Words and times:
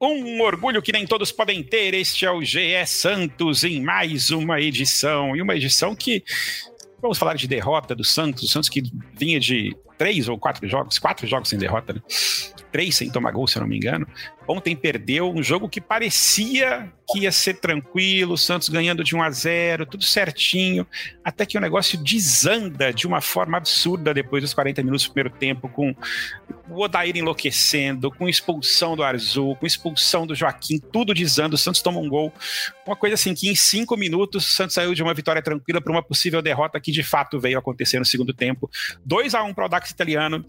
Um 0.00 0.40
orgulho 0.42 0.82
que 0.82 0.92
nem 0.92 1.06
todos 1.06 1.32
podem 1.32 1.62
ter. 1.62 1.94
Este 1.94 2.26
é 2.26 2.30
o 2.30 2.42
GE 2.42 2.86
Santos 2.86 3.64
em 3.64 3.80
mais 3.82 4.30
uma 4.30 4.60
edição. 4.60 5.36
E 5.36 5.42
uma 5.42 5.54
edição 5.56 5.94
que. 5.94 6.22
Vamos 7.00 7.18
falar 7.18 7.34
de 7.34 7.46
derrota 7.46 7.94
do 7.94 8.04
Santos. 8.04 8.42
O 8.44 8.48
Santos 8.48 8.68
que 8.68 8.82
vinha 9.14 9.38
de 9.38 9.76
três 9.98 10.28
ou 10.28 10.38
quatro 10.38 10.66
jogos, 10.68 10.98
quatro 10.98 11.26
jogos 11.26 11.48
sem 11.48 11.58
derrota, 11.58 11.92
né? 11.92 12.00
Três 12.70 12.96
sem 12.96 13.10
tomar 13.10 13.32
gol, 13.32 13.46
se 13.46 13.58
eu 13.58 13.62
não 13.62 13.68
me 13.68 13.76
engano. 13.76 14.06
Ontem 14.46 14.74
perdeu 14.76 15.30
um 15.30 15.42
jogo 15.42 15.68
que 15.68 15.80
parecia 15.80 16.90
que 17.10 17.20
ia 17.20 17.32
ser 17.32 17.54
tranquilo, 17.54 18.34
o 18.34 18.38
Santos 18.38 18.68
ganhando 18.68 19.02
de 19.02 19.16
1 19.16 19.22
a 19.22 19.30
0, 19.30 19.86
tudo 19.86 20.04
certinho, 20.04 20.86
até 21.24 21.46
que 21.46 21.56
o 21.56 21.60
negócio 21.60 21.98
desanda 21.98 22.92
de 22.92 23.06
uma 23.06 23.22
forma 23.22 23.56
absurda 23.56 24.12
depois 24.12 24.42
dos 24.42 24.52
40 24.52 24.82
minutos 24.82 25.06
do 25.06 25.12
primeiro 25.12 25.34
tempo, 25.38 25.68
com 25.70 25.94
o 26.68 26.82
Odair 26.82 27.16
enlouquecendo, 27.16 28.10
com 28.10 28.28
expulsão 28.28 28.94
do 28.94 29.02
Arzul, 29.02 29.56
com 29.56 29.66
expulsão 29.66 30.26
do 30.26 30.34
Joaquim, 30.34 30.78
tudo 30.78 31.14
desanda, 31.14 31.54
o 31.54 31.58
Santos 31.58 31.80
toma 31.80 31.98
um 31.98 32.08
gol, 32.08 32.30
uma 32.86 32.96
coisa 32.96 33.14
assim 33.14 33.34
que 33.34 33.48
em 33.48 33.54
cinco 33.54 33.96
minutos 33.96 34.46
o 34.46 34.50
Santos 34.50 34.74
saiu 34.74 34.94
de 34.94 35.02
uma 35.02 35.14
vitória 35.14 35.40
tranquila 35.40 35.80
para 35.80 35.92
uma 35.92 36.02
possível 36.02 36.42
derrota 36.42 36.78
que 36.78 36.92
de 36.92 37.02
fato 37.02 37.40
veio 37.40 37.58
acontecer 37.58 37.98
no 37.98 38.04
segundo 38.04 38.34
tempo. 38.34 38.70
2 39.04 39.34
a 39.34 39.42
1 39.42 39.54
para 39.54 39.64
o 39.64 39.68
Italiano, 39.92 40.44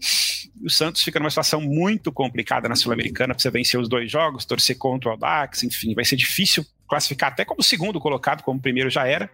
o 0.62 0.70
Santos 0.70 1.02
fica 1.02 1.18
numa 1.18 1.30
situação 1.30 1.60
muito 1.60 2.12
complicada 2.12 2.68
na 2.68 2.76
Sul-Americana, 2.76 3.34
você 3.36 3.50
vencer 3.50 3.78
os 3.78 3.88
dois 3.88 4.10
jogos, 4.10 4.44
torcer 4.44 4.76
contra 4.76 5.08
o 5.08 5.12
Audax, 5.12 5.62
enfim, 5.62 5.94
vai 5.94 6.04
ser 6.04 6.16
difícil 6.16 6.64
classificar 6.88 7.30
até 7.30 7.44
como 7.44 7.62
segundo 7.62 8.00
colocado, 8.00 8.42
como 8.42 8.60
primeiro 8.60 8.90
já 8.90 9.06
era. 9.06 9.30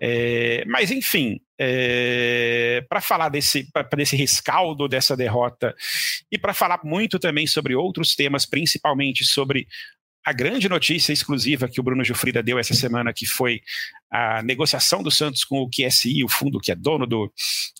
É, 0.00 0.62
mas, 0.66 0.90
enfim, 0.90 1.40
é, 1.58 2.84
para 2.86 3.00
falar 3.00 3.30
desse, 3.30 3.70
pra, 3.72 3.82
desse 3.82 4.14
rescaldo 4.14 4.86
dessa 4.86 5.16
derrota 5.16 5.74
e 6.30 6.38
para 6.38 6.52
falar 6.52 6.80
muito 6.84 7.18
também 7.18 7.46
sobre 7.46 7.74
outros 7.74 8.14
temas, 8.14 8.44
principalmente 8.44 9.24
sobre 9.24 9.66
a 10.24 10.32
grande 10.32 10.68
notícia 10.68 11.12
exclusiva 11.12 11.68
que 11.68 11.80
o 11.80 11.82
Bruno 11.82 12.04
Gilfrida 12.04 12.42
deu 12.42 12.58
essa 12.58 12.74
semana, 12.74 13.12
que 13.12 13.26
foi 13.26 13.60
a 14.10 14.42
negociação 14.42 15.02
do 15.02 15.10
Santos 15.10 15.44
com 15.44 15.62
o 15.62 15.68
QSI, 15.68 16.22
o 16.22 16.28
fundo 16.28 16.60
que 16.60 16.70
é 16.70 16.76
dono 16.76 17.06
do 17.06 17.32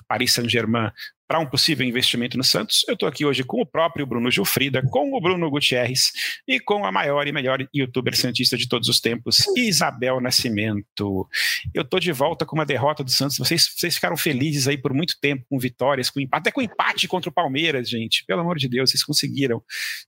Paris 0.09 0.33
Saint-Germain, 0.33 0.91
para 1.33 1.41
um 1.41 1.47
possível 1.47 1.87
investimento 1.87 2.37
no 2.37 2.45
Santos. 2.45 2.85
Eu 2.87 2.93
estou 2.93 3.09
aqui 3.09 3.25
hoje 3.25 3.43
com 3.43 3.63
o 3.63 3.65
próprio 3.65 4.05
Bruno 4.05 4.31
Gilfrida, 4.31 4.83
com 4.91 5.15
o 5.15 5.19
Bruno 5.19 5.49
Gutierrez 5.49 6.13
e 6.47 6.61
com 6.61 6.85
a 6.85 6.93
maior 6.93 7.27
e 7.27 7.33
melhor 7.33 7.67
youtuber 7.75 8.15
santista 8.15 8.55
de 8.55 8.69
todos 8.69 8.87
os 8.87 9.01
tempos, 9.01 9.39
Isabel 9.57 10.21
Nascimento. 10.21 11.27
Eu 11.73 11.85
estou 11.85 11.99
de 11.99 12.13
volta 12.13 12.45
com 12.45 12.55
uma 12.55 12.67
derrota 12.67 13.03
do 13.03 13.11
Santos. 13.11 13.39
Vocês, 13.39 13.67
vocês 13.75 13.95
ficaram 13.95 14.15
felizes 14.15 14.69
aí 14.69 14.77
por 14.77 14.93
muito 14.93 15.19
tempo 15.23 15.47
com 15.49 15.59
vitórias, 15.59 16.11
com 16.11 16.21
empate, 16.21 16.41
até 16.43 16.53
com 16.53 16.61
empate 16.61 17.09
contra 17.09 17.31
o 17.31 17.33
Palmeiras, 17.33 17.89
gente. 17.89 18.27
Pelo 18.27 18.43
amor 18.43 18.59
de 18.59 18.69
Deus, 18.69 18.91
vocês 18.91 19.03
conseguiram. 19.03 19.63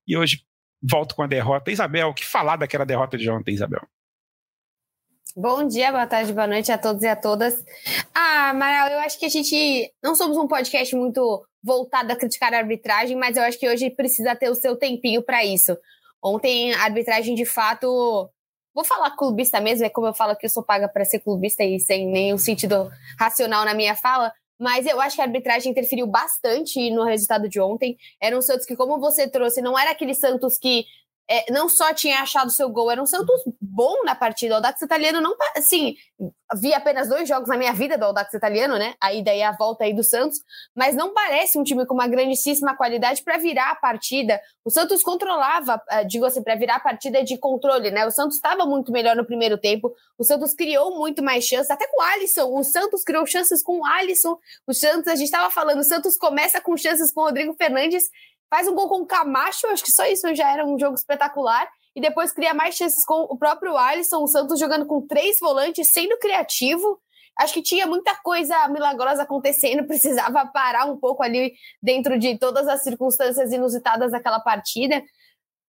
E 0.06 0.18
hoje 0.18 0.42
volto 0.82 1.14
com 1.14 1.22
a 1.22 1.26
derrota. 1.26 1.72
Isabel, 1.72 2.12
que 2.12 2.26
falar 2.26 2.56
daquela 2.56 2.84
derrota 2.84 3.16
de 3.16 3.30
ontem, 3.30 3.54
Isabel? 3.54 3.80
Bom 5.36 5.66
dia, 5.66 5.90
boa 5.90 6.06
tarde, 6.06 6.32
boa 6.32 6.46
noite 6.46 6.70
a 6.70 6.78
todos 6.78 7.02
e 7.02 7.08
a 7.08 7.16
todas. 7.16 7.60
Ah, 8.14 8.50
Amaral, 8.50 8.86
eu 8.86 9.00
acho 9.00 9.18
que 9.18 9.26
a 9.26 9.28
gente 9.28 9.92
não 10.00 10.14
somos 10.14 10.36
um 10.36 10.46
podcast 10.46 10.94
muito 10.94 11.44
voltado 11.60 12.12
a 12.12 12.16
criticar 12.16 12.54
a 12.54 12.58
arbitragem, 12.58 13.16
mas 13.16 13.36
eu 13.36 13.42
acho 13.42 13.58
que 13.58 13.68
hoje 13.68 13.90
precisa 13.90 14.36
ter 14.36 14.48
o 14.48 14.54
seu 14.54 14.76
tempinho 14.76 15.24
para 15.24 15.44
isso. 15.44 15.76
Ontem 16.22 16.72
a 16.74 16.84
arbitragem 16.84 17.34
de 17.34 17.44
fato 17.44 18.30
vou 18.72 18.84
falar 18.84 19.16
clubista 19.16 19.60
mesmo, 19.60 19.84
é 19.84 19.90
como 19.90 20.06
eu 20.06 20.14
falo 20.14 20.36
que 20.36 20.46
eu 20.46 20.50
sou 20.50 20.62
paga 20.62 20.88
para 20.88 21.04
ser 21.04 21.18
clubista 21.18 21.64
e 21.64 21.80
sem 21.80 22.06
nenhum 22.06 22.38
sentido 22.38 22.88
racional 23.18 23.64
na 23.64 23.74
minha 23.74 23.96
fala, 23.96 24.32
mas 24.56 24.86
eu 24.86 25.00
acho 25.00 25.16
que 25.16 25.22
a 25.22 25.24
arbitragem 25.24 25.72
interferiu 25.72 26.06
bastante 26.06 26.92
no 26.92 27.02
resultado 27.02 27.48
de 27.48 27.60
ontem. 27.60 27.96
Era 28.22 28.38
um 28.38 28.40
Santos 28.40 28.64
que, 28.64 28.76
como 28.76 29.00
você 29.00 29.28
trouxe, 29.28 29.60
não 29.60 29.76
era 29.76 29.90
aquele 29.90 30.14
Santos 30.14 30.56
que 30.58 30.84
é, 31.28 31.50
não 31.50 31.68
só 31.68 31.94
tinha 31.94 32.20
achado 32.20 32.50
seu 32.50 32.68
gol, 32.68 32.90
era 32.90 33.02
um 33.02 33.06
Santos 33.06 33.40
bom 33.60 34.02
na 34.04 34.14
partida. 34.14 34.54
O 34.54 34.56
Audax 34.56 34.82
Italiano 34.82 35.20
não. 35.20 35.34
Assim, 35.56 35.96
vi 36.56 36.74
apenas 36.74 37.08
dois 37.08 37.28
jogos 37.28 37.48
na 37.48 37.56
minha 37.56 37.72
vida 37.72 37.96
do 37.96 38.04
Audax 38.04 38.32
Italiano, 38.34 38.76
né? 38.76 38.94
A 39.00 39.12
ida 39.12 39.34
e 39.34 39.42
a 39.42 39.52
volta 39.52 39.84
aí 39.84 39.94
do 39.94 40.04
Santos, 40.04 40.38
mas 40.74 40.94
não 40.94 41.14
parece 41.14 41.58
um 41.58 41.64
time 41.64 41.86
com 41.86 41.94
uma 41.94 42.06
grandíssima 42.06 42.76
qualidade 42.76 43.22
para 43.22 43.38
virar 43.38 43.70
a 43.70 43.74
partida. 43.74 44.38
O 44.64 44.70
Santos 44.70 45.02
controlava, 45.02 45.80
eh, 45.90 46.04
digo 46.04 46.26
assim, 46.26 46.42
para 46.42 46.56
virar 46.56 46.76
a 46.76 46.80
partida 46.80 47.24
de 47.24 47.38
controle, 47.38 47.90
né? 47.90 48.06
O 48.06 48.10
Santos 48.10 48.36
estava 48.36 48.66
muito 48.66 48.92
melhor 48.92 49.16
no 49.16 49.24
primeiro 49.24 49.56
tempo. 49.56 49.94
O 50.18 50.24
Santos 50.24 50.54
criou 50.54 50.98
muito 50.98 51.22
mais 51.22 51.44
chances, 51.44 51.70
até 51.70 51.86
com 51.86 52.00
o 52.00 52.04
Alisson. 52.04 52.52
O 52.52 52.62
Santos 52.62 53.02
criou 53.02 53.26
chances 53.26 53.62
com 53.62 53.80
o 53.80 53.84
Alisson. 53.86 54.38
O 54.66 54.74
Santos, 54.74 55.08
a 55.08 55.14
gente 55.14 55.26
estava 55.26 55.50
falando, 55.50 55.80
o 55.80 55.84
Santos 55.84 56.16
começa 56.16 56.60
com 56.60 56.76
chances 56.76 57.12
com 57.12 57.22
o 57.22 57.24
Rodrigo 57.24 57.54
Fernandes 57.54 58.04
faz 58.50 58.68
um 58.68 58.74
gol 58.74 58.88
com 58.88 59.00
o 59.00 59.06
Camacho, 59.06 59.66
acho 59.68 59.84
que 59.84 59.92
só 59.92 60.04
isso 60.06 60.34
já 60.34 60.52
era 60.52 60.66
um 60.66 60.78
jogo 60.78 60.94
espetacular. 60.94 61.68
E 61.96 62.00
depois 62.00 62.32
cria 62.32 62.52
mais 62.52 62.74
chances 62.74 63.04
com 63.06 63.22
o 63.22 63.38
próprio 63.38 63.76
Alisson, 63.76 64.22
o 64.22 64.26
Santos 64.26 64.58
jogando 64.58 64.84
com 64.86 65.06
três 65.06 65.36
volantes, 65.40 65.92
sendo 65.92 66.18
criativo. 66.18 67.00
Acho 67.38 67.54
que 67.54 67.62
tinha 67.62 67.86
muita 67.86 68.14
coisa 68.22 68.68
milagrosa 68.68 69.22
acontecendo, 69.22 69.86
precisava 69.86 70.46
parar 70.46 70.86
um 70.86 70.96
pouco 70.96 71.22
ali 71.22 71.52
dentro 71.82 72.18
de 72.18 72.38
todas 72.38 72.66
as 72.66 72.82
circunstâncias 72.82 73.52
inusitadas 73.52 74.10
daquela 74.10 74.40
partida. 74.40 75.02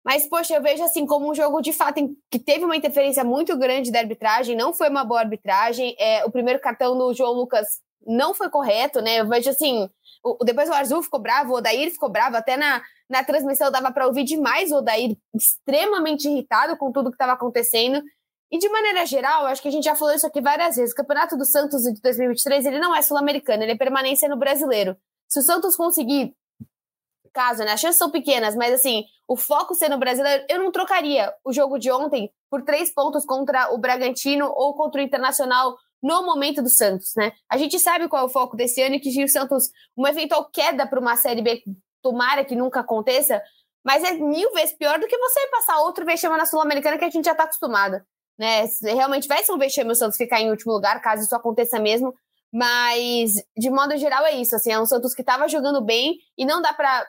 Mas, 0.04 0.26
poxa, 0.26 0.54
eu 0.54 0.62
vejo 0.62 0.82
assim 0.82 1.06
como 1.06 1.30
um 1.30 1.34
jogo 1.34 1.60
de 1.60 1.72
fato 1.72 2.00
que 2.30 2.38
teve 2.38 2.64
uma 2.64 2.76
interferência 2.76 3.22
muito 3.22 3.56
grande 3.58 3.90
da 3.90 3.98
arbitragem, 3.98 4.56
não 4.56 4.72
foi 4.72 4.88
uma 4.88 5.04
boa 5.04 5.20
arbitragem. 5.20 5.94
É, 5.98 6.24
o 6.24 6.30
primeiro 6.30 6.58
cartão 6.58 6.96
do 6.96 7.12
João 7.12 7.32
Lucas 7.32 7.66
não 8.06 8.32
foi 8.32 8.48
correto, 8.48 9.02
né? 9.02 9.20
Eu 9.20 9.28
vejo 9.28 9.50
assim, 9.50 9.88
o, 10.22 10.44
depois 10.44 10.68
o 10.68 10.72
Arzu 10.72 11.02
ficou 11.02 11.20
bravo, 11.20 11.52
o 11.52 11.56
Odair 11.56 11.90
ficou 11.90 12.08
bravo, 12.08 12.36
até 12.36 12.56
na, 12.56 12.82
na 13.08 13.24
transmissão 13.24 13.70
dava 13.70 13.92
para 13.92 14.06
ouvir 14.06 14.24
demais 14.24 14.70
o 14.70 14.76
Odair 14.76 15.16
extremamente 15.34 16.28
irritado 16.28 16.76
com 16.76 16.92
tudo 16.92 17.10
que 17.10 17.14
estava 17.14 17.32
acontecendo. 17.32 18.02
E 18.52 18.58
de 18.58 18.68
maneira 18.68 19.06
geral, 19.06 19.46
acho 19.46 19.62
que 19.62 19.68
a 19.68 19.70
gente 19.70 19.84
já 19.84 19.94
falou 19.94 20.14
isso 20.14 20.26
aqui 20.26 20.40
várias 20.40 20.76
vezes, 20.76 20.92
o 20.92 20.96
Campeonato 20.96 21.36
do 21.36 21.44
Santos 21.44 21.82
de 21.82 22.00
2023, 22.00 22.66
ele 22.66 22.80
não 22.80 22.94
é 22.94 23.00
sul-americano, 23.00 23.62
ele 23.62 23.72
é 23.72 23.76
permanência 23.76 24.28
no 24.28 24.36
brasileiro. 24.36 24.96
Se 25.28 25.38
o 25.38 25.42
Santos 25.42 25.76
conseguir 25.76 26.34
caso, 27.32 27.64
né? 27.64 27.72
As 27.72 27.80
chances 27.80 27.98
são 27.98 28.10
pequenas, 28.10 28.54
mas 28.54 28.74
assim, 28.74 29.04
o 29.26 29.36
foco 29.36 29.74
sendo 29.74 29.96
brasileiro, 29.98 30.44
eu 30.48 30.58
não 30.58 30.72
trocaria 30.72 31.32
o 31.44 31.52
jogo 31.52 31.78
de 31.78 31.90
ontem 31.90 32.30
por 32.50 32.62
três 32.62 32.92
pontos 32.92 33.24
contra 33.24 33.72
o 33.72 33.78
Bragantino 33.78 34.52
ou 34.52 34.74
contra 34.74 35.00
o 35.00 35.04
Internacional 35.04 35.76
no 36.02 36.24
momento 36.24 36.62
do 36.62 36.70
Santos, 36.70 37.12
né? 37.16 37.32
A 37.48 37.56
gente 37.56 37.78
sabe 37.78 38.08
qual 38.08 38.22
é 38.22 38.26
o 38.26 38.30
foco 38.30 38.56
desse 38.56 38.80
ano 38.82 38.94
e 38.94 39.00
que 39.00 39.24
o 39.24 39.28
Santos, 39.28 39.70
uma 39.96 40.10
eventual 40.10 40.48
queda 40.50 40.86
para 40.86 41.00
uma 41.00 41.16
Série 41.16 41.42
B, 41.42 41.62
tomara 42.02 42.44
que 42.44 42.56
nunca 42.56 42.80
aconteça, 42.80 43.42
mas 43.84 44.02
é 44.04 44.12
mil 44.12 44.52
vezes 44.52 44.76
pior 44.76 44.98
do 44.98 45.06
que 45.06 45.18
você 45.18 45.46
passar 45.48 45.80
outro 45.80 46.04
vexame 46.04 46.36
na 46.36 46.46
Sul-Americana 46.46 46.98
que 46.98 47.04
a 47.04 47.10
gente 47.10 47.24
já 47.24 47.32
está 47.32 47.44
acostumado, 47.44 48.00
né? 48.38 48.64
Realmente 48.82 49.28
vai 49.28 49.42
ser 49.44 49.52
um 49.52 49.58
vexame 49.58 49.92
o 49.92 49.94
Santos 49.94 50.16
ficar 50.16 50.40
em 50.40 50.50
último 50.50 50.72
lugar, 50.72 51.00
caso 51.00 51.22
isso 51.22 51.34
aconteça 51.34 51.78
mesmo, 51.78 52.14
mas 52.52 53.34
de 53.56 53.70
modo 53.70 53.96
geral 53.96 54.24
é 54.26 54.32
isso, 54.32 54.56
assim, 54.56 54.72
é 54.72 54.80
um 54.80 54.86
Santos 54.86 55.14
que 55.14 55.22
estava 55.22 55.48
jogando 55.48 55.80
bem 55.82 56.18
e 56.36 56.44
não 56.44 56.60
dá 56.60 56.72
para 56.72 57.06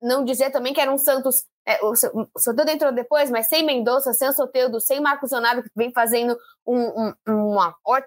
não 0.00 0.24
dizer 0.24 0.50
também 0.50 0.72
que 0.72 0.80
era 0.80 0.92
um 0.92 0.98
Santos 0.98 1.44
é, 1.66 1.78
o 1.84 1.94
Soteldo 2.38 2.70
entrou 2.70 2.92
depois, 2.92 3.30
mas 3.30 3.46
sem 3.46 3.64
Mendonça, 3.64 4.12
sem 4.12 4.32
Soteldo, 4.32 4.80
sem 4.80 5.00
Marcos 5.00 5.30
Leonardo, 5.30 5.62
que 5.62 5.70
vem 5.76 5.92
fazendo 5.92 6.36
um, 6.66 7.12
um, 7.28 7.56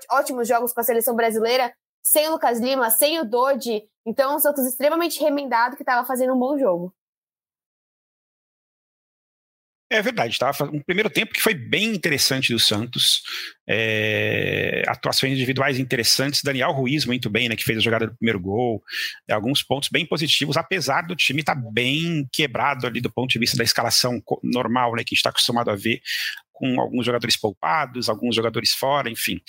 ótimos 0.10 0.48
jogos 0.48 0.74
com 0.74 0.82
a 0.82 0.84
seleção 0.84 1.16
brasileira, 1.16 1.74
sem 2.04 2.28
o 2.28 2.34
Lucas 2.34 2.60
Lima, 2.60 2.90
sem 2.90 3.20
o 3.20 3.26
Dodi. 3.26 3.84
Então, 4.06 4.36
um 4.36 4.40
Santos 4.40 4.66
extremamente 4.66 5.20
remendado 5.22 5.76
que 5.76 5.84
estava 5.84 6.06
fazendo 6.06 6.34
um 6.34 6.40
bom 6.40 6.58
jogo. 6.58 6.94
É 9.94 10.02
verdade, 10.02 10.40
tá? 10.40 10.52
Um 10.74 10.82
primeiro 10.82 11.08
tempo 11.08 11.34
que 11.34 11.42
foi 11.42 11.54
bem 11.54 11.86
interessante 11.94 12.52
do 12.52 12.60
Santos. 12.60 13.22
É, 13.70 14.82
atuações 14.88 15.34
individuais 15.34 15.78
interessantes. 15.78 16.42
Daniel 16.42 16.72
Ruiz, 16.72 17.06
muito 17.06 17.30
bem, 17.30 17.48
né? 17.48 17.56
Que 17.56 17.64
fez 17.64 17.78
a 17.78 17.82
jogada 17.82 18.08
do 18.08 18.16
primeiro 18.16 18.40
gol. 18.40 18.82
É, 19.28 19.34
alguns 19.34 19.62
pontos 19.62 19.90
bem 19.90 20.04
positivos, 20.04 20.58
apesar 20.58 21.04
do 21.04 21.16
time 21.16 21.42
estar 21.42 21.54
tá 21.54 21.62
bem 21.72 22.28
quebrado 22.34 22.88
ali 22.88 23.00
do 23.00 23.12
ponto 23.12 23.30
de 23.30 23.38
vista 23.38 23.56
da 23.56 23.64
escalação 23.64 24.20
normal, 24.42 24.96
né? 24.96 25.04
Que 25.04 25.10
a 25.10 25.14
gente 25.14 25.20
está 25.20 25.30
acostumado 25.30 25.70
a 25.70 25.76
ver 25.76 26.02
com 26.52 26.82
alguns 26.82 27.06
jogadores 27.06 27.38
poupados, 27.38 28.10
alguns 28.10 28.36
jogadores 28.36 28.74
fora, 28.74 29.12
enfim. 29.12 29.40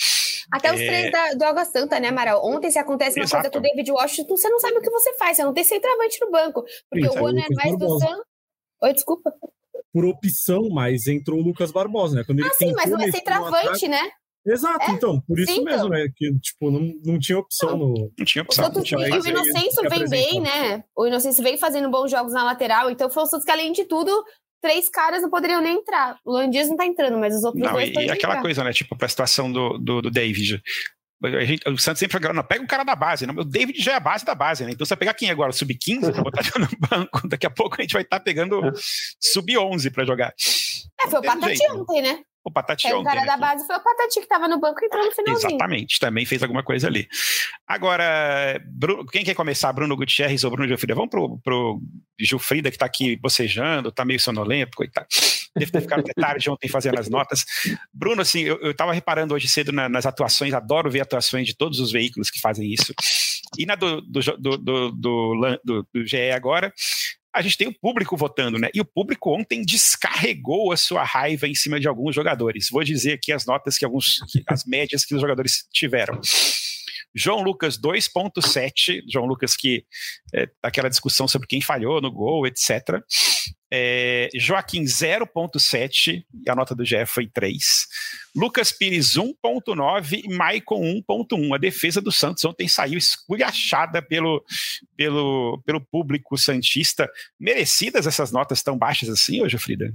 Até 0.52 0.74
os 0.74 0.80
é... 0.80 0.86
três 0.86 1.10
da, 1.10 1.32
do 1.32 1.44
Água 1.44 1.64
Santa, 1.64 1.98
né, 1.98 2.08
Amaral? 2.08 2.46
Ontem, 2.46 2.70
se 2.70 2.78
acontece 2.78 3.18
uma 3.18 3.24
Exato. 3.24 3.44
coisa 3.44 3.50
com 3.50 3.58
o 3.60 3.62
David 3.62 3.90
Washington, 3.90 4.36
você 4.36 4.50
não 4.50 4.60
sabe 4.60 4.76
o 4.76 4.82
que 4.82 4.90
você 4.90 5.16
faz, 5.16 5.38
você 5.38 5.42
não 5.42 5.54
tem 5.54 5.64
centroavante 5.64 6.20
no 6.20 6.30
banco. 6.30 6.62
Porque 6.90 7.08
Sim, 7.08 7.16
o 7.16 7.18
Juan 7.18 7.38
Hernandes 7.38 7.78
do 7.78 7.98
San... 7.98 8.18
Oi, 8.82 8.92
desculpa 8.92 9.32
por 9.94 10.04
opção, 10.04 10.68
mas 10.70 11.06
entrou 11.06 11.38
o 11.38 11.42
Lucas 11.42 11.70
Barbosa, 11.70 12.16
né? 12.16 12.24
Quando 12.24 12.40
ele 12.40 12.48
ah, 12.48 12.54
sim, 12.54 12.72
mas 12.72 12.90
não 12.90 13.00
é 13.00 13.12
centroavante, 13.12 13.86
né? 13.86 14.10
Exato, 14.44 14.90
é? 14.90 14.90
então, 14.90 15.20
por 15.20 15.38
isso 15.38 15.54
sim, 15.54 15.62
mesmo, 15.62 15.86
então. 15.86 15.88
né? 15.88 16.08
Que, 16.14 16.36
tipo, 16.40 16.70
não, 16.70 16.92
não 17.04 17.18
tinha 17.18 17.38
opção 17.38 17.78
não. 17.78 17.88
no. 17.88 18.12
Não 18.18 18.24
tinha 18.26 18.42
opção. 18.42 18.68
Não 18.68 18.82
tinha 18.82 19.08
e 19.08 19.20
o 19.20 19.26
Inocêncio 19.26 19.88
vem 19.88 20.08
bem, 20.08 20.40
né? 20.40 20.82
O 20.96 21.06
Inocêncio 21.06 21.44
vem 21.44 21.56
fazendo 21.56 21.88
bons 21.88 22.10
jogos 22.10 22.32
na 22.32 22.42
lateral, 22.42 22.90
então 22.90 23.08
foi 23.08 23.22
o 23.22 23.26
Santos 23.26 23.44
que, 23.44 23.52
além 23.52 23.70
de 23.70 23.84
tudo, 23.84 24.10
três 24.60 24.90
caras 24.90 25.22
não 25.22 25.30
poderiam 25.30 25.62
nem 25.62 25.76
entrar. 25.76 26.18
O 26.24 26.32
Luan 26.32 26.50
Dias 26.50 26.68
não 26.68 26.76
tá 26.76 26.84
entrando, 26.84 27.16
mas 27.16 27.36
os 27.36 27.44
outros 27.44 27.62
não, 27.62 27.72
dois 27.72 27.88
e, 27.88 27.92
e 27.92 28.10
aquela 28.10 28.34
entrar. 28.34 28.42
coisa, 28.42 28.64
né? 28.64 28.72
Tipo, 28.72 28.98
pra 28.98 29.08
situação 29.08 29.50
do, 29.50 29.78
do, 29.78 30.02
do 30.02 30.10
David. 30.10 30.60
A 31.24 31.44
gente, 31.44 31.68
o 31.68 31.78
Santos 31.78 32.00
sempre 32.00 32.20
fala, 32.20 32.34
não, 32.34 32.44
pega 32.44 32.64
o 32.64 32.66
cara 32.66 32.84
da 32.84 32.94
base, 32.94 33.26
não, 33.26 33.34
o 33.34 33.44
David 33.44 33.80
já 33.80 33.92
é 33.92 33.96
a 33.96 34.00
base 34.00 34.24
da 34.24 34.34
base, 34.34 34.64
né? 34.64 34.72
Então 34.72 34.84
você 34.84 34.94
vai 34.94 35.00
pegar 35.00 35.14
quem 35.14 35.30
agora? 35.30 35.52
Sub-15 35.52 36.12
pra 36.12 36.22
botar 36.22 36.42
no 36.58 36.68
banco. 36.88 37.28
Daqui 37.28 37.46
a 37.46 37.50
pouco 37.50 37.76
a 37.78 37.82
gente 37.82 37.92
vai 37.92 38.02
estar 38.02 38.18
tá 38.18 38.24
pegando 38.24 38.60
sub-11 39.20 39.92
pra 39.92 40.04
jogar. 40.04 40.34
É, 41.00 41.08
foi 41.08 41.20
o 41.20 41.22
Patati 41.22 41.56
jeito, 41.56 41.74
ontem, 41.74 42.02
né? 42.02 42.20
O 42.44 42.50
Patati 42.50 42.86
é, 42.86 42.94
O 42.94 43.02
cara 43.02 43.22
né, 43.22 43.26
da 43.26 43.38
base 43.38 43.66
foi 43.66 43.74
o 43.74 43.80
Patati 43.80 44.20
que 44.20 44.28
tava 44.28 44.46
no 44.46 44.60
banco 44.60 44.78
e 44.82 44.86
entrou 44.86 45.04
no 45.04 45.10
finalzinho. 45.12 45.50
Exatamente, 45.50 45.98
também 45.98 46.26
fez 46.26 46.42
alguma 46.42 46.62
coisa 46.62 46.86
ali. 46.86 47.08
Agora, 47.66 48.60
Bruno, 48.66 49.06
quem 49.06 49.24
quer 49.24 49.34
começar? 49.34 49.72
Bruno 49.72 49.96
Gutierrez 49.96 50.44
ou 50.44 50.50
Bruno 50.50 50.68
Gilfrida? 50.68 50.94
Vamos 50.94 51.10
pro, 51.10 51.38
pro 51.38 51.80
Gilfrida, 52.20 52.70
que 52.70 52.76
tá 52.76 52.84
aqui 52.84 53.16
bocejando, 53.16 53.90
tá 53.90 54.04
meio 54.04 54.20
sonolento, 54.20 54.76
coitado. 54.76 55.06
Deve 55.56 55.70
ter 55.70 55.80
ficado 55.80 56.00
até 56.00 56.12
tarde 56.12 56.50
ontem 56.50 56.68
fazendo 56.68 56.98
as 56.98 57.08
notas. 57.08 57.44
Bruno, 57.92 58.22
assim, 58.22 58.40
eu, 58.40 58.58
eu 58.60 58.74
tava 58.74 58.92
reparando 58.92 59.34
hoje 59.34 59.48
cedo 59.48 59.70
na, 59.72 59.88
nas 59.88 60.06
atuações, 60.06 60.52
adoro 60.52 60.90
ver 60.90 61.00
atuações 61.00 61.46
de 61.46 61.56
todos 61.56 61.78
os 61.80 61.92
veículos 61.92 62.30
que 62.30 62.40
fazem 62.40 62.72
isso. 62.72 62.92
E 63.56 63.66
na 63.66 63.74
do, 63.74 64.00
do, 64.00 64.20
do, 64.20 64.58
do, 64.58 64.90
do, 64.92 65.88
do 65.92 66.06
GE 66.06 66.30
agora, 66.32 66.72
a 67.34 67.42
gente 67.42 67.58
tem 67.58 67.66
o 67.66 67.74
público 67.74 68.16
votando, 68.16 68.58
né? 68.58 68.68
E 68.72 68.80
o 68.80 68.84
público 68.84 69.34
ontem 69.34 69.62
descarregou 69.62 70.72
a 70.72 70.76
sua 70.76 71.02
raiva 71.02 71.48
em 71.48 71.54
cima 71.54 71.80
de 71.80 71.88
alguns 71.88 72.14
jogadores. 72.14 72.68
Vou 72.70 72.84
dizer 72.84 73.14
aqui 73.14 73.32
as 73.32 73.44
notas 73.44 73.76
que 73.76 73.84
alguns, 73.84 74.20
as 74.46 74.64
médias 74.64 75.04
que 75.04 75.14
os 75.14 75.20
jogadores 75.20 75.66
tiveram. 75.72 76.20
João 77.14 77.42
Lucas 77.42 77.78
2.7, 77.78 79.02
João 79.08 79.26
Lucas 79.26 79.56
que 79.56 79.84
é, 80.34 80.48
aquela 80.62 80.88
discussão 80.88 81.28
sobre 81.28 81.46
quem 81.46 81.60
falhou 81.60 82.00
no 82.00 82.10
gol, 82.10 82.46
etc. 82.46 83.00
É, 83.76 84.28
Joaquim 84.36 84.84
0.7, 84.84 86.24
e 86.32 86.48
a 86.48 86.54
nota 86.54 86.76
do 86.76 86.84
GF 86.84 87.06
foi 87.06 87.26
3. 87.26 87.60
Lucas 88.36 88.70
Pires 88.70 89.16
1.9 89.16 90.22
e 90.24 90.32
Maicon 90.32 90.80
1.1. 90.80 91.56
A 91.56 91.58
defesa 91.58 92.00
do 92.00 92.12
Santos 92.12 92.44
ontem 92.44 92.68
saiu 92.68 92.96
esculhachada 92.96 94.00
pelo, 94.00 94.44
pelo, 94.96 95.60
pelo 95.66 95.80
público 95.80 96.38
santista. 96.38 97.10
Merecidas 97.36 98.06
essas 98.06 98.30
notas 98.30 98.62
tão 98.62 98.78
baixas 98.78 99.08
assim, 99.08 99.42
hoje, 99.42 99.58
Frida? 99.58 99.92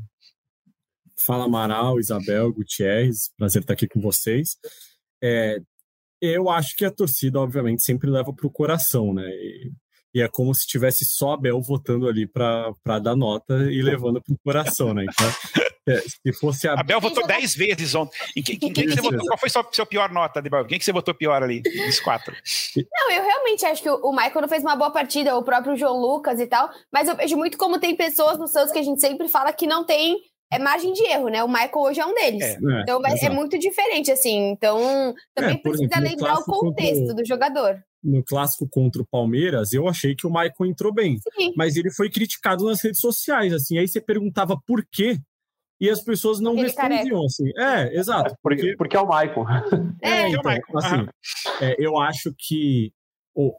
Fala 1.17 1.45
Amaral, 1.45 2.01
Isabel, 2.01 2.51
Gutierrez, 2.51 3.31
prazer 3.37 3.61
estar 3.61 3.75
aqui 3.75 3.87
com 3.87 4.01
vocês. 4.01 4.57
É, 5.23 5.57
eu 6.21 6.49
acho 6.49 6.75
que 6.75 6.83
a 6.83 6.91
torcida, 6.91 7.39
obviamente, 7.39 7.81
sempre 7.81 8.09
leva 8.09 8.33
para 8.33 8.45
o 8.45 8.51
coração, 8.51 9.13
né? 9.13 9.25
E, 9.25 9.71
e, 10.13 10.21
é 10.21 10.27
como 10.27 10.53
se 10.53 10.67
tivesse 10.67 11.05
só 11.05 11.33
Abel 11.33 11.61
votando 11.61 12.07
ali 12.07 12.27
para 12.27 12.99
dar 12.99 13.15
nota 13.15 13.53
e 13.71 13.81
levando 13.81 14.21
para 14.21 14.33
o 14.33 14.39
coração, 14.43 14.93
né? 14.93 15.05
Então, 15.09 15.27
é, 15.87 16.01
se 16.01 16.33
fosse 16.39 16.67
a... 16.67 16.73
Abel 16.73 16.99
votou 16.99 17.25
10 17.25 17.55
vezes 17.55 17.95
ontem. 17.95 18.17
Em 18.35 18.43
quem, 18.43 18.59
quem, 18.59 18.73
quem 18.73 18.85
que 18.85 18.95
você 18.95 19.01
votou? 19.01 19.25
Qual 19.25 19.37
foi 19.37 19.49
a 19.49 19.63
sua 19.71 19.85
pior 19.85 20.11
nota, 20.11 20.39
Abel? 20.39 20.65
Quem 20.65 20.79
que 20.79 20.85
você 20.85 20.91
votou 20.91 21.13
pior 21.13 21.41
ali, 21.41 21.61
dos 21.61 21.99
quatro? 21.99 22.35
Não, 22.91 23.11
eu 23.11 23.23
realmente 23.23 23.65
acho 23.65 23.81
que 23.81 23.89
o 23.89 24.11
Michael 24.11 24.41
não 24.41 24.49
fez 24.49 24.63
uma 24.63 24.75
boa 24.75 24.91
partida, 24.91 25.35
o 25.37 25.43
próprio 25.43 25.75
João 25.75 25.99
Lucas 25.99 26.39
e 26.39 26.47
tal, 26.47 26.69
mas 26.91 27.07
eu 27.07 27.15
vejo 27.15 27.35
muito 27.37 27.57
como 27.57 27.79
tem 27.79 27.95
pessoas 27.95 28.37
no 28.37 28.47
Santos 28.47 28.71
que 28.71 28.79
a 28.79 28.83
gente 28.83 29.01
sempre 29.01 29.27
fala 29.27 29.53
que 29.53 29.67
não 29.67 29.83
tem 29.83 30.17
é 30.51 30.57
margem 30.57 30.93
de 30.93 31.03
erro, 31.03 31.29
né? 31.29 31.43
O 31.43 31.47
Michael 31.47 31.71
hoje 31.75 31.99
é 31.99 32.05
um 32.05 32.13
deles. 32.13 32.43
É, 32.43 32.57
então 32.81 32.99
é, 33.05 33.25
é 33.25 33.29
muito 33.29 33.57
diferente, 33.59 34.11
assim. 34.11 34.49
Então 34.49 35.13
também 35.35 35.55
é, 35.55 35.57
precisa 35.57 35.83
exemplo, 35.83 36.09
lembrar 36.09 36.39
o 36.39 36.43
contexto 36.43 36.99
contra, 36.99 37.15
do 37.15 37.25
jogador. 37.25 37.83
No 38.01 38.23
clássico 38.23 38.67
contra 38.69 39.01
o 39.01 39.07
Palmeiras, 39.07 39.73
eu 39.73 39.87
achei 39.87 40.15
que 40.15 40.25
o 40.25 40.29
Michael 40.29 40.69
entrou 40.69 40.93
bem. 40.93 41.17
Sim. 41.35 41.53
Mas 41.55 41.75
ele 41.75 41.91
foi 41.91 42.09
criticado 42.09 42.65
nas 42.65 42.81
redes 42.81 42.99
sociais, 42.99 43.53
assim. 43.53 43.77
Aí 43.77 43.87
você 43.87 43.99
perguntava 43.99 44.57
por 44.65 44.85
quê. 44.89 45.17
E 45.81 45.89
as 45.89 46.01
pessoas 46.01 46.39
não 46.39 46.53
ele 46.53 46.63
respondiam, 46.63 46.99
careca. 46.99 47.25
assim. 47.25 47.51
É, 47.57 47.97
exato. 47.97 48.35
Porque, 48.41 48.75
porque 48.77 48.97
é 48.97 48.99
o 48.99 49.07
Michael. 49.07 49.45
É, 50.01 50.09
é 50.09 50.29
então, 50.29 50.51
assim, 50.75 51.07
é, 51.61 51.75
eu 51.79 51.97
acho 51.97 52.33
que 52.37 52.91
oh, 53.33 53.53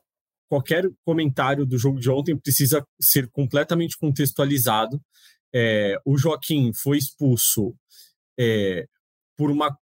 qualquer 0.48 0.84
comentário 1.04 1.64
do 1.64 1.78
jogo 1.78 1.98
de 1.98 2.10
ontem 2.10 2.36
precisa 2.36 2.84
ser 3.00 3.28
completamente 3.30 3.96
contextualizado 3.98 5.00
é, 5.54 5.96
o 6.04 6.16
Joaquim 6.16 6.72
foi 6.72 6.98
expulso 6.98 7.74
é, 8.38 8.86
por 9.36 9.50
uma 9.50 9.76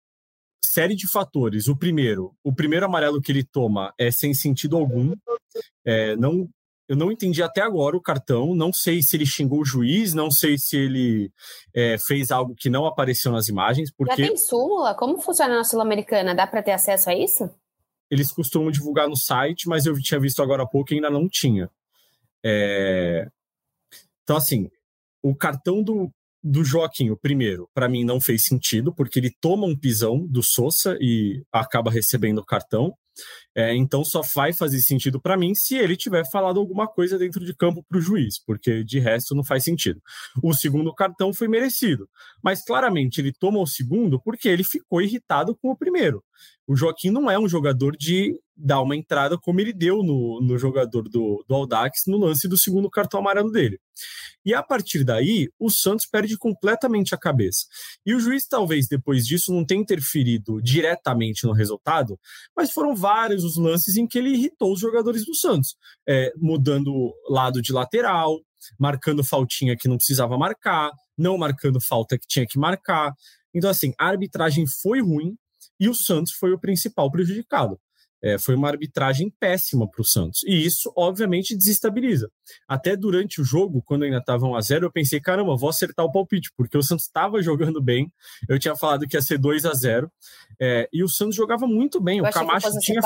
série 0.68 0.96
de 0.96 1.08
fatores. 1.08 1.68
O 1.68 1.75
primeiro, 1.75 2.36
o 2.44 2.54
primeiro 2.54 2.86
amarelo 2.86 3.22
que 3.22 3.31
ele 3.31 3.44
toma 3.44 3.94
é 3.98 4.12
sem 4.12 4.34
sentido 4.34 4.78
algum. 4.78 5.16
É, 5.86 6.16
não, 6.16 6.50
eu 6.88 6.96
não 6.96 7.12
entendi 7.12 7.44
até 7.44 7.62
agora 7.62 7.98
o 7.98 8.02
cartão. 8.02 8.56
Não 8.56 8.72
sei 8.72 9.02
se 9.02 9.16
ele 9.16 9.25
xingou 9.25 9.62
o 9.62 9.66
juiz, 9.66 10.14
não 10.14 10.31
sei 10.31 10.58
se 10.58 10.78
ele 10.78 11.31
é, 11.74 11.98
fez 11.98 12.31
algo 12.31 12.56
que 12.56 12.69
não 12.69 12.86
apareceu 12.86 13.31
nas 13.31 13.48
imagens. 13.48 13.92
Porque... 13.92 14.22
Já 14.22 14.28
tem 14.28 14.38
súmula? 14.38 14.96
Como 14.96 15.19
funciona 15.19 15.56
na 15.56 15.64
Sul-Americana? 15.64 16.34
Dá 16.34 16.48
para 16.48 16.64
ter 16.64 16.72
acesso 16.72 17.10
a 17.10 17.16
isso? 17.16 17.50
Eles 18.10 18.31
costumam 18.31 18.72
divulgar 18.72 19.10
no 19.10 19.18
site, 19.18 19.68
mas 19.68 19.86
eu 19.86 19.94
tinha 20.02 20.19
visto 20.19 20.42
agora 20.42 20.64
há 20.64 20.68
pouco 20.68 20.94
e 20.94 20.96
ainda 20.96 21.10
não 21.10 21.28
tinha. 21.28 21.69
É... 22.44 23.28
Então, 24.24 24.38
assim, 24.38 24.69
o 25.22 25.36
cartão 25.36 25.84
do, 25.84 26.10
do 26.47 26.63
Joaquim, 26.63 27.09
o 27.09 27.17
primeiro, 27.17 27.69
para 27.73 27.89
mim 27.89 28.03
não 28.03 28.21
fez 28.21 28.44
sentido, 28.45 28.94
porque 28.94 29.19
ele 29.19 29.35
toma 29.41 29.67
um 29.67 29.77
pisão 29.77 30.25
do 30.27 30.41
Sousa 30.41 30.97
e 31.01 31.44
acaba 31.51 31.91
recebendo 31.91 32.39
o 32.39 32.45
cartão. 32.45 32.94
É, 33.55 33.75
então 33.75 34.05
só 34.05 34.21
vai 34.35 34.53
fazer 34.53 34.79
sentido 34.79 35.19
para 35.19 35.35
mim 35.35 35.55
se 35.55 35.75
ele 35.75 35.97
tiver 35.97 36.23
falado 36.29 36.59
alguma 36.59 36.88
coisa 36.88 37.17
dentro 37.17 37.44
de 37.44 37.55
campo 37.55 37.83
para 37.89 37.97
o 37.97 38.01
juiz, 38.01 38.35
porque 38.45 38.83
de 38.83 38.99
resto 38.99 39.33
não 39.33 39.44
faz 39.44 39.63
sentido. 39.63 39.99
O 40.44 40.53
segundo 40.53 40.94
cartão 40.94 41.33
foi 41.33 41.47
merecido, 41.47 42.07
mas 42.44 42.63
claramente 42.63 43.19
ele 43.19 43.33
toma 43.33 43.59
o 43.59 43.65
segundo 43.65 44.21
porque 44.21 44.47
ele 44.47 44.63
ficou 44.63 45.01
irritado 45.01 45.57
com 45.57 45.71
o 45.71 45.77
primeiro. 45.77 46.23
O 46.68 46.75
Joaquim 46.75 47.10
não 47.10 47.31
é 47.31 47.39
um 47.39 47.48
jogador 47.48 47.95
de 47.95 48.38
dar 48.56 48.81
uma 48.81 48.95
entrada 48.95 49.38
como 49.38 49.62
ele 49.62 49.72
deu 49.72 50.04
no, 50.04 50.42
no 50.42 50.57
jogador 50.57 51.04
do, 51.04 51.45
do 51.48 51.56
Aldax 51.56 52.01
no 52.07 52.18
lance 52.18 52.48
do 52.48 52.57
segundo 52.57 52.89
cartão 52.89 53.19
amarelo 53.19 53.51
dele. 53.51 53.80
E 54.44 54.54
a 54.54 54.63
partir 54.63 55.04
daí, 55.04 55.50
o 55.60 55.69
Santos 55.69 56.06
perde 56.06 56.38
completamente 56.38 57.13
a 57.13 57.18
cabeça. 57.18 57.66
E 58.06 58.16
o 58.16 58.19
juiz, 58.19 58.48
talvez 58.48 58.88
depois 58.88 59.25
disso, 59.25 59.54
não 59.54 59.66
tenha 59.66 59.81
interferido 59.81 60.62
diretamente 60.62 61.45
no 61.45 61.54
resultado, 61.54 62.19
mas 62.56 62.72
foram 62.72 62.95
vários 62.95 63.44
os 63.44 63.57
lances 63.57 63.95
em 63.95 64.07
que 64.07 64.18
ele 64.18 64.31
irritou 64.31 64.74
os 64.74 64.80
jogadores 64.80 65.25
do 65.25 65.36
Santos, 65.36 65.75
é, 66.07 66.31
mudando 66.38 67.13
lado 67.30 67.62
de 67.62 67.72
lateral, 67.72 68.40
marcando 68.80 69.24
faltinha 69.24 69.78
que 69.78 69.88
não 69.88 69.98
precisava 69.98 70.38
marcar, 70.38 70.92
não 71.18 71.38
marcando 71.38 71.80
falta 71.80 72.18
que 72.18 72.28
tinha 72.28 72.45
que 72.45 72.57
marcar. 72.57 73.13
Então, 73.54 73.69
assim, 73.69 73.94
a 74.00 74.07
arbitragem 74.07 74.66
foi 74.81 75.01
ruim 75.01 75.36
e 75.79 75.89
o 75.89 75.95
Santos 75.95 76.33
foi 76.33 76.51
o 76.51 76.59
principal 76.59 77.12
prejudicado. 77.12 77.79
É, 78.21 78.40
foi 78.40 78.56
uma 78.56 78.68
arbitragem 78.68 79.31
péssima 79.40 79.87
para 79.87 80.02
o 80.02 80.06
Santos. 80.06 80.42
E 80.44 80.66
isso, 80.66 80.92
obviamente, 80.95 81.56
desestabiliza. 81.56 82.31
Até 82.68 82.95
durante 82.95 83.40
o 83.40 83.44
jogo, 83.44 83.83
quando 83.85 84.04
ainda 84.04 84.18
estava 84.18 84.47
1x0, 84.47 84.83
eu 84.83 84.92
pensei, 84.92 85.19
caramba, 85.19 85.56
vou 85.56 85.69
acertar 85.69 86.04
o 86.04 86.11
palpite, 86.11 86.52
porque 86.57 86.78
o 86.78 86.81
Santos 86.81 87.06
estava 87.06 87.42
jogando 87.44 87.80
bem. 87.81 88.11
Eu 88.49 88.57
tinha 88.57 88.75
falado 88.75 89.07
que 89.07 89.16
ia 89.16 89.21
ser 89.21 89.37
2 89.37 89.66
a 89.66 89.73
0 89.73 90.11
é, 90.59 90.90
E 90.92 91.04
o 91.04 91.09
Santos 91.09 91.35
jogava 91.35 91.68
muito 91.68 92.02
bem. 92.02 92.18
Eu 92.18 92.25
o 92.25 92.31
Camacho 92.31 92.71
tinha. 92.80 92.99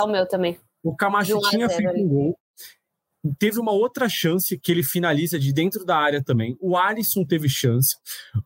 O, 0.82 0.92
o 0.92 0.96
Camacho 0.96 1.40
tinha 1.50 1.70
feito 1.70 1.94
um 1.94 2.08
gol. 2.08 2.40
Teve 3.38 3.60
uma 3.60 3.72
outra 3.72 4.10
chance 4.10 4.58
que 4.58 4.72
ele 4.72 4.84
finaliza 4.84 5.38
de 5.38 5.54
dentro 5.54 5.86
da 5.86 5.96
área 5.96 6.24
também. 6.24 6.58
O 6.60 6.76
Alisson 6.76 7.24
teve 7.24 7.48
chance. 7.48 7.96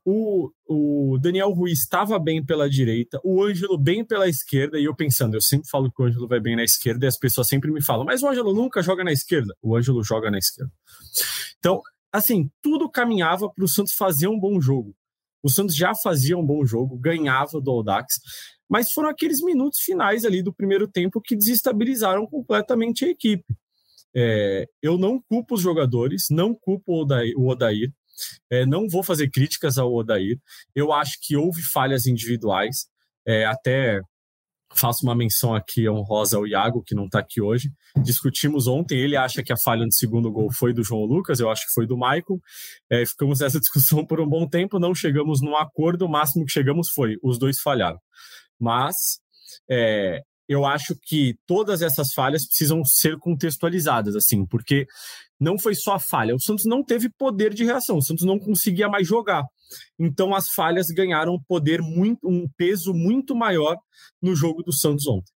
O, 0.03 0.51
o 0.67 1.17
Daniel 1.17 1.51
Ruiz 1.51 1.79
estava 1.79 2.19
bem 2.19 2.45
pela 2.45 2.69
direita. 2.69 3.19
O 3.23 3.41
Ângelo 3.41 3.77
bem 3.77 4.03
pela 4.03 4.27
esquerda. 4.27 4.77
E 4.77 4.83
eu 4.83 4.95
pensando, 4.95 5.35
eu 5.35 5.41
sempre 5.41 5.69
falo 5.69 5.89
que 5.89 6.01
o 6.01 6.05
Ângelo 6.05 6.27
vai 6.27 6.41
bem 6.41 6.57
na 6.57 6.63
esquerda. 6.63 7.05
E 7.05 7.07
as 7.07 7.17
pessoas 7.17 7.47
sempre 7.47 7.71
me 7.71 7.81
falam, 7.81 8.05
mas 8.05 8.21
o 8.21 8.27
Ângelo 8.27 8.53
nunca 8.53 8.81
joga 8.81 9.03
na 9.03 9.13
esquerda. 9.13 9.55
O 9.61 9.75
Ângelo 9.77 10.03
joga 10.03 10.29
na 10.29 10.37
esquerda. 10.37 10.71
Então, 11.57 11.81
assim, 12.11 12.49
tudo 12.61 12.89
caminhava 12.89 13.49
para 13.49 13.63
o 13.63 13.69
Santos 13.69 13.93
fazer 13.93 14.27
um 14.27 14.39
bom 14.39 14.59
jogo. 14.59 14.93
O 15.41 15.49
Santos 15.49 15.75
já 15.75 15.93
fazia 15.95 16.37
um 16.37 16.45
bom 16.45 16.65
jogo, 16.65 16.97
ganhava 16.97 17.61
do 17.61 17.71
Audax. 17.71 18.15
Mas 18.67 18.91
foram 18.91 19.09
aqueles 19.09 19.41
minutos 19.41 19.79
finais 19.79 20.25
ali 20.25 20.41
do 20.41 20.53
primeiro 20.53 20.87
tempo 20.87 21.21
que 21.21 21.35
desestabilizaram 21.35 22.25
completamente 22.25 23.05
a 23.05 23.09
equipe. 23.09 23.45
É, 24.15 24.65
eu 24.81 24.97
não 24.97 25.21
culpo 25.21 25.55
os 25.55 25.61
jogadores, 25.61 26.27
não 26.29 26.53
culpo 26.53 26.93
o 26.93 27.01
Odair, 27.01 27.33
o 27.37 27.47
Odair 27.47 27.91
é, 28.49 28.65
não 28.65 28.87
vou 28.87 29.03
fazer 29.03 29.29
críticas 29.29 29.77
ao 29.77 29.93
Odair. 29.93 30.39
Eu 30.73 30.93
acho 30.93 31.17
que 31.21 31.35
houve 31.35 31.61
falhas 31.61 32.05
individuais, 32.07 32.87
é, 33.27 33.45
até 33.45 33.99
faço 34.73 35.05
uma 35.05 35.15
menção 35.15 35.55
aqui 35.55 35.87
honrosa 35.89 36.37
ao 36.37 36.45
Iago, 36.45 36.83
que 36.85 36.95
não 36.95 37.05
está 37.05 37.19
aqui 37.19 37.41
hoje. 37.41 37.71
Discutimos 38.03 38.67
ontem, 38.67 38.99
ele 38.99 39.15
acha 39.15 39.41
que 39.41 39.53
a 39.53 39.57
falha 39.63 39.85
no 39.85 39.91
segundo 39.91 40.31
gol 40.31 40.51
foi 40.51 40.73
do 40.73 40.83
João 40.83 41.05
Lucas, 41.05 41.39
eu 41.39 41.49
acho 41.49 41.65
que 41.65 41.73
foi 41.73 41.87
do 41.87 41.95
Michael. 41.95 42.39
É, 42.89 43.05
ficamos 43.05 43.39
nessa 43.39 43.59
discussão 43.59 44.05
por 44.05 44.19
um 44.19 44.27
bom 44.27 44.47
tempo, 44.47 44.79
não 44.79 44.93
chegamos 44.93 45.41
num 45.41 45.55
acordo, 45.55 46.05
o 46.05 46.09
máximo 46.09 46.45
que 46.45 46.51
chegamos 46.51 46.89
foi 46.89 47.17
os 47.23 47.39
dois 47.39 47.59
falharam. 47.59 47.99
Mas 48.59 49.19
é, 49.69 50.21
eu 50.47 50.65
acho 50.65 50.95
que 51.01 51.37
todas 51.45 51.81
essas 51.81 52.13
falhas 52.13 52.45
precisam 52.45 52.83
ser 52.85 53.17
contextualizadas, 53.17 54.15
assim, 54.15 54.45
porque 54.45 54.85
não 55.39 55.57
foi 55.57 55.75
só 55.75 55.95
a 55.95 55.99
falha. 55.99 56.35
O 56.35 56.39
Santos 56.39 56.65
não 56.65 56.83
teve 56.83 57.09
poder 57.09 57.53
de 57.53 57.63
reação, 57.63 57.97
o 57.97 58.01
Santos 58.01 58.25
não 58.25 58.39
conseguia 58.39 58.87
mais 58.87 59.07
jogar. 59.07 59.43
Então 59.99 60.33
as 60.35 60.49
falhas 60.49 60.87
ganharam 60.87 61.41
poder 61.47 61.81
muito, 61.81 62.27
um 62.27 62.47
peso 62.57 62.93
muito 62.93 63.35
maior 63.35 63.77
no 64.21 64.35
jogo 64.35 64.63
do 64.63 64.73
Santos 64.73 65.07
ontem. 65.07 65.33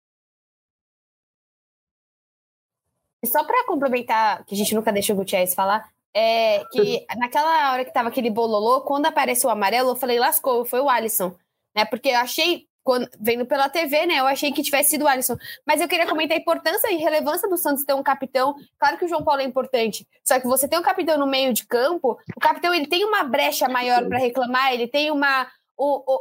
Só 3.25 3.45
para 3.45 3.67
complementar, 3.67 4.45
que 4.45 4.55
a 4.55 4.59
gente 4.59 4.75
nunca 4.75 4.93
deixou 4.93 5.15
o 5.15 5.19
Gutierrez 5.19 5.55
falar, 5.55 5.91
é 6.15 6.65
que 6.67 7.05
naquela 7.17 7.73
hora 7.73 7.85
que 7.85 7.93
tava 7.93 8.09
aquele 8.09 8.31
bololô, 8.31 8.83
quando 8.83 9.07
apareceu 9.07 9.49
o 9.49 9.53
amarelo, 9.53 9.91
eu 9.91 9.97
falei, 9.97 10.19
lascou, 10.19 10.65
foi 10.65 10.81
o 10.81 10.89
Alisson. 10.89 11.37
Né? 11.75 11.85
Porque 11.85 12.11
eu 12.11 12.19
achei, 12.19 12.68
quando, 12.89 13.07
vendo 13.21 13.45
pela 13.45 13.69
TV, 13.69 14.07
né? 14.07 14.19
Eu 14.19 14.27
achei 14.27 14.51
que 14.51 14.63
tivesse 14.63 14.89
sido 14.89 15.05
o 15.05 15.07
Alisson. 15.07 15.37
Mas 15.67 15.79
eu 15.79 15.87
queria 15.87 16.07
comentar 16.07 16.39
a 16.39 16.41
importância 16.41 16.91
e 16.91 16.97
relevância 16.97 17.47
do 17.47 17.59
Santos 17.59 17.85
ter 17.85 17.93
um 17.93 18.03
capitão. 18.03 18.55
Claro 18.79 18.97
que 18.97 19.05
o 19.05 19.09
João 19.09 19.23
Paulo 19.23 19.43
é 19.43 19.45
importante, 19.45 20.09
só 20.25 20.41
que 20.41 20.47
você 20.47 20.67
tem 20.67 20.79
um 20.79 20.83
capitão 20.83 21.19
no 21.19 21.27
meio 21.27 21.53
de 21.53 21.67
campo, 21.67 22.19
o 22.35 22.41
capitão 22.41 22.73
ele 22.73 22.87
tem 22.87 23.05
uma 23.05 23.25
brecha 23.25 23.69
maior 23.69 24.09
para 24.09 24.17
reclamar, 24.17 24.73
ele 24.73 24.89
tem 24.89 25.11
uma, 25.11 25.47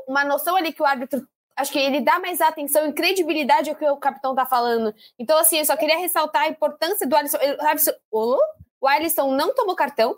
uma 0.06 0.26
noção 0.26 0.58
ali 0.58 0.74
que 0.74 0.82
o 0.82 0.86
árbitro 0.86 1.26
acho 1.56 1.72
que 1.72 1.80
ele 1.80 2.02
dá 2.02 2.20
mais 2.20 2.42
atenção 2.42 2.86
e 2.86 2.92
credibilidade 2.92 3.70
ao 3.70 3.76
que 3.78 3.88
o 3.88 3.96
capitão 3.96 4.36
tá 4.36 4.46
falando. 4.46 4.94
Então, 5.18 5.38
assim, 5.38 5.60
eu 5.60 5.66
só 5.66 5.78
queria 5.78 5.98
ressaltar 5.98 6.44
a 6.44 6.50
importância 6.50 7.08
do 7.08 7.16
Alisson. 7.16 7.38
O 7.38 7.66
Alisson, 7.66 7.92
o 8.12 8.88
Alisson 8.88 9.32
não 9.32 9.56
tomou 9.56 9.74
cartão. 9.74 10.18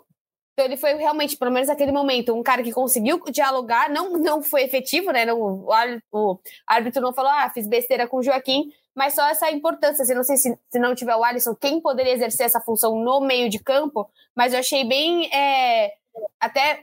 Então, 0.60 0.68
ele 0.68 0.76
foi 0.76 0.92
realmente, 0.96 1.38
pelo 1.38 1.50
menos 1.50 1.68
naquele 1.68 1.90
momento, 1.90 2.34
um 2.34 2.42
cara 2.42 2.62
que 2.62 2.70
conseguiu 2.70 3.18
dialogar, 3.30 3.88
não, 3.88 4.10
não 4.18 4.42
foi 4.42 4.64
efetivo, 4.64 5.10
né? 5.10 5.24
Não, 5.24 5.40
o, 5.40 6.38
árbitro 6.66 7.00
não 7.00 7.14
falou, 7.14 7.30
ah, 7.30 7.48
fiz 7.48 7.66
besteira 7.66 8.06
com 8.06 8.18
o 8.18 8.22
Joaquim, 8.22 8.70
mas 8.94 9.14
só 9.14 9.26
essa 9.26 9.50
importância. 9.50 10.02
Assim, 10.02 10.12
não 10.12 10.22
sei 10.22 10.36
se, 10.36 10.58
se 10.68 10.78
não 10.78 10.94
tiver 10.94 11.16
o 11.16 11.24
Alisson, 11.24 11.54
quem 11.54 11.80
poderia 11.80 12.12
exercer 12.12 12.44
essa 12.44 12.60
função 12.60 13.02
no 13.02 13.22
meio 13.22 13.48
de 13.48 13.58
campo, 13.58 14.10
mas 14.36 14.52
eu 14.52 14.58
achei 14.58 14.84
bem. 14.84 15.32
É, 15.34 15.94
até 16.38 16.82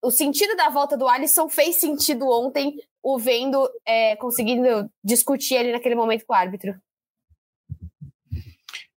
o 0.00 0.10
sentido 0.10 0.56
da 0.56 0.70
volta 0.70 0.96
do 0.96 1.06
Alisson 1.06 1.50
fez 1.50 1.76
sentido 1.76 2.26
ontem, 2.30 2.80
o 3.02 3.18
vendo 3.18 3.68
é, 3.84 4.16
conseguindo 4.16 4.90
discutir 5.04 5.58
ali 5.58 5.70
naquele 5.70 5.94
momento 5.94 6.24
com 6.24 6.32
o 6.32 6.36
árbitro. 6.36 6.74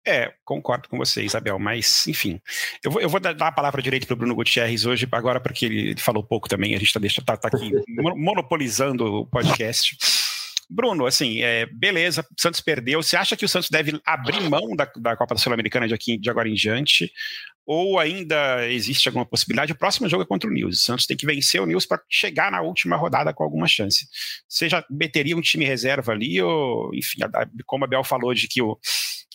É, 0.04 0.32
concordo 0.44 0.88
com 0.88 0.98
você, 0.98 1.22
Isabel, 1.22 1.58
mas 1.58 2.06
enfim. 2.08 2.40
Eu 2.82 2.90
vou, 2.90 3.00
eu 3.00 3.08
vou 3.08 3.20
dar 3.20 3.36
a 3.40 3.52
palavra 3.52 3.80
direito 3.80 4.06
para 4.06 4.14
o 4.14 4.16
Bruno 4.16 4.34
Gutierrez 4.34 4.84
hoje, 4.84 5.08
agora, 5.12 5.40
porque 5.40 5.66
ele 5.66 6.00
falou 6.00 6.24
pouco 6.24 6.48
também, 6.48 6.74
a 6.74 6.78
gente 6.78 6.96
está 6.96 7.36
tá, 7.36 7.48
tá 7.48 7.56
aqui 7.56 7.70
monopolizando 8.16 9.04
o 9.04 9.26
podcast. 9.26 9.96
Bruno, 10.68 11.06
assim, 11.06 11.42
é, 11.42 11.66
beleza, 11.66 12.22
o 12.22 12.40
Santos 12.40 12.60
perdeu. 12.60 13.02
Você 13.02 13.16
acha 13.16 13.36
que 13.36 13.44
o 13.44 13.48
Santos 13.48 13.68
deve 13.68 14.00
abrir 14.04 14.40
mão 14.48 14.74
da, 14.74 14.90
da 14.96 15.16
Copa 15.16 15.36
Sul-Americana 15.36 15.86
de, 15.86 15.94
aqui, 15.94 16.16
de 16.16 16.30
agora 16.30 16.48
em 16.48 16.54
diante? 16.54 17.12
Ou 17.64 17.98
ainda 17.98 18.68
existe 18.68 19.06
alguma 19.06 19.24
possibilidade? 19.24 19.72
O 19.72 19.78
próximo 19.78 20.08
jogo 20.08 20.24
é 20.24 20.26
contra 20.26 20.48
o 20.48 20.52
News. 20.52 20.80
O 20.80 20.82
Santos 20.82 21.06
tem 21.06 21.16
que 21.16 21.26
vencer 21.26 21.60
o 21.60 21.66
News 21.66 21.86
para 21.86 22.02
chegar 22.08 22.50
na 22.50 22.62
última 22.62 22.96
rodada 22.96 23.32
com 23.32 23.44
alguma 23.44 23.68
chance. 23.68 24.06
Você 24.48 24.68
já 24.68 24.84
meteria 24.90 25.36
um 25.36 25.40
time 25.40 25.64
reserva 25.64 26.10
ali? 26.10 26.40
Ou, 26.40 26.92
enfim, 26.94 27.20
como 27.66 27.84
a 27.84 27.88
Bel 27.88 28.02
falou, 28.02 28.34
de 28.34 28.48
que 28.48 28.62
o, 28.62 28.78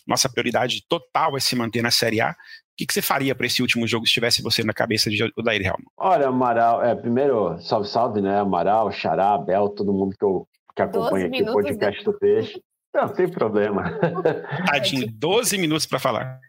nossa 0.08 0.28
prioridade 0.28 0.82
total 0.88 1.36
é 1.36 1.40
se 1.40 1.54
manter 1.54 1.82
na 1.82 1.90
Série 1.90 2.20
A. 2.20 2.30
O 2.30 2.34
que, 2.78 2.86
que 2.86 2.94
você 2.94 3.02
faria 3.02 3.34
para 3.34 3.46
esse 3.46 3.60
último 3.60 3.86
jogo 3.86 4.06
se 4.06 4.12
tivesse 4.12 4.42
você 4.42 4.64
na 4.64 4.72
cabeça 4.72 5.10
de 5.10 5.22
Odair 5.36 5.60
Helman? 5.60 5.84
Olha, 5.98 6.28
Amaral, 6.28 6.82
é, 6.82 6.94
primeiro, 6.94 7.60
salve, 7.60 7.88
salve, 7.88 8.20
né? 8.20 8.38
Amaral, 8.38 8.90
Xará, 8.90 9.36
Bel, 9.36 9.68
todo 9.68 9.92
mundo 9.92 10.16
que, 10.18 10.24
eu, 10.24 10.48
que 10.74 10.82
acompanha 10.82 11.26
aqui 11.26 11.42
o 11.42 11.52
podcast 11.52 12.04
do 12.04 12.18
Peixe. 12.18 12.62
Não, 12.94 13.08
tem 13.08 13.28
problema. 13.28 13.98
Tadinho, 14.66 15.06
12 15.12 15.58
minutos 15.58 15.86
para 15.86 15.98
falar. 15.98 16.40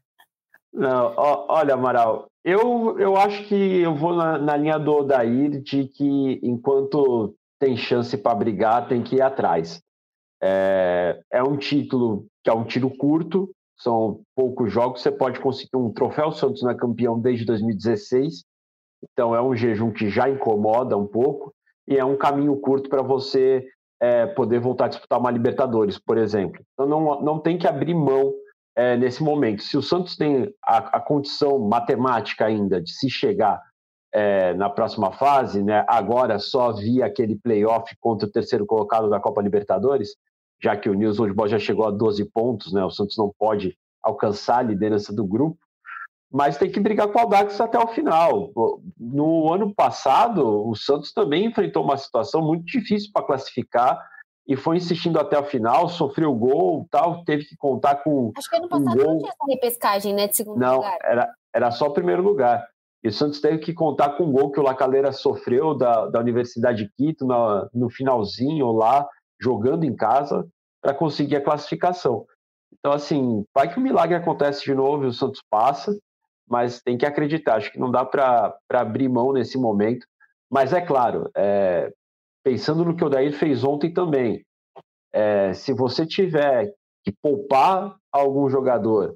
Não, 0.72 1.13
ó, 1.18 1.46
olha, 1.50 1.74
Amaral, 1.74 2.28
eu, 2.46 2.98
eu 3.00 3.18
acho 3.18 3.44
que 3.46 3.56
eu 3.56 3.96
vou 3.96 4.16
na, 4.16 4.38
na 4.38 4.56
linha 4.56 4.78
do 4.78 4.94
Odair 4.94 5.62
de 5.62 5.86
que 5.86 6.39
enquanto 6.42 7.36
tem 7.60 7.75
chance 7.75 8.16
para 8.18 8.36
brigar, 8.36 8.88
tem 8.88 9.04
que 9.04 9.18
ir 9.18 9.22
atrás. 9.22 9.82
É, 10.42 11.20
é 11.32 11.44
um 11.44 11.58
título 11.58 12.25
que 12.50 12.51
é 12.51 12.53
um 12.58 12.63
tiro 12.63 12.89
curto, 12.89 13.48
são 13.77 14.22
poucos 14.36 14.74
jogos, 14.74 15.01
você 15.01 15.12
pode 15.12 15.39
conseguir 15.39 15.77
um 15.77 15.94
troféu. 15.94 16.32
Santos 16.32 16.63
não 16.63 16.72
é 16.72 16.75
campeão 16.75 17.20
desde 17.20 17.46
2016, 17.46 18.44
então 19.03 19.36
é 19.36 19.41
um 19.41 19.56
jejum 19.56 19.91
que 19.91 20.10
já 20.10 20.27
incomoda 20.27 20.98
um 20.98 21.06
pouco 21.06 21.53
e 21.88 21.96
é 21.96 22.03
um 22.03 22.18
caminho 22.18 22.58
curto 22.58 22.89
para 22.89 23.03
você 23.03 23.68
é, 24.01 24.25
poder 24.25 24.60
voltar 24.60 24.86
a 24.86 24.88
disputar 24.88 25.20
uma 25.20 25.29
Libertadores, 25.29 26.00
por 26.00 26.18
exemplo. 26.18 26.60
Então 26.74 26.88
não, 26.88 27.22
não 27.22 27.39
tem 27.39 27.56
que 27.56 27.68
abrir 27.68 27.94
mão 27.94 28.34
é, 28.75 28.98
nesse 28.98 29.22
momento. 29.22 29.62
Se 29.62 29.77
o 29.77 29.82
Santos 29.82 30.18
tem 30.18 30.51
a, 30.65 30.98
a 30.98 31.00
condição 31.00 31.60
matemática 31.60 32.46
ainda 32.48 32.82
de 32.82 32.91
se 32.91 33.12
chegar 33.12 33.62
é, 34.12 34.56
na 34.56 34.72
próxima 34.72 35.12
fase, 35.12 35.62
né, 35.62 35.86
agora 35.88 36.39
só 36.39 36.72
via 36.72 37.06
aquele 37.06 37.36
playoff 37.36 37.96
contra 38.00 38.27
o 38.27 38.32
terceiro 38.32 38.65
colocado 38.65 39.08
da 39.08 39.20
Copa 39.20 39.41
Libertadores, 39.41 40.15
já 40.62 40.75
que 40.75 40.89
o 40.89 40.94
News 40.94 41.20
Old 41.20 41.34
Boys 41.34 41.51
já 41.51 41.60
chegou 41.60 41.86
a 41.86 41.92
12 41.92 42.25
pontos, 42.25 42.74
né? 42.74 42.84
O 42.84 42.92
Santos 42.92 43.18
não 43.18 43.34
pode 43.38 43.78
alcançar 44.01 44.60
a 44.60 44.63
liderança 44.63 45.13
do 45.13 45.25
grupo, 45.25 45.58
mas 46.32 46.58
tem 46.58 46.72
que 46.72 46.80
brigar 46.80 47.08
com 47.08 47.18
o 47.18 47.22
Aldax 47.22 47.60
até 47.60 47.78
o 47.80 47.88
final. 47.88 48.51
No 48.98 49.51
ano 49.51 49.74
passado, 49.74 50.68
o 50.68 50.75
Santos 50.75 51.12
também 51.12 51.46
enfrentou 51.46 51.84
uma 51.84 51.98
situação 51.98 52.42
muito 52.42 52.66
difícil 52.66 53.10
para 53.13 53.25
classificar 53.25 54.00
e 54.48 54.56
foi 54.56 54.78
insistindo 54.78 55.20
até 55.20 55.38
o 55.38 55.44
final, 55.44 55.88
sofreu 55.89 56.34
gol, 56.34 56.88
tal, 56.89 57.24
teve 57.24 57.46
que 57.46 57.56
contar 57.56 57.98
com 57.98 58.32
Acho 58.36 58.50
que 58.50 58.56
ano 58.56 58.68
passado 58.68 58.94
um 58.94 58.96
gol. 58.96 59.06
não 59.13 59.18
tinha 59.20 59.30
essa 59.30 59.46
repescagem, 59.48 60.13
né, 60.13 60.28
de 60.28 60.36
segundo 60.36 60.60
não, 60.60 60.78
lugar. 60.78 60.98
Não, 61.04 61.10
era, 61.10 61.34
era 61.54 61.72
só 61.72 61.86
o 61.86 61.94
primeiro 61.94 62.24
lugar. 62.24 62.68
E 63.04 63.08
o 63.08 63.13
Santos 63.13 63.39
teve 63.39 63.60
que 63.60 63.74
contar 63.74 64.18
com 64.18 64.25
um 64.25 64.32
gol 64.32 64.51
que 64.51 64.60
o 64.60 64.63
Lacaleira 64.63 65.12
sofreu 65.12 65.75
da, 65.75 66.08
da 66.08 66.20
Universidade 66.20 66.84
de 66.84 66.92
Quito 66.98 67.25
no, 67.25 67.70
no 67.74 67.89
finalzinho 67.89 68.72
lá, 68.72 69.08
jogando 69.41 69.84
em 69.84 69.96
casa 69.96 70.48
para 70.81 70.93
conseguir 70.93 71.36
a 71.36 71.43
classificação. 71.43 72.25
Então, 72.77 72.91
assim, 72.91 73.43
vai 73.53 73.72
que 73.72 73.77
o 73.77 73.81
milagre 73.81 74.15
acontece 74.15 74.63
de 74.63 74.74
novo 74.74 75.03
e 75.03 75.08
o 75.08 75.13
Santos 75.13 75.41
passa, 75.50 75.98
mas 76.48 76.81
tem 76.81 76.98
que 76.98 77.05
acreditar. 77.05 77.55
Acho 77.55 77.72
que 77.72 77.79
não 77.79 77.91
dá 77.91 78.05
para 78.05 78.58
abrir 78.74 79.10
mão 79.10 79.34
nesse 79.34 79.58
momento. 79.58 80.05
Mas 80.50 80.74
é 80.74 80.81
claro, 80.81 81.29
é, 81.36 81.91
pensando 82.43 82.84
no 82.84 82.96
que 82.96 83.03
o 83.03 83.10
Daí 83.10 83.31
fez 83.31 83.63
ontem 83.63 83.93
também, 83.93 84.43
é, 85.13 85.53
se 85.53 85.74
você 85.74 86.05
tiver 86.05 86.74
que 87.03 87.12
poupar 87.22 87.96
algum 88.12 88.50
jogador 88.50 89.15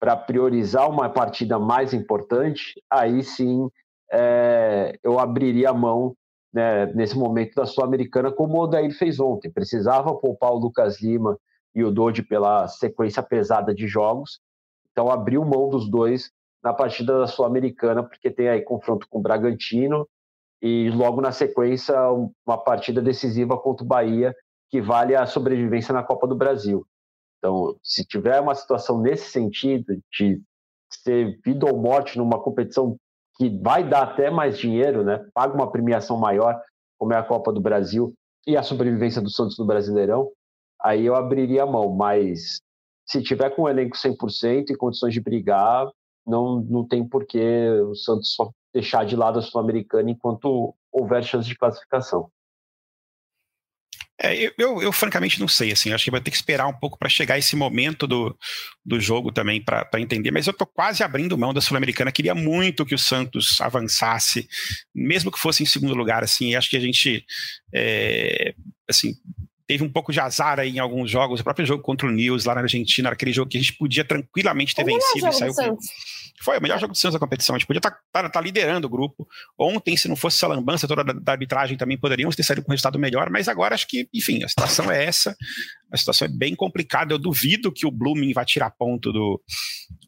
para 0.00 0.16
priorizar 0.16 0.88
uma 0.90 1.08
partida 1.08 1.58
mais 1.58 1.92
importante, 1.92 2.80
aí 2.90 3.22
sim 3.22 3.68
é, 4.12 4.98
eu 5.02 5.18
abriria 5.18 5.70
a 5.70 5.74
mão 5.74 6.14
né, 6.52 6.86
nesse 6.94 7.16
momento 7.16 7.54
da 7.54 7.66
Sul-Americana, 7.66 8.32
como 8.32 8.56
o 8.56 8.62
Odair 8.62 8.96
fez 8.96 9.20
ontem. 9.20 9.50
Precisava 9.50 10.14
poupar 10.14 10.52
o 10.52 10.58
Lucas 10.58 11.00
Lima 11.00 11.38
e 11.74 11.84
o 11.84 11.90
Dodi 11.90 12.22
pela 12.22 12.66
sequência 12.68 13.22
pesada 13.22 13.74
de 13.74 13.86
jogos, 13.86 14.40
então 14.90 15.10
abriu 15.10 15.44
mão 15.44 15.68
dos 15.68 15.88
dois 15.88 16.32
na 16.62 16.72
partida 16.72 17.20
da 17.20 17.26
Sul-Americana, 17.26 18.02
porque 18.02 18.30
tem 18.30 18.48
aí 18.48 18.62
confronto 18.62 19.06
com 19.08 19.18
o 19.18 19.22
Bragantino 19.22 20.08
e 20.60 20.90
logo 20.90 21.20
na 21.20 21.30
sequência 21.30 21.94
uma 22.44 22.58
partida 22.58 23.00
decisiva 23.00 23.56
contra 23.56 23.84
o 23.84 23.86
Bahia, 23.86 24.34
que 24.68 24.80
vale 24.80 25.14
a 25.14 25.24
sobrevivência 25.24 25.94
na 25.94 26.02
Copa 26.02 26.26
do 26.26 26.34
Brasil. 26.34 26.84
Então, 27.38 27.76
se 27.82 28.04
tiver 28.04 28.40
uma 28.40 28.54
situação 28.54 29.00
nesse 29.00 29.30
sentido, 29.30 30.02
de 30.12 30.42
ser 30.90 31.38
vida 31.44 31.66
ou 31.66 31.80
morte 31.80 32.18
numa 32.18 32.42
competição 32.42 32.98
que 33.38 33.48
vai 33.62 33.88
dar 33.88 34.02
até 34.02 34.30
mais 34.30 34.58
dinheiro, 34.58 35.04
né? 35.04 35.24
Paga 35.32 35.54
uma 35.54 35.70
premiação 35.70 36.18
maior, 36.18 36.60
como 36.98 37.12
é 37.12 37.16
a 37.16 37.22
Copa 37.22 37.52
do 37.52 37.60
Brasil 37.60 38.12
e 38.46 38.56
a 38.56 38.62
sobrevivência 38.62 39.20
do 39.20 39.30
Santos 39.30 39.58
no 39.58 39.66
Brasileirão, 39.66 40.30
aí 40.82 41.04
eu 41.04 41.14
abriria 41.14 41.64
a 41.64 41.66
mão, 41.66 41.94
mas 41.94 42.60
se 43.06 43.22
tiver 43.22 43.50
com 43.50 43.62
o 43.62 43.68
elenco 43.68 43.96
100% 43.96 44.70
e 44.70 44.76
condições 44.76 45.12
de 45.12 45.20
brigar, 45.20 45.86
não, 46.26 46.60
não 46.60 46.86
tem 46.86 47.06
por 47.06 47.26
que 47.26 47.68
o 47.82 47.94
Santos 47.94 48.34
só 48.34 48.50
deixar 48.72 49.04
de 49.04 49.16
lado 49.16 49.38
a 49.38 49.42
Sul-Americana 49.42 50.10
enquanto 50.10 50.74
houver 50.92 51.22
chance 51.22 51.48
de 51.48 51.56
classificação. 51.56 52.30
É, 54.20 54.34
eu, 54.34 54.52
eu, 54.58 54.82
eu, 54.82 54.92
francamente 54.92 55.38
não 55.38 55.46
sei, 55.46 55.70
assim, 55.70 55.92
acho 55.92 56.04
que 56.04 56.10
vai 56.10 56.20
ter 56.20 56.32
que 56.32 56.36
esperar 56.36 56.66
um 56.66 56.72
pouco 56.72 56.98
para 56.98 57.08
chegar 57.08 57.38
esse 57.38 57.54
momento 57.54 58.04
do, 58.04 58.36
do 58.84 58.98
jogo 58.98 59.30
também 59.30 59.62
para 59.62 60.00
entender, 60.00 60.32
mas 60.32 60.48
eu 60.48 60.50
estou 60.50 60.66
quase 60.66 61.04
abrindo 61.04 61.38
mão 61.38 61.54
da 61.54 61.60
Sul-Americana, 61.60 62.10
queria 62.10 62.34
muito 62.34 62.84
que 62.84 62.96
o 62.96 62.98
Santos 62.98 63.60
avançasse, 63.60 64.48
mesmo 64.92 65.30
que 65.30 65.38
fosse 65.38 65.62
em 65.62 65.66
segundo 65.66 65.94
lugar, 65.94 66.24
assim, 66.24 66.56
acho 66.56 66.68
que 66.68 66.76
a 66.76 66.80
gente, 66.80 67.24
é, 67.72 68.54
assim, 68.88 69.14
teve 69.68 69.84
um 69.84 69.92
pouco 69.92 70.10
de 70.10 70.18
azar 70.18 70.58
aí 70.58 70.76
em 70.76 70.78
alguns 70.78 71.10
jogos, 71.10 71.40
o 71.40 71.44
próprio 71.44 71.66
jogo 71.66 71.82
contra 71.82 72.08
o 72.08 72.10
News 72.10 72.46
lá 72.46 72.54
na 72.54 72.62
Argentina, 72.62 73.10
aquele 73.10 73.34
jogo 73.34 73.50
que 73.50 73.58
a 73.58 73.60
gente 73.60 73.74
podia 73.74 74.02
tranquilamente 74.02 74.74
ter 74.74 74.82
vencido 74.82 75.28
e 75.28 75.32
saiu 75.32 75.54
com... 75.54 75.76
Foi 76.40 76.56
o 76.56 76.62
melhor 76.62 76.78
jogo 76.78 76.92
do 76.92 76.96
Santos 76.96 77.14
da 77.14 77.18
competição. 77.18 77.54
A 77.54 77.58
gente 77.58 77.66
podia 77.66 77.80
estar 77.80 77.90
tá, 77.90 78.22
tá, 78.22 78.30
tá 78.30 78.40
liderando 78.40 78.86
o 78.86 78.90
grupo. 78.90 79.28
Ontem, 79.58 79.96
se 79.96 80.08
não 80.08 80.14
fosse 80.14 80.36
essa 80.36 80.46
lambança 80.46 80.86
toda 80.86 81.02
da, 81.02 81.12
da, 81.12 81.32
arbitragem, 81.32 81.76
também 81.76 81.98
poderíamos 81.98 82.36
ter 82.36 82.44
saído 82.44 82.62
com 82.62 82.70
um 82.70 82.72
resultado 82.72 82.98
melhor, 82.98 83.28
mas 83.28 83.48
agora 83.48 83.74
acho 83.74 83.88
que, 83.88 84.08
enfim, 84.14 84.42
a 84.44 84.48
situação 84.48 84.90
é 84.90 85.04
essa. 85.04 85.36
A 85.92 85.96
situação 85.96 86.26
é 86.26 86.30
bem 86.30 86.54
complicada. 86.54 87.12
Eu 87.12 87.18
duvido 87.18 87.72
que 87.72 87.84
o 87.84 87.90
Blooming 87.90 88.32
vá 88.32 88.44
tirar 88.44 88.70
ponto 88.70 89.12
do. 89.12 89.42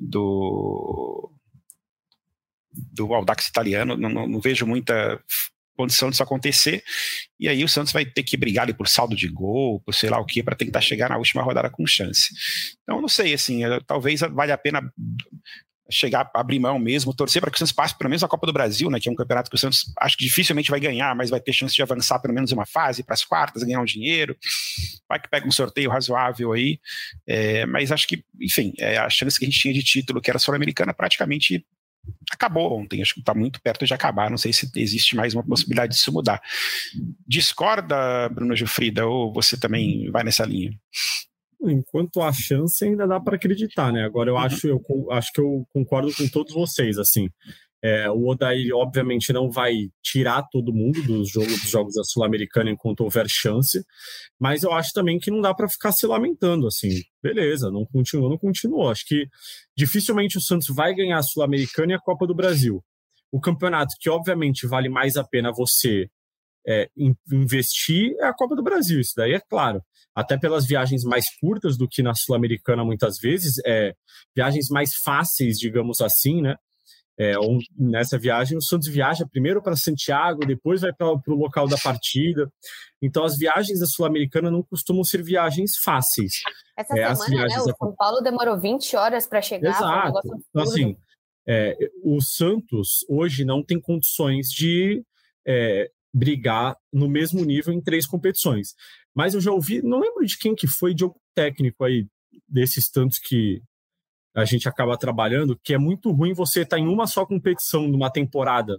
do 0.00 1.30
do 2.72 3.12
Audax 3.12 3.48
italiano, 3.48 3.96
não, 3.96 4.08
não, 4.08 4.28
não 4.28 4.40
vejo 4.40 4.64
muita 4.64 5.20
condição 5.80 6.10
disso 6.10 6.22
acontecer. 6.22 6.82
E 7.38 7.48
aí 7.48 7.64
o 7.64 7.68
Santos 7.68 7.92
vai 7.92 8.04
ter 8.04 8.22
que 8.22 8.36
brigar 8.36 8.64
ali 8.64 8.74
por 8.74 8.88
saldo 8.88 9.16
de 9.16 9.28
gol, 9.28 9.80
por 9.80 9.94
sei 9.94 10.10
lá 10.10 10.20
o 10.20 10.26
que, 10.26 10.42
para 10.42 10.56
tentar 10.56 10.80
chegar 10.80 11.08
na 11.08 11.16
última 11.16 11.42
rodada 11.42 11.70
com 11.70 11.86
chance. 11.86 12.28
Então, 12.82 13.00
não 13.00 13.08
sei, 13.08 13.32
assim, 13.34 13.60
talvez 13.86 14.20
valha 14.20 14.54
a 14.54 14.58
pena 14.58 14.82
chegar, 15.90 16.30
abrir 16.34 16.58
mão 16.58 16.78
mesmo, 16.78 17.12
torcer 17.12 17.42
para 17.42 17.50
que 17.50 17.56
o 17.56 17.58
Santos 17.58 17.72
passe 17.72 17.96
pelo 17.98 18.08
menos 18.08 18.22
a 18.22 18.28
Copa 18.28 18.46
do 18.46 18.52
Brasil, 18.52 18.88
né, 18.90 19.00
que 19.00 19.08
é 19.08 19.12
um 19.12 19.16
campeonato 19.16 19.50
que 19.50 19.56
o 19.56 19.58
Santos 19.58 19.92
acho 19.98 20.16
que 20.16 20.24
dificilmente 20.24 20.70
vai 20.70 20.78
ganhar, 20.78 21.14
mas 21.16 21.30
vai 21.30 21.40
ter 21.40 21.52
chance 21.52 21.74
de 21.74 21.82
avançar 21.82 22.20
pelo 22.20 22.32
menos 22.32 22.52
uma 22.52 22.64
fase 22.64 23.02
para 23.02 23.14
as 23.14 23.24
quartas, 23.24 23.62
ganhar 23.62 23.80
um 23.80 23.84
dinheiro, 23.84 24.36
vai 25.08 25.20
que 25.20 25.28
pega 25.28 25.46
um 25.46 25.50
sorteio 25.50 25.90
razoável 25.90 26.52
aí, 26.52 26.78
é, 27.26 27.66
mas 27.66 27.90
acho 27.90 28.06
que, 28.06 28.24
enfim, 28.40 28.72
é, 28.78 28.98
a 28.98 29.10
chance 29.10 29.38
que 29.38 29.44
a 29.44 29.48
gente 29.48 29.60
tinha 29.60 29.74
de 29.74 29.82
título, 29.82 30.20
que 30.20 30.30
era 30.30 30.38
sul-americana, 30.38 30.94
praticamente 30.94 31.66
acabou 32.32 32.78
ontem, 32.78 33.02
acho 33.02 33.14
que 33.14 33.20
está 33.20 33.34
muito 33.34 33.60
perto 33.60 33.84
de 33.84 33.92
acabar, 33.92 34.30
não 34.30 34.38
sei 34.38 34.52
se 34.52 34.70
existe 34.76 35.16
mais 35.16 35.34
uma 35.34 35.44
possibilidade 35.44 35.94
disso 35.94 36.12
mudar. 36.12 36.40
Discorda, 37.26 38.28
Bruno 38.28 38.56
Gilfrida, 38.56 39.06
ou 39.06 39.32
você 39.32 39.58
também 39.58 40.10
vai 40.10 40.24
nessa 40.24 40.44
linha? 40.44 40.72
Enquanto 41.62 42.22
há 42.22 42.32
chance, 42.32 42.82
ainda 42.84 43.06
dá 43.06 43.20
para 43.20 43.36
acreditar, 43.36 43.92
né? 43.92 44.04
Agora 44.04 44.30
eu 44.30 44.34
uhum. 44.34 44.40
acho, 44.40 44.66
eu 44.66 44.82
acho 45.10 45.32
que 45.32 45.40
eu 45.40 45.66
concordo 45.72 46.14
com 46.14 46.26
todos 46.28 46.54
vocês, 46.54 46.98
assim. 46.98 47.28
É, 47.82 48.10
o 48.10 48.28
Odair, 48.28 48.74
obviamente, 48.74 49.32
não 49.32 49.50
vai 49.50 49.90
tirar 50.02 50.42
todo 50.50 50.72
mundo 50.72 51.02
dos 51.02 51.30
jogos, 51.30 51.60
dos 51.60 51.70
jogos 51.70 51.94
da 51.94 52.04
Sul-Americana 52.04 52.70
enquanto 52.70 53.00
houver 53.00 53.26
chance, 53.28 53.82
mas 54.38 54.62
eu 54.62 54.72
acho 54.72 54.92
também 54.92 55.18
que 55.18 55.30
não 55.30 55.40
dá 55.40 55.54
para 55.54 55.68
ficar 55.68 55.92
se 55.92 56.06
lamentando, 56.06 56.66
assim. 56.66 56.90
Beleza, 57.22 57.70
não 57.70 57.86
continuou, 57.86 58.28
não 58.28 58.38
continuou. 58.38 58.90
Acho 58.90 59.06
que 59.06 59.26
dificilmente 59.76 60.36
o 60.36 60.40
Santos 60.40 60.68
vai 60.68 60.94
ganhar 60.94 61.18
a 61.18 61.22
Sul-Americana 61.22 61.92
e 61.92 61.94
a 61.94 62.00
Copa 62.00 62.26
do 62.26 62.34
Brasil. 62.34 62.84
O 63.32 63.40
campeonato 63.40 63.94
que, 63.98 64.10
obviamente, 64.10 64.66
vale 64.66 64.88
mais 64.88 65.16
a 65.16 65.24
pena 65.24 65.50
você 65.52 66.10
é, 66.66 66.90
investir 67.32 68.14
é 68.18 68.26
a 68.26 68.34
Copa 68.34 68.54
do 68.54 68.62
Brasil, 68.62 69.00
isso 69.00 69.14
daí 69.16 69.32
é 69.32 69.40
claro. 69.40 69.82
Até 70.14 70.36
pelas 70.36 70.66
viagens 70.66 71.04
mais 71.04 71.26
curtas 71.38 71.78
do 71.78 71.88
que 71.88 72.02
na 72.02 72.14
Sul-Americana, 72.14 72.84
muitas 72.84 73.18
vezes, 73.18 73.54
é, 73.64 73.94
viagens 74.36 74.68
mais 74.68 74.94
fáceis, 74.94 75.58
digamos 75.58 76.00
assim, 76.00 76.42
né? 76.42 76.56
É, 77.20 77.34
nessa 77.76 78.18
viagem, 78.18 78.56
o 78.56 78.62
Santos 78.62 78.88
viaja 78.88 79.28
primeiro 79.30 79.60
para 79.60 79.76
Santiago, 79.76 80.46
depois 80.46 80.80
vai 80.80 80.90
para 80.90 81.06
o 81.06 81.34
local 81.34 81.68
da 81.68 81.76
partida. 81.76 82.50
Então, 83.02 83.24
as 83.24 83.36
viagens 83.36 83.78
da 83.78 83.84
Sul-Americana 83.84 84.50
não 84.50 84.62
costumam 84.62 85.04
ser 85.04 85.22
viagens 85.22 85.76
fáceis. 85.84 86.32
Essa 86.74 86.98
é, 86.98 87.14
semana, 87.14 87.46
né, 87.46 87.58
o 87.58 87.76
São 87.76 87.94
Paulo 87.94 88.22
demorou 88.22 88.58
20 88.58 88.96
horas 88.96 89.26
para 89.26 89.42
chegar. 89.42 89.68
Exato. 89.68 90.28
Um 90.28 90.40
então, 90.48 90.62
assim, 90.62 90.96
é, 91.46 91.76
o 92.02 92.22
Santos 92.22 93.04
hoje 93.06 93.44
não 93.44 93.62
tem 93.62 93.78
condições 93.78 94.46
de 94.46 95.04
é, 95.46 95.90
brigar 96.14 96.74
no 96.90 97.06
mesmo 97.06 97.44
nível 97.44 97.74
em 97.74 97.82
três 97.82 98.06
competições. 98.06 98.68
Mas 99.14 99.34
eu 99.34 99.42
já 99.42 99.52
ouvi, 99.52 99.82
não 99.82 100.00
lembro 100.00 100.24
de 100.24 100.38
quem 100.38 100.54
que 100.54 100.66
foi, 100.66 100.94
de 100.94 101.04
algum 101.04 101.20
técnico 101.34 101.84
aí, 101.84 102.06
desses 102.48 102.90
tantos 102.90 103.18
que 103.18 103.60
a 104.34 104.44
gente 104.44 104.68
acaba 104.68 104.96
trabalhando, 104.96 105.58
que 105.62 105.74
é 105.74 105.78
muito 105.78 106.10
ruim 106.10 106.32
você 106.32 106.62
estar 106.62 106.76
tá 106.76 106.80
em 106.80 106.86
uma 106.86 107.06
só 107.06 107.26
competição 107.26 107.88
numa 107.88 108.10
temporada, 108.10 108.78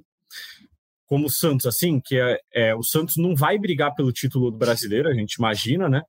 como 1.05 1.25
o 1.25 1.29
Santos, 1.29 1.65
assim, 1.65 1.99
que 1.99 2.17
é, 2.17 2.39
é, 2.53 2.75
o 2.75 2.83
Santos 2.83 3.17
não 3.17 3.35
vai 3.35 3.59
brigar 3.59 3.93
pelo 3.93 4.13
título 4.13 4.49
do 4.49 4.57
brasileiro, 4.57 5.09
a 5.09 5.13
gente 5.13 5.33
imagina, 5.33 5.89
né? 5.89 6.03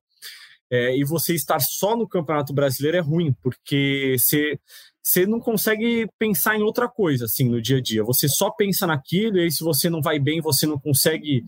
É, 0.71 0.97
e 0.97 1.03
você 1.03 1.35
estar 1.35 1.59
só 1.59 1.95
no 1.95 2.07
Campeonato 2.07 2.53
Brasileiro 2.53 2.97
é 2.97 3.01
ruim, 3.01 3.33
porque 3.43 4.15
você, 4.17 4.57
você 5.03 5.25
não 5.25 5.39
consegue 5.39 6.07
pensar 6.17 6.57
em 6.57 6.63
outra 6.63 6.87
coisa, 6.87 7.25
assim, 7.25 7.49
no 7.49 7.61
dia 7.61 7.77
a 7.77 7.81
dia. 7.81 8.03
Você 8.03 8.29
só 8.29 8.49
pensa 8.49 8.87
naquilo, 8.87 9.37
e 9.37 9.41
aí 9.41 9.51
se 9.51 9.63
você 9.63 9.89
não 9.89 10.01
vai 10.01 10.19
bem, 10.19 10.41
você 10.41 10.65
não 10.65 10.79
consegue 10.79 11.43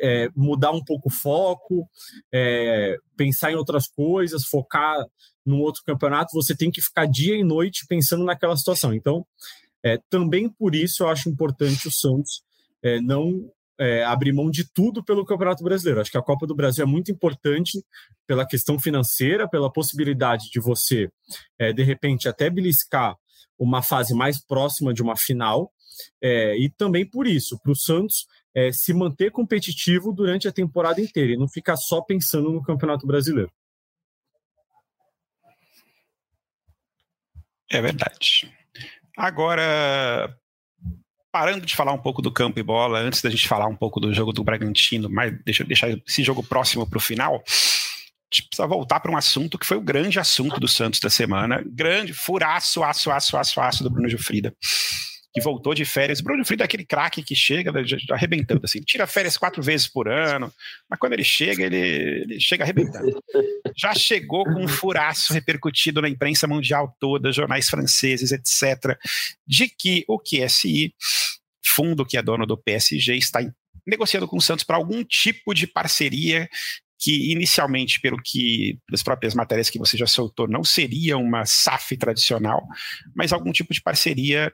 é, 0.00 0.30
mudar 0.34 0.72
um 0.72 0.82
pouco 0.82 1.08
o 1.08 1.12
foco, 1.12 1.88
é, 2.32 2.96
pensar 3.16 3.52
em 3.52 3.56
outras 3.56 3.86
coisas, 3.86 4.46
focar 4.46 5.04
num 5.46 5.60
outro 5.60 5.82
campeonato, 5.84 6.34
você 6.34 6.54
tem 6.54 6.70
que 6.70 6.82
ficar 6.82 7.06
dia 7.06 7.36
e 7.36 7.44
noite 7.44 7.86
pensando 7.86 8.24
naquela 8.24 8.56
situação. 8.56 8.92
Então, 8.92 9.24
é, 9.84 9.98
também 10.10 10.48
por 10.48 10.74
isso 10.74 11.04
eu 11.04 11.08
acho 11.08 11.28
importante 11.28 11.86
o 11.86 11.92
Santos 11.92 12.42
é, 12.82 13.00
não 13.00 13.50
é, 13.78 14.04
abrir 14.04 14.32
mão 14.32 14.50
de 14.50 14.64
tudo 14.64 15.04
pelo 15.04 15.24
Campeonato 15.24 15.62
Brasileiro. 15.62 16.00
Acho 16.00 16.10
que 16.10 16.18
a 16.18 16.22
Copa 16.22 16.46
do 16.46 16.54
Brasil 16.54 16.82
é 16.82 16.86
muito 16.86 17.10
importante 17.10 17.84
pela 18.26 18.46
questão 18.46 18.78
financeira, 18.78 19.48
pela 19.48 19.72
possibilidade 19.72 20.50
de 20.50 20.60
você, 20.60 21.10
é, 21.58 21.72
de 21.72 21.82
repente, 21.82 22.28
até 22.28 22.50
beliscar 22.50 23.16
uma 23.58 23.82
fase 23.82 24.14
mais 24.14 24.44
próxima 24.44 24.92
de 24.92 25.02
uma 25.02 25.16
final, 25.16 25.72
é, 26.22 26.56
e 26.58 26.68
também 26.68 27.06
por 27.08 27.26
isso, 27.26 27.58
para 27.62 27.72
o 27.72 27.76
Santos 27.76 28.26
é, 28.54 28.72
se 28.72 28.92
manter 28.92 29.30
competitivo 29.30 30.12
durante 30.12 30.48
a 30.48 30.52
temporada 30.52 31.00
inteira 31.00 31.32
e 31.32 31.36
não 31.36 31.48
ficar 31.48 31.76
só 31.76 32.00
pensando 32.00 32.50
no 32.50 32.62
Campeonato 32.62 33.06
Brasileiro. 33.06 33.50
É 37.70 37.80
verdade. 37.80 38.50
Agora, 39.16 40.36
parando 41.32 41.66
de 41.66 41.74
falar 41.74 41.92
um 41.92 41.98
pouco 41.98 42.22
do 42.22 42.30
campo 42.30 42.58
e 42.58 42.62
bola, 42.62 43.00
antes 43.00 43.22
da 43.22 43.30
gente 43.30 43.48
falar 43.48 43.66
um 43.66 43.76
pouco 43.76 44.00
do 44.00 44.12
jogo 44.12 44.32
do 44.32 44.44
Bragantino, 44.44 45.08
mas 45.10 45.34
deixa 45.44 45.62
eu 45.62 45.66
deixar 45.66 45.88
esse 45.90 46.22
jogo 46.22 46.42
próximo 46.42 46.86
para 46.86 46.98
o 46.98 47.00
final, 47.00 47.42
a 47.46 48.34
gente 48.34 48.48
precisa 48.48 48.66
voltar 48.66 49.00
para 49.00 49.10
um 49.10 49.16
assunto 49.16 49.58
que 49.58 49.66
foi 49.66 49.76
o 49.76 49.82
grande 49.82 50.18
assunto 50.18 50.58
do 50.60 50.68
Santos 50.68 51.00
da 51.00 51.08
semana. 51.08 51.62
Grande, 51.66 52.12
furaço, 52.12 52.82
aço, 52.82 53.10
aço, 53.10 53.36
aço, 53.36 53.60
aço 53.60 53.82
do 53.82 53.90
Bruno 53.90 54.08
Gilfrida 54.08 54.54
que 55.36 55.42
voltou 55.42 55.74
de 55.74 55.84
férias. 55.84 56.22
Bruno 56.22 56.46
Frida 56.46 56.64
é 56.64 56.66
aquele 56.66 56.86
craque 56.86 57.22
que 57.22 57.36
chega 57.36 57.70
já, 57.84 57.98
arrebentando, 58.10 58.62
assim, 58.64 58.80
tira 58.80 59.06
férias 59.06 59.36
quatro 59.36 59.62
vezes 59.62 59.86
por 59.86 60.08
ano, 60.08 60.50
mas 60.88 60.98
quando 60.98 61.12
ele 61.12 61.24
chega, 61.24 61.62
ele, 61.62 61.76
ele 61.76 62.40
chega 62.40 62.64
arrebentando. 62.64 63.22
Já 63.76 63.94
chegou 63.94 64.44
com 64.44 64.64
um 64.64 64.66
furaço 64.66 65.34
repercutido 65.34 66.00
na 66.00 66.08
imprensa 66.08 66.46
mundial 66.46 66.96
toda, 66.98 67.30
jornais 67.32 67.68
franceses, 67.68 68.32
etc., 68.32 68.98
de 69.46 69.68
que 69.68 70.06
o 70.08 70.18
QSI, 70.18 70.94
fundo 71.62 72.06
que 72.06 72.16
é 72.16 72.22
dono 72.22 72.46
do 72.46 72.56
PSG, 72.56 73.14
está 73.16 73.40
negociando 73.86 74.26
com 74.26 74.38
o 74.38 74.40
Santos 74.40 74.64
para 74.64 74.76
algum 74.76 75.04
tipo 75.04 75.52
de 75.52 75.66
parceria 75.66 76.48
que 76.98 77.30
inicialmente, 77.30 78.00
pelo 78.00 78.16
que 78.16 78.78
das 78.90 79.02
próprias 79.02 79.34
matérias 79.34 79.68
que 79.68 79.78
você 79.78 79.98
já 79.98 80.06
soltou, 80.06 80.48
não 80.48 80.64
seria 80.64 81.18
uma 81.18 81.44
SAF 81.44 81.94
tradicional, 81.98 82.66
mas 83.14 83.34
algum 83.34 83.52
tipo 83.52 83.74
de 83.74 83.82
parceria 83.82 84.50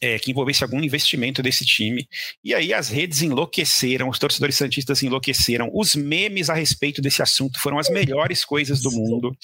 é, 0.00 0.18
que 0.18 0.30
envolvesse 0.30 0.62
algum 0.62 0.82
investimento 0.82 1.42
desse 1.42 1.64
time. 1.64 2.08
E 2.42 2.54
aí 2.54 2.72
as 2.72 2.88
redes 2.88 3.22
enlouqueceram, 3.22 4.08
os 4.08 4.18
torcedores 4.18 4.56
santistas 4.56 5.02
enlouqueceram. 5.02 5.70
Os 5.72 5.94
memes 5.94 6.50
a 6.50 6.54
respeito 6.54 7.00
desse 7.00 7.22
assunto 7.22 7.58
foram 7.60 7.78
as 7.78 7.88
melhores 7.88 8.44
coisas 8.44 8.80
do 8.80 8.90
mundo. 8.90 9.36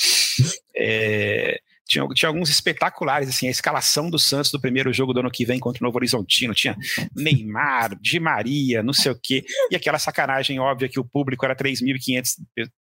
É, 0.76 1.60
tinha, 1.88 2.06
tinha, 2.14 2.28
alguns 2.28 2.48
espetaculares, 2.48 3.28
assim, 3.28 3.48
a 3.48 3.50
escalação 3.50 4.08
do 4.08 4.18
Santos 4.18 4.50
do 4.50 4.60
primeiro 4.60 4.92
jogo 4.92 5.12
do 5.12 5.20
ano 5.20 5.30
que 5.30 5.44
vem 5.44 5.58
contra 5.58 5.82
o 5.82 5.86
Novo 5.86 5.98
Horizontino, 5.98 6.54
tinha 6.54 6.76
Neymar, 7.16 7.98
Di 8.00 8.20
Maria, 8.20 8.80
não 8.80 8.92
sei 8.92 9.10
o 9.10 9.18
quê, 9.20 9.44
e 9.70 9.76
aquela 9.76 9.98
sacanagem 9.98 10.60
óbvia 10.60 10.88
que 10.88 11.00
o 11.00 11.04
público 11.04 11.44
era 11.44 11.56
3.500 11.56 12.36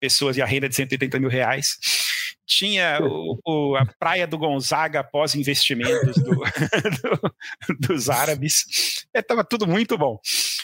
pessoas 0.00 0.36
e 0.36 0.42
a 0.42 0.46
renda 0.46 0.68
de 0.68 0.74
180 0.74 1.18
mil 1.20 1.28
reais 1.28 1.76
tinha 2.48 2.98
o, 3.02 3.38
o, 3.46 3.76
a 3.76 3.84
praia 3.84 4.26
do 4.26 4.38
Gonzaga 4.38 5.00
após 5.00 5.34
investimentos 5.34 6.16
do, 6.16 6.30
do, 7.68 7.86
dos 7.88 8.08
árabes. 8.08 9.06
Estava 9.14 9.42
é, 9.42 9.44
tudo 9.44 9.66
muito 9.66 9.98
bom. 9.98 10.18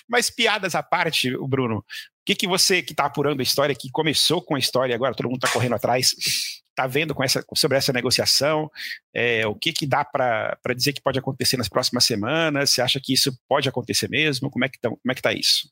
Mas 0.08 0.30
piadas 0.30 0.74
à 0.74 0.82
parte, 0.82 1.30
Bruno, 1.46 1.78
o 1.78 1.84
que, 2.24 2.34
que 2.34 2.48
você 2.48 2.82
que 2.82 2.94
está 2.94 3.04
apurando 3.04 3.40
a 3.40 3.42
história, 3.42 3.74
que 3.74 3.90
começou 3.90 4.40
com 4.42 4.56
a 4.56 4.58
história, 4.58 4.94
agora 4.94 5.14
todo 5.14 5.28
mundo 5.28 5.44
está 5.44 5.52
correndo 5.52 5.74
atrás, 5.74 6.14
está 6.70 6.86
vendo 6.86 7.14
com 7.14 7.22
essa, 7.22 7.44
sobre 7.54 7.76
essa 7.76 7.92
negociação? 7.92 8.70
É, 9.14 9.46
o 9.46 9.54
que, 9.54 9.70
que 9.70 9.86
dá 9.86 10.02
para 10.06 10.56
dizer 10.74 10.94
que 10.94 11.02
pode 11.02 11.18
acontecer 11.18 11.58
nas 11.58 11.68
próximas 11.68 12.06
semanas? 12.06 12.70
Você 12.70 12.80
acha 12.80 12.98
que 12.98 13.12
isso 13.12 13.30
pode 13.46 13.68
acontecer 13.68 14.08
mesmo? 14.08 14.50
Como 14.50 14.64
é 14.64 14.70
que 14.70 14.78
está 14.78 14.90
é 14.90 15.14
tá 15.14 15.32
isso? 15.34 15.68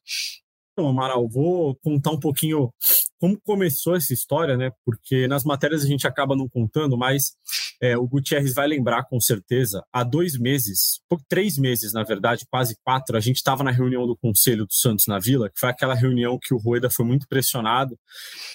Então, 0.73 0.89
Amaral, 0.89 1.29
vou 1.29 1.77
contar 1.77 2.13
um 2.13 2.21
pouquinho 2.21 2.73
como 3.21 3.41
começou 3.41 3.95
essa 3.95 4.13
história, 4.13 4.57
né? 4.57 4.73
Porque 4.85 5.29
nas 5.29 5.45
matérias 5.45 5.85
a 5.85 5.87
gente 5.87 6.09
acaba 6.09 6.35
não 6.35 6.49
contando, 6.49 6.97
mas 6.97 7.35
é, 7.81 7.97
o 7.97 8.05
Gutierrez 8.05 8.53
vai 8.55 8.67
lembrar 8.67 9.05
com 9.05 9.21
certeza. 9.21 9.85
Há 9.93 10.03
dois 10.03 10.37
meses, 10.37 11.01
três 11.29 11.57
meses, 11.59 11.93
na 11.93 12.03
verdade, 12.03 12.47
quase 12.51 12.75
quatro, 12.83 13.17
a 13.17 13.21
gente 13.21 13.37
estava 13.37 13.63
na 13.63 13.71
reunião 13.71 14.07
do 14.07 14.17
Conselho 14.17 14.67
do 14.67 14.73
Santos 14.73 15.07
na 15.07 15.19
Vila, 15.21 15.49
que 15.49 15.61
foi 15.61 15.69
aquela 15.69 15.95
reunião 15.95 16.39
que 16.41 16.53
o 16.53 16.59
Rueda 16.59 16.91
foi 16.91 17.05
muito 17.05 17.29
pressionado, 17.29 17.97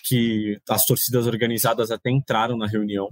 que 0.04 0.60
as 0.68 0.86
torcidas 0.86 1.28
organizadas 1.28 1.90
até 1.92 2.10
entraram 2.10 2.58
na 2.58 2.68
reunião. 2.68 3.10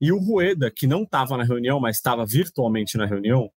E 0.00 0.12
o 0.12 0.18
Rueda, 0.18 0.70
que 0.70 0.86
não 0.86 1.04
estava 1.04 1.38
na 1.38 1.44
reunião, 1.44 1.80
mas 1.80 1.96
estava 1.96 2.26
virtualmente 2.26 2.98
na 2.98 3.06
reunião, 3.06 3.50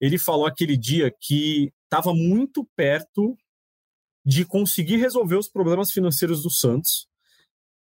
ele 0.00 0.18
falou 0.18 0.44
aquele 0.44 0.76
dia 0.76 1.10
que 1.18 1.72
estava 1.84 2.12
muito 2.12 2.68
perto 2.76 3.38
de 4.24 4.44
conseguir 4.44 4.96
resolver 4.96 5.36
os 5.36 5.48
problemas 5.48 5.90
financeiros 5.90 6.42
do 6.42 6.50
Santos 6.50 7.06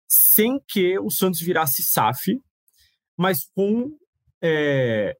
sem 0.09 0.61
que 0.66 0.98
o 0.98 1.11
Santos 1.11 1.40
virasse 1.40 1.85
SAF, 1.85 2.40
mas 3.16 3.48
com. 3.55 3.96
É... 4.42 5.16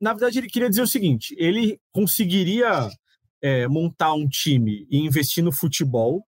Na 0.00 0.12
verdade, 0.12 0.38
ele 0.38 0.48
queria 0.48 0.68
dizer 0.68 0.82
o 0.82 0.86
seguinte: 0.86 1.34
ele 1.38 1.80
conseguiria 1.92 2.88
é, 3.40 3.68
montar 3.68 4.14
um 4.14 4.28
time 4.28 4.86
e 4.90 4.98
investir 4.98 5.44
no 5.44 5.52
futebol 5.52 6.26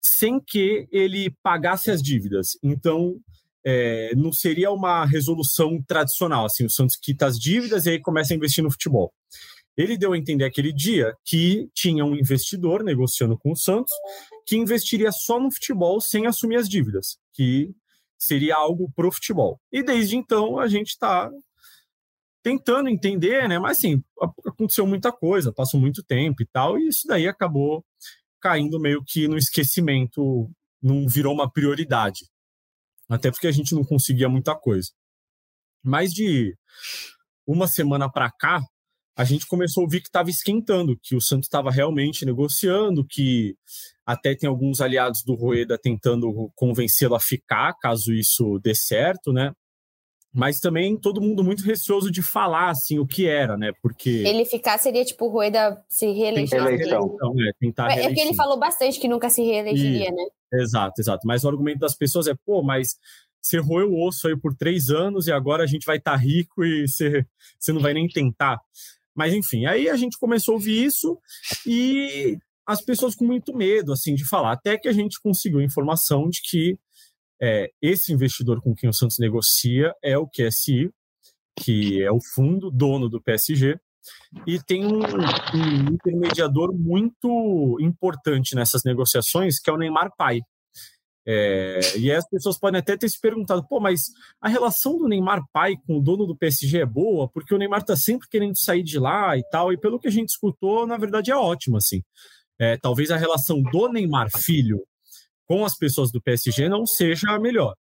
sem 0.00 0.40
que 0.40 0.86
ele 0.90 1.30
pagasse 1.42 1.90
as 1.90 2.02
dívidas. 2.02 2.58
Então, 2.62 3.20
é, 3.64 4.14
não 4.14 4.32
seria 4.32 4.70
uma 4.70 5.04
resolução 5.06 5.82
tradicional, 5.82 6.44
assim, 6.44 6.66
o 6.66 6.70
Santos 6.70 6.96
quita 6.96 7.26
as 7.26 7.38
dívidas 7.38 7.86
e 7.86 7.90
aí 7.90 8.00
começa 8.00 8.34
a 8.34 8.36
investir 8.36 8.62
no 8.62 8.70
futebol. 8.70 9.12
Ele 9.76 9.96
deu 9.96 10.12
a 10.12 10.18
entender 10.18 10.44
aquele 10.44 10.72
dia 10.72 11.16
que 11.24 11.68
tinha 11.74 12.04
um 12.04 12.14
investidor 12.14 12.82
negociando 12.84 13.36
com 13.38 13.52
o 13.52 13.56
Santos 13.56 13.92
que 14.46 14.56
investiria 14.56 15.10
só 15.10 15.40
no 15.40 15.50
futebol 15.50 16.00
sem 16.00 16.26
assumir 16.26 16.56
as 16.56 16.68
dívidas, 16.68 17.18
que 17.32 17.74
seria 18.18 18.56
algo 18.56 18.90
pro 18.94 19.10
futebol. 19.10 19.60
E 19.72 19.82
desde 19.82 20.16
então 20.16 20.58
a 20.58 20.68
gente 20.68 20.88
está 20.88 21.30
tentando 22.42 22.88
entender, 22.88 23.48
né? 23.48 23.58
Mas 23.58 23.78
assim, 23.78 24.02
aconteceu 24.46 24.86
muita 24.86 25.10
coisa, 25.10 25.52
passou 25.52 25.80
muito 25.80 26.02
tempo 26.02 26.42
e 26.42 26.46
tal, 26.46 26.78
e 26.78 26.88
isso 26.88 27.06
daí 27.06 27.26
acabou 27.26 27.84
caindo 28.40 28.78
meio 28.78 29.02
que 29.02 29.26
no 29.26 29.38
esquecimento, 29.38 30.50
não 30.82 31.08
virou 31.08 31.32
uma 31.32 31.50
prioridade. 31.50 32.28
Até 33.08 33.30
porque 33.30 33.46
a 33.46 33.52
gente 33.52 33.74
não 33.74 33.82
conseguia 33.82 34.28
muita 34.28 34.54
coisa. 34.54 34.90
Mais 35.82 36.12
de 36.12 36.54
uma 37.46 37.66
semana 37.66 38.10
para 38.10 38.30
cá, 38.30 38.60
a 39.16 39.24
gente 39.24 39.46
começou 39.46 39.82
a 39.82 39.84
ouvir 39.84 40.00
que 40.00 40.08
estava 40.08 40.28
esquentando, 40.28 40.98
que 41.00 41.14
o 41.14 41.20
Santos 41.20 41.46
estava 41.46 41.70
realmente 41.70 42.26
negociando, 42.26 43.04
que 43.04 43.56
até 44.04 44.34
tem 44.34 44.48
alguns 44.48 44.80
aliados 44.80 45.22
do 45.24 45.34
Rueda 45.34 45.78
tentando 45.78 46.50
convencê-lo 46.54 47.14
a 47.14 47.20
ficar, 47.20 47.74
caso 47.78 48.12
isso 48.12 48.58
dê 48.62 48.74
certo, 48.74 49.32
né? 49.32 49.52
Mas 50.32 50.58
também 50.58 50.96
todo 50.96 51.20
mundo 51.20 51.44
muito 51.44 51.62
receoso 51.62 52.10
de 52.10 52.20
falar 52.20 52.70
assim 52.70 52.98
o 52.98 53.06
que 53.06 53.28
era, 53.28 53.56
né? 53.56 53.70
Porque 53.80 54.10
ele 54.10 54.44
ficar 54.44 54.78
seria 54.78 55.04
tipo 55.04 55.26
o 55.26 55.28
Rueda 55.28 55.80
se 55.88 56.06
reeleger. 56.10 56.48
Então, 56.88 57.34
é, 57.38 57.52
tentar 57.60 57.92
é 57.92 58.02
porque 58.02 58.20
ele 58.20 58.34
falou 58.34 58.58
bastante 58.58 58.98
que 58.98 59.06
nunca 59.06 59.30
se 59.30 59.42
reelegeria, 59.44 60.08
E- 60.08 60.12
né? 60.12 60.24
Exato, 60.54 61.00
exato. 61.00 61.26
Mas 61.26 61.44
o 61.44 61.48
argumento 61.48 61.80
das 61.80 61.96
pessoas 61.96 62.26
é, 62.26 62.34
pô, 62.46 62.62
mas 62.62 62.96
você 63.40 63.58
roeu 63.58 63.92
o 63.92 64.06
osso 64.06 64.26
aí 64.26 64.36
por 64.36 64.54
três 64.56 64.88
anos 64.88 65.26
e 65.26 65.32
agora 65.32 65.62
a 65.62 65.66
gente 65.66 65.84
vai 65.84 65.98
estar 65.98 66.16
rico 66.16 66.64
e 66.64 66.88
você, 66.88 67.24
você 67.58 67.72
não 67.72 67.80
vai 67.80 67.92
nem 67.94 68.08
tentar. 68.08 68.58
Mas 69.14 69.32
enfim, 69.32 69.66
aí 69.66 69.88
a 69.88 69.96
gente 69.96 70.18
começou 70.18 70.52
a 70.52 70.56
ouvir 70.56 70.84
isso 70.84 71.18
e 71.66 72.36
as 72.66 72.82
pessoas 72.82 73.14
com 73.14 73.24
muito 73.24 73.54
medo, 73.54 73.92
assim, 73.92 74.14
de 74.14 74.26
falar. 74.26 74.52
Até 74.52 74.78
que 74.78 74.88
a 74.88 74.92
gente 74.92 75.20
conseguiu 75.20 75.60
informação 75.60 76.28
de 76.28 76.40
que 76.42 76.78
é, 77.40 77.70
esse 77.82 78.12
investidor 78.12 78.60
com 78.62 78.74
quem 78.74 78.88
o 78.88 78.94
Santos 78.94 79.18
negocia 79.18 79.92
é 80.02 80.16
o 80.16 80.26
QSI, 80.26 80.90
que 81.58 82.02
é 82.02 82.10
o 82.10 82.18
fundo 82.34 82.70
dono 82.70 83.08
do 83.08 83.22
PSG, 83.22 83.78
e 84.46 84.58
tem 84.62 84.84
um, 84.84 85.00
um 85.00 85.92
intermediador 85.92 86.74
muito 86.74 87.78
importante 87.80 88.54
nessas 88.54 88.82
negociações, 88.84 89.58
que 89.58 89.70
é 89.70 89.72
o 89.72 89.78
Neymar 89.78 90.10
Pai. 90.16 90.40
É, 91.26 91.80
e 91.98 92.12
as 92.12 92.28
pessoas 92.28 92.58
podem 92.58 92.78
até 92.78 92.96
ter 92.96 93.08
se 93.08 93.18
perguntado, 93.18 93.66
pô, 93.66 93.80
mas 93.80 94.02
a 94.40 94.48
relação 94.48 94.98
do 94.98 95.08
Neymar 95.08 95.42
pai 95.52 95.74
com 95.86 95.98
o 95.98 96.02
dono 96.02 96.26
do 96.26 96.36
PSG 96.36 96.80
é 96.80 96.86
boa, 96.86 97.28
porque 97.28 97.54
o 97.54 97.58
Neymar 97.58 97.82
tá 97.82 97.96
sempre 97.96 98.28
querendo 98.28 98.58
sair 98.58 98.82
de 98.82 98.98
lá 98.98 99.36
e 99.36 99.42
tal, 99.50 99.72
e 99.72 99.78
pelo 99.78 99.98
que 99.98 100.08
a 100.08 100.10
gente 100.10 100.28
escutou, 100.28 100.86
na 100.86 100.98
verdade 100.98 101.30
é 101.30 101.36
ótimo, 101.36 101.78
assim. 101.78 102.02
É, 102.58 102.76
talvez 102.76 103.10
a 103.10 103.16
relação 103.16 103.62
do 103.62 103.88
Neymar 103.88 104.28
filho 104.36 104.84
com 105.46 105.64
as 105.64 105.76
pessoas 105.76 106.10
do 106.12 106.20
PSG 106.20 106.68
não 106.68 106.86
seja 106.86 107.30
a 107.30 107.38
melhor. 107.38 107.74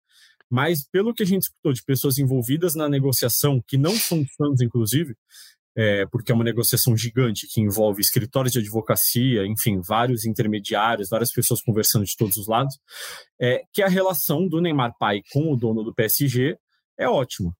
Mas 0.48 0.86
pelo 0.86 1.14
que 1.14 1.22
a 1.22 1.26
gente 1.26 1.44
escutou 1.44 1.72
de 1.72 1.82
pessoas 1.82 2.18
envolvidas 2.18 2.74
na 2.74 2.88
negociação, 2.88 3.62
que 3.66 3.78
não 3.78 3.94
são 3.94 4.24
fãs, 4.36 4.60
inclusive, 4.60 5.16
é, 5.76 6.06
porque 6.06 6.30
é 6.30 6.34
uma 6.34 6.44
negociação 6.44 6.96
gigante 6.96 7.46
que 7.48 7.60
envolve 7.60 8.00
escritórios 8.00 8.52
de 8.52 8.58
advocacia, 8.58 9.46
enfim, 9.46 9.80
vários 9.80 10.24
intermediários, 10.24 11.08
várias 11.08 11.32
pessoas 11.32 11.62
conversando 11.62 12.04
de 12.04 12.16
todos 12.16 12.36
os 12.36 12.46
lados, 12.46 12.78
é, 13.40 13.62
que 13.72 13.82
a 13.82 13.88
relação 13.88 14.46
do 14.46 14.60
Neymar 14.60 14.94
pai 14.98 15.22
com 15.32 15.52
o 15.52 15.56
dono 15.56 15.82
do 15.82 15.94
PSG 15.94 16.58
é 16.98 17.08
ótima. 17.08 17.54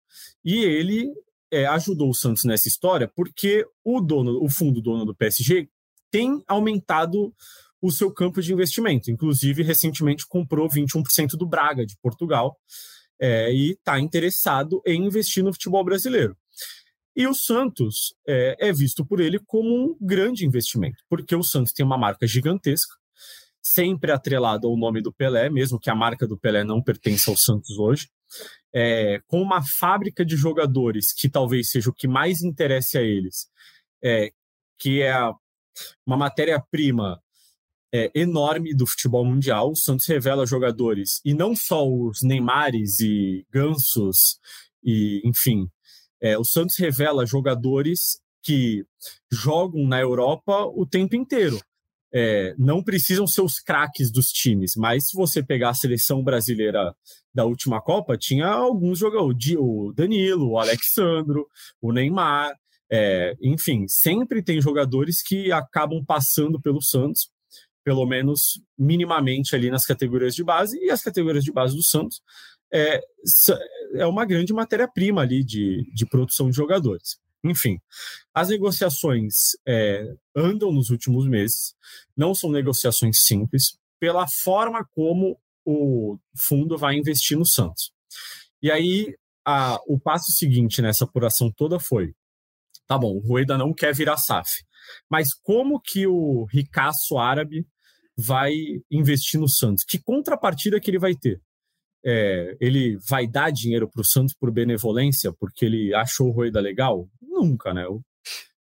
E 0.44 0.57
ele 0.64 1.11
é, 1.51 1.66
ajudou 1.66 2.11
o 2.11 2.14
Santos 2.14 2.44
nessa 2.44 2.68
história 2.68 3.11
porque 3.14 3.66
o 3.85 4.01
dono, 4.01 4.42
o 4.42 4.48
fundo 4.51 4.81
dono 4.81 5.05
do 5.05 5.14
PSG 5.14 5.68
tem 6.11 6.42
aumentado 6.46 7.35
o 7.81 7.90
seu 7.90 8.12
campo 8.12 8.40
de 8.40 8.53
investimento. 8.53 9.11
Inclusive, 9.11 9.62
recentemente 9.62 10.27
comprou 10.27 10.68
21% 10.68 11.31
do 11.31 11.46
Braga, 11.46 11.85
de 11.85 11.96
Portugal, 12.01 12.57
é, 13.20 13.53
e 13.53 13.72
está 13.72 13.98
interessado 13.98 14.81
em 14.87 15.05
investir 15.05 15.42
no 15.42 15.53
futebol 15.53 15.85
brasileiro. 15.85 16.37
E 17.14 17.27
o 17.27 17.35
Santos 17.35 18.14
é, 18.27 18.68
é, 18.68 18.72
visto 18.72 19.05
por 19.05 19.20
ele 19.20 19.38
como 19.38 19.68
um 19.68 19.96
grande 20.01 20.46
investimento, 20.46 21.03
porque 21.09 21.37
o 21.37 21.42
Santos 21.42 21.72
tem 21.72 21.85
uma 21.85 21.98
marca 21.98 22.27
gigantesca, 22.27 22.94
sempre 23.61 24.11
atrelada 24.11 24.66
ao 24.66 24.77
nome 24.77 25.01
do 25.01 25.12
Pelé, 25.12 25.48
mesmo 25.48 25.79
que 25.79 25.90
a 25.90 25.94
marca 25.94 26.27
do 26.27 26.38
Pelé 26.38 26.64
não 26.64 26.83
pertença 26.83 27.31
ao 27.31 27.37
Santos 27.37 27.79
hoje, 27.79 28.09
é, 28.75 29.20
com 29.27 29.40
uma 29.40 29.62
fábrica 29.62 30.25
de 30.25 30.37
jogadores 30.37 31.12
que 31.12 31.29
talvez 31.29 31.70
seja 31.70 31.90
o 31.90 31.94
que 31.94 32.09
mais 32.09 32.42
interesse 32.42 32.96
a 32.96 33.03
eles, 33.03 33.48
é, 34.03 34.33
que 34.79 35.03
é 35.03 35.12
a, 35.12 35.33
uma 36.07 36.16
matéria-prima 36.16 37.22
é, 37.94 38.11
enorme 38.14 38.75
do 38.75 38.87
futebol 38.87 39.25
mundial. 39.25 39.70
O 39.70 39.77
Santos 39.77 40.07
revela 40.07 40.46
jogadores, 40.46 41.20
e 41.25 41.35
não 41.35 41.55
só 41.55 41.87
os 41.87 42.22
Neymares 42.22 43.01
e 43.01 43.46
Gansos, 43.51 44.40
e 44.83 45.20
enfim, 45.25 45.68
é, 46.22 46.38
o 46.38 46.44
Santos 46.44 46.78
revela 46.78 47.26
jogadores 47.26 48.20
que 48.42 48.87
jogam 49.30 49.87
na 49.87 50.00
Europa 50.00 50.64
o 50.66 50.87
tempo 50.87 51.16
inteiro. 51.16 51.61
É, 52.14 52.54
não 52.58 52.82
precisam 52.82 53.26
ser 53.26 53.40
os 53.40 53.58
craques 53.58 54.11
dos 54.11 54.28
times, 54.28 54.74
mas 54.76 55.08
se 55.08 55.16
você 55.16 55.42
pegar 55.42 55.70
a 55.70 55.74
seleção 55.74 56.22
brasileira 56.22 56.94
da 57.35 57.44
última 57.44 57.80
Copa, 57.80 58.18
tinha 58.18 58.46
alguns 58.46 58.98
jogadores, 58.98 59.56
o 59.58 59.92
Danilo, 59.96 60.50
o 60.50 60.58
Alexandro, 60.58 61.48
o 61.80 61.90
Neymar, 61.90 62.54
é, 62.90 63.35
enfim, 63.40 63.87
sempre 63.88 64.42
tem 64.42 64.61
jogadores 64.61 65.22
que 65.22 65.50
acabam 65.50 66.04
passando 66.04 66.61
pelo 66.61 66.82
Santos, 66.82 67.30
pelo 67.82 68.04
menos 68.06 68.61
minimamente 68.78 69.56
ali 69.56 69.70
nas 69.70 69.87
categorias 69.87 70.35
de 70.35 70.44
base, 70.44 70.78
e 70.78 70.90
as 70.90 71.02
categorias 71.02 71.42
de 71.42 71.50
base 71.50 71.74
do 71.74 71.82
Santos 71.82 72.20
é, 72.72 73.00
é 73.94 74.07
uma 74.07 74.24
grande 74.24 74.52
matéria-prima 74.52 75.22
ali 75.22 75.44
de, 75.44 75.90
de 75.94 76.07
produção 76.07 76.50
de 76.50 76.57
jogadores. 76.57 77.18
Enfim, 77.44 77.78
as 78.33 78.48
negociações 78.48 79.35
é, 79.66 80.07
andam 80.37 80.72
nos 80.72 80.90
últimos 80.90 81.26
meses, 81.26 81.74
não 82.16 82.35
são 82.35 82.50
negociações 82.50 83.24
simples, 83.24 83.76
pela 83.98 84.26
forma 84.44 84.87
como 84.92 85.38
o 85.64 86.18
fundo 86.37 86.78
vai 86.78 86.96
investir 86.96 87.37
no 87.37 87.46
Santos. 87.46 87.92
E 88.62 88.70
aí, 88.70 89.14
a, 89.44 89.78
o 89.87 89.98
passo 89.98 90.31
seguinte 90.33 90.81
nessa 90.81 91.05
apuração 91.05 91.50
toda 91.50 91.81
foi: 91.81 92.14
tá 92.87 92.96
bom, 92.96 93.16
o 93.16 93.20
Rueda 93.20 93.59
não 93.59 93.72
quer 93.72 93.94
virar 93.94 94.16
SAF, 94.18 94.48
mas 95.11 95.35
como 95.35 95.81
que 95.81 96.07
o 96.07 96.44
ricaço 96.44 97.18
árabe 97.18 97.66
vai 98.16 98.52
investir 98.90 99.40
no 99.40 99.48
Santos? 99.48 99.85
Que 99.85 99.98
contrapartida 99.98 100.81
que 100.81 100.90
ele 100.90 100.98
vai 100.98 101.14
ter? 101.14 101.40
É, 102.04 102.56
ele 102.60 102.98
vai 103.08 103.26
dar 103.26 103.50
dinheiro 103.50 103.88
para 103.88 104.00
o 104.00 104.04
Santos 104.04 104.34
por 104.34 104.50
benevolência, 104.50 105.32
porque 105.32 105.64
ele 105.64 105.94
achou 105.94 106.28
o 106.28 106.32
Rueda 106.32 106.60
legal? 106.60 107.08
Nunca, 107.20 107.72
né? 107.72 107.84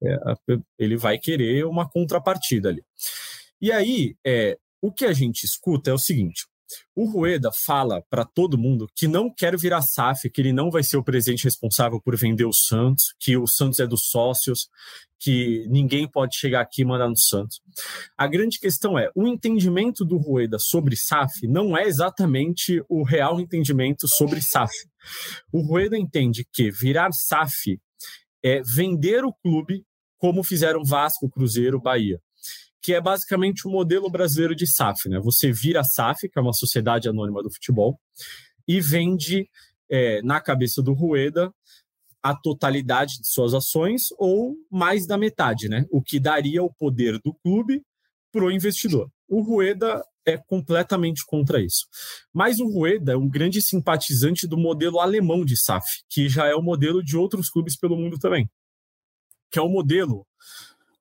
É, 0.03 0.17
ele 0.77 0.97
vai 0.97 1.17
querer 1.17 1.65
uma 1.65 1.89
contrapartida 1.89 2.69
ali. 2.69 2.83
E 3.61 3.71
aí, 3.71 4.15
é, 4.25 4.57
o 4.81 4.91
que 4.91 5.05
a 5.05 5.13
gente 5.13 5.43
escuta 5.43 5.89
é 5.89 5.93
o 5.93 5.99
seguinte: 5.99 6.45
o 6.95 7.05
Rueda 7.05 7.51
fala 7.51 8.03
para 8.09 8.25
todo 8.25 8.57
mundo 8.57 8.87
que 8.95 9.07
não 9.07 9.33
quer 9.33 9.57
virar 9.57 9.81
SAF, 9.81 10.29
que 10.29 10.41
ele 10.41 10.53
não 10.53 10.69
vai 10.69 10.83
ser 10.83 10.97
o 10.97 11.03
presidente 11.03 11.43
responsável 11.43 12.01
por 12.01 12.15
vender 12.17 12.45
o 12.45 12.53
Santos, 12.53 13.13
que 13.19 13.37
o 13.37 13.47
Santos 13.47 13.79
é 13.79 13.87
dos 13.87 14.09
sócios, 14.09 14.69
que 15.19 15.65
ninguém 15.69 16.07
pode 16.07 16.35
chegar 16.35 16.61
aqui 16.61 16.81
e 16.81 16.85
mandar 16.85 17.07
no 17.07 17.17
Santos. 17.17 17.59
A 18.17 18.27
grande 18.27 18.59
questão 18.59 18.97
é, 18.97 19.09
o 19.15 19.27
entendimento 19.27 20.05
do 20.05 20.17
Rueda 20.17 20.59
sobre 20.59 20.95
SAF 20.95 21.47
não 21.47 21.77
é 21.77 21.83
exatamente 21.83 22.83
o 22.87 23.03
real 23.03 23.39
entendimento 23.39 24.07
sobre 24.07 24.41
SAF. 24.41 24.73
O 25.51 25.61
Rueda 25.61 25.97
entende 25.97 26.45
que 26.51 26.69
virar 26.69 27.11
SAF 27.11 27.79
é 28.43 28.61
vender 28.63 29.23
o 29.23 29.33
clube 29.33 29.83
como 30.17 30.43
fizeram 30.43 30.83
Vasco, 30.83 31.29
Cruzeiro, 31.29 31.79
Bahia 31.79 32.19
que 32.81 32.93
é 32.93 33.01
basicamente 33.01 33.67
o 33.67 33.71
modelo 33.71 34.09
brasileiro 34.09 34.55
de 34.55 34.67
SAF. 34.67 35.09
Né? 35.09 35.19
Você 35.19 35.51
vira 35.51 35.83
SAF, 35.83 36.29
que 36.29 36.37
é 36.37 36.41
uma 36.41 36.53
sociedade 36.53 37.09
anônima 37.09 37.41
do 37.43 37.51
futebol, 37.51 37.99
e 38.67 38.79
vende 38.79 39.49
é, 39.89 40.21
na 40.21 40.39
cabeça 40.39 40.81
do 40.81 40.93
Rueda 40.93 41.51
a 42.21 42.35
totalidade 42.35 43.19
de 43.19 43.27
suas 43.27 43.53
ações 43.53 44.07
ou 44.17 44.55
mais 44.69 45.07
da 45.07 45.17
metade, 45.17 45.69
né? 45.69 45.85
o 45.91 46.01
que 46.01 46.19
daria 46.19 46.63
o 46.63 46.73
poder 46.73 47.19
do 47.23 47.33
clube 47.33 47.81
para 48.31 48.43
o 48.43 48.51
investidor. 48.51 49.09
O 49.27 49.41
Rueda 49.41 50.03
é 50.25 50.37
completamente 50.37 51.25
contra 51.25 51.61
isso. 51.61 51.87
Mas 52.33 52.59
o 52.59 52.67
Rueda 52.67 53.13
é 53.13 53.17
um 53.17 53.29
grande 53.29 53.61
simpatizante 53.61 54.45
do 54.45 54.57
modelo 54.57 54.99
alemão 54.99 55.45
de 55.45 55.55
SAF, 55.55 55.85
que 56.09 56.27
já 56.27 56.45
é 56.45 56.53
o 56.53 56.61
modelo 56.61 57.01
de 57.01 57.15
outros 57.15 57.49
clubes 57.49 57.77
pelo 57.77 57.95
mundo 57.95 58.19
também, 58.19 58.49
que 59.49 59.57
é 59.57 59.61
o 59.61 59.69
modelo 59.69 60.27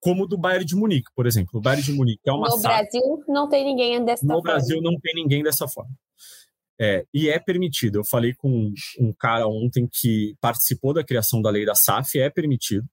como 0.07 0.25
do 0.25 0.38
Bayern 0.38 0.64
de 0.64 0.77
Munique, 0.77 1.11
por 1.16 1.27
exemplo. 1.27 1.59
O 1.59 1.61
Bayern 1.61 1.85
de 1.85 1.92
Munique 1.92 2.23
é 2.25 2.33
uma 2.33 2.49
No 2.49 2.62
Brasil 2.62 3.25
não 3.27 3.49
tem 3.49 3.64
ninguém 3.64 4.05
dessa 4.05 4.25
No 4.25 4.35
forma. 4.35 4.42
Brasil 4.45 4.81
não 4.81 4.97
tem 5.01 5.14
ninguém 5.16 5.42
dessa 5.42 5.66
forma. 5.66 5.90
É, 6.81 7.05
e 7.12 7.29
é 7.29 7.40
permitido. 7.40 7.97
Eu 7.99 8.05
falei 8.05 8.33
com 8.33 8.73
um 9.01 9.12
cara 9.12 9.49
ontem 9.49 9.88
que 9.92 10.37
participou 10.40 10.95
da 10.95 11.03
criação 11.03 11.42
da 11.42 11.51
lei 11.51 11.64
da 11.64 11.75
SAF, 11.75 12.21
é 12.21 12.31
permitido. 12.31 12.87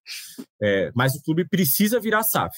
É, 0.59 0.91
mas 0.95 1.13
o 1.13 1.21
clube 1.21 1.47
precisa 1.47 1.99
virar 1.99 2.23
SAF. 2.23 2.57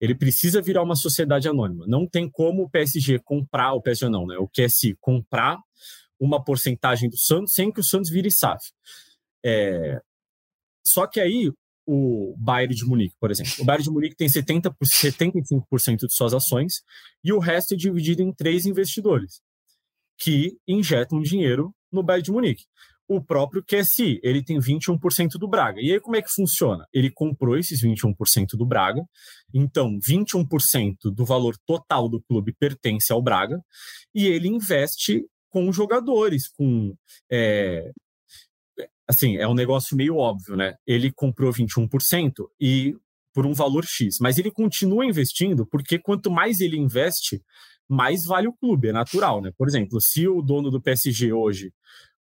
Ele 0.00 0.16
precisa 0.16 0.60
virar 0.60 0.82
uma 0.82 0.96
sociedade 0.96 1.48
anônima. 1.48 1.84
Não 1.86 2.04
tem 2.04 2.28
como 2.28 2.64
o 2.64 2.70
PSG 2.70 3.20
comprar, 3.20 3.72
o 3.72 3.80
PSG 3.80 4.08
não, 4.08 4.26
né? 4.26 4.36
O 4.36 4.48
QSI 4.48 4.96
comprar 5.00 5.60
uma 6.18 6.42
porcentagem 6.42 7.08
do 7.08 7.16
Santos 7.16 7.54
sem 7.54 7.70
que 7.70 7.78
o 7.78 7.84
Santos 7.84 8.10
vire 8.10 8.32
SAF. 8.32 8.64
É, 9.44 10.00
só 10.84 11.06
que 11.06 11.20
aí 11.20 11.52
o 11.86 12.34
Bayern 12.38 12.74
de 12.74 12.84
Munique, 12.84 13.16
por 13.18 13.30
exemplo. 13.30 13.52
O 13.60 13.64
Bayern 13.64 13.84
de 13.84 13.90
Munique 13.90 14.16
tem 14.16 14.28
70, 14.28 14.70
75% 14.70 16.06
de 16.06 16.14
suas 16.14 16.32
ações 16.34 16.82
e 17.24 17.32
o 17.32 17.38
resto 17.38 17.74
é 17.74 17.76
dividido 17.76 18.22
em 18.22 18.32
três 18.32 18.66
investidores 18.66 19.40
que 20.18 20.56
injetam 20.66 21.20
dinheiro 21.20 21.74
no 21.90 22.02
Bayern 22.02 22.24
de 22.24 22.32
Munique. 22.32 22.64
O 23.08 23.20
próprio 23.20 23.62
QSI, 23.62 24.20
ele 24.22 24.42
tem 24.42 24.58
21% 24.58 25.32
do 25.32 25.48
Braga. 25.48 25.80
E 25.80 25.92
aí 25.92 26.00
como 26.00 26.16
é 26.16 26.22
que 26.22 26.32
funciona? 26.32 26.86
Ele 26.92 27.10
comprou 27.10 27.58
esses 27.58 27.82
21% 27.82 28.56
do 28.56 28.64
Braga, 28.64 29.02
então 29.52 29.98
21% 29.98 30.96
do 31.12 31.24
valor 31.24 31.56
total 31.66 32.08
do 32.08 32.22
clube 32.22 32.54
pertence 32.58 33.12
ao 33.12 33.20
Braga, 33.20 33.60
e 34.14 34.26
ele 34.26 34.48
investe 34.48 35.26
com 35.50 35.70
jogadores, 35.70 36.48
com 36.48 36.94
é, 37.30 37.90
assim, 39.08 39.36
é 39.36 39.46
um 39.46 39.54
negócio 39.54 39.96
meio 39.96 40.16
óbvio, 40.16 40.56
né? 40.56 40.74
Ele 40.86 41.12
comprou 41.12 41.52
21% 41.52 42.32
e 42.60 42.94
por 43.34 43.46
um 43.46 43.54
valor 43.54 43.84
X, 43.84 44.18
mas 44.20 44.38
ele 44.38 44.50
continua 44.50 45.06
investindo 45.06 45.66
porque 45.66 45.98
quanto 45.98 46.30
mais 46.30 46.60
ele 46.60 46.76
investe, 46.76 47.42
mais 47.88 48.24
vale 48.24 48.46
o 48.46 48.52
clube, 48.52 48.88
é 48.88 48.92
natural, 48.92 49.40
né? 49.40 49.50
Por 49.56 49.68
exemplo, 49.68 50.00
se 50.00 50.28
o 50.28 50.42
dono 50.42 50.70
do 50.70 50.80
PSG 50.80 51.32
hoje 51.32 51.72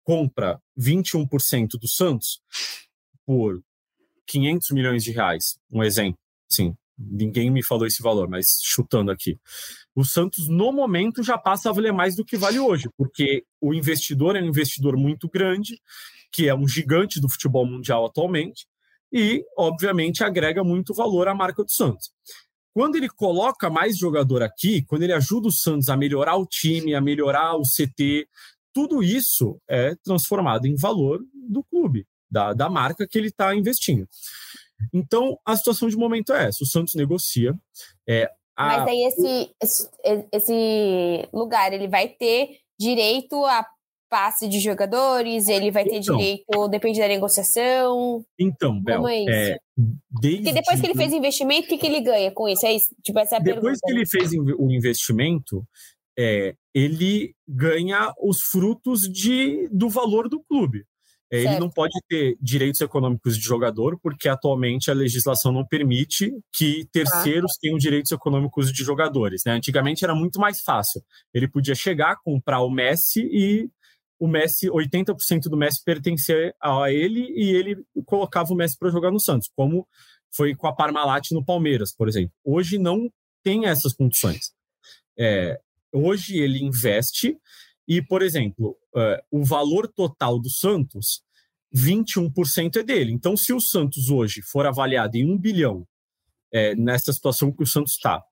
compra 0.04 0.60
21% 0.78 1.80
do 1.80 1.88
Santos 1.88 2.42
por 3.26 3.62
500 4.28 4.70
milhões 4.72 5.04
de 5.04 5.12
reais, 5.12 5.60
um 5.72 5.84
exemplo, 5.84 6.20
sim, 6.48 6.76
ninguém 6.98 7.50
me 7.50 7.64
falou 7.64 7.88
esse 7.88 8.02
valor, 8.02 8.28
mas 8.28 8.60
chutando 8.62 9.12
aqui. 9.12 9.40
O 9.96 10.04
Santos, 10.04 10.48
no 10.48 10.72
momento, 10.72 11.24
já 11.24 11.38
passa 11.38 11.70
a 11.70 11.74
valer 11.74 11.94
mais 11.94 12.16
do 12.16 12.26
que 12.26 12.38
vale 12.38 12.60
hoje, 12.60 12.90
porque 12.98 13.46
o 13.62 13.74
investidor 13.74 14.36
é 14.36 14.42
um 14.42 14.48
investidor 14.48 14.98
muito 14.98 15.30
grande, 15.30 15.80
que 16.32 16.48
é 16.48 16.56
um 16.56 16.68
gigante 16.68 17.20
do 17.20 17.30
futebol 17.30 17.66
mundial 17.66 18.06
atualmente, 18.06 18.66
e, 19.12 19.44
obviamente, 19.58 20.24
agrega 20.24 20.64
muito 20.64 20.94
valor 20.94 21.28
à 21.28 21.34
marca 21.34 21.64
do 21.64 21.72
Santos. 21.72 22.12
Quando 22.74 22.96
ele 22.96 23.10
coloca 23.10 23.70
mais 23.70 23.98
jogador 23.98 24.44
aqui, 24.44 24.84
quando 24.84 25.04
ele 25.04 25.14
ajuda 25.14 25.48
o 25.48 25.52
Santos 25.52 25.90
a 25.90 25.98
melhorar 25.98 26.38
o 26.38 26.46
time, 26.46 26.94
a 26.94 27.02
melhorar 27.02 27.56
o 27.56 27.64
CT, 27.64 28.28
tudo 28.74 29.04
isso 29.04 29.60
é 29.68 29.96
transformado 30.04 30.66
em 30.66 30.76
valor 30.76 31.20
do 31.34 31.64
clube, 31.64 32.06
da, 32.30 32.54
da 32.54 32.70
marca 32.70 33.08
que 33.08 33.18
ele 33.18 33.28
está 33.28 33.56
investindo. 33.56 34.08
Então, 34.94 35.38
a 35.46 35.58
situação 35.58 35.90
de 35.90 35.98
momento 35.98 36.32
é 36.34 36.48
essa: 36.48 36.64
o 36.64 36.68
Santos 36.68 36.96
negocia. 36.96 37.54
É, 38.08 38.30
a... 38.56 38.66
Mas 38.66 38.88
aí 38.88 39.04
esse, 39.06 39.56
esse, 40.32 41.30
lugar, 41.34 41.74
ele 41.74 41.88
vai 41.88 42.08
ter 42.08 42.60
direito 42.80 43.44
a 43.46 43.66
passe 44.10 44.48
de 44.50 44.60
jogadores, 44.60 45.48
ele 45.48 45.70
vai 45.72 45.84
ter 45.86 45.98
Então. 45.98 46.18
direito, 46.18 46.68
depende 46.70 47.00
da 47.00 47.08
negociação. 47.08 48.24
Então, 48.40 48.82
Bel, 48.82 49.08
é 49.08 49.24
é, 49.24 49.58
desde... 50.10 50.44
Porque 50.44 50.54
depois 50.54 50.80
que 50.82 50.88
ele 50.88 50.96
fez 50.96 51.14
investimento, 51.14 51.66
o 51.66 51.70
que, 51.70 51.78
que 51.78 51.86
ele 51.88 52.02
ganha 52.02 52.32
com 52.32 52.48
isso? 52.48 52.66
É 52.66 52.74
isso? 52.74 52.88
Tipo, 53.04 53.20
essa 53.20 53.38
é 53.38 53.40
Depois 53.40 53.80
pergunta. 53.80 53.80
que 53.86 53.92
ele 53.92 54.06
fez 54.06 54.34
inv- 54.34 54.56
o 54.58 54.72
investimento, 54.72 55.64
é, 56.18 56.54
ele 56.74 57.34
ganha 57.48 58.12
os 58.22 58.42
frutos 58.42 59.02
de, 59.02 59.70
do 59.72 59.90
valor 59.90 60.28
do 60.28 60.42
clube. 60.44 60.84
É, 61.32 61.44
ele 61.44 61.60
não 61.60 61.70
pode 61.70 61.94
ter 62.10 62.36
direitos 62.42 62.82
econômicos 62.82 63.38
de 63.38 63.44
jogador, 63.44 64.00
porque 64.02 64.28
atualmente 64.28 64.90
a 64.90 64.96
legislação 64.96 65.52
não 65.52 65.64
permite 65.64 66.32
que 66.52 66.88
terceiros 66.92 67.52
tenham 67.62 67.78
direitos 67.78 68.12
econômicos 68.12 68.74
de 68.74 68.84
jogadores. 68.84 69.44
né? 69.46 69.52
Antigamente 69.54 70.04
era 70.04 70.16
muito 70.16 70.40
mais 70.40 70.60
fácil. 70.62 71.04
Ele 71.32 71.48
podia 71.48 71.76
chegar, 71.76 72.16
comprar 72.26 72.62
o 72.64 72.70
Messi 72.72 73.22
e 73.32 73.70
o 74.20 74.28
Messi, 74.28 74.70
80% 74.70 75.44
do 75.44 75.58
Messi 75.58 75.82
pertencia 75.84 76.54
a 76.62 76.92
ele 76.92 77.32
e 77.36 77.52
ele 77.52 77.78
colocava 78.06 78.54
o 78.54 78.56
Messi 78.56 78.78
para 78.78 78.90
jogar 78.90 79.12
no 79.12 79.20
Santos, 79.20 79.50
como 79.56 79.88
foi 80.32 80.54
com 80.54 80.68
a 80.68 80.76
Parmalat 80.76 81.32
no 81.32 81.44
Palmeiras, 81.44 81.94
por 81.96 82.08
exemplo. 82.08 82.34
Hoje 82.44 82.78
não 82.78 83.10
tem 83.44 83.66
essas 83.66 83.94
condições. 83.94 84.52
É, 85.18 85.60
hoje 85.92 86.38
ele 86.38 86.64
investe 86.64 87.38
e, 87.88 88.02
por 88.02 88.22
exemplo, 88.22 88.78
é, 88.96 89.24
o 89.32 89.44
valor 89.44 89.88
total 89.88 90.40
do 90.40 90.50
Santos, 90.50 91.24
21% 91.76 92.78
é 92.78 92.84
dele. 92.84 93.12
Então, 93.12 93.38
se 93.38 93.54
o 93.54 93.60
Santos 93.60 94.10
hoje 94.10 94.42
for 94.42 94.66
avaliado 94.66 95.16
em 95.16 95.30
um 95.30 95.38
bilhão, 95.38 95.88
é, 96.52 96.76
nessa 96.76 97.14
situação 97.14 97.52
que 97.52 97.64
o 97.64 97.68
Santos 97.68 97.94
está, 97.94 98.24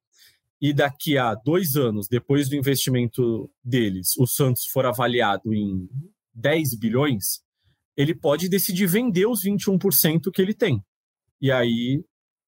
e 0.61 0.73
daqui 0.73 1.17
a 1.17 1.35
dois 1.35 1.75
anos, 1.75 2.07
depois 2.07 2.49
do 2.49 2.55
investimento 2.55 3.49
deles, 3.63 4.17
o 4.17 4.25
Santos 4.25 4.65
for 4.71 4.85
avaliado 4.85 5.53
em 5.53 5.87
10 6.33 6.77
bilhões, 6.79 7.41
ele 7.95 8.13
pode 8.13 8.49
decidir 8.49 8.87
vender 8.87 9.27
os 9.27 9.43
21% 9.43 10.31
que 10.33 10.41
ele 10.41 10.53
tem. 10.53 10.81
E 11.41 11.51
aí 11.51 12.03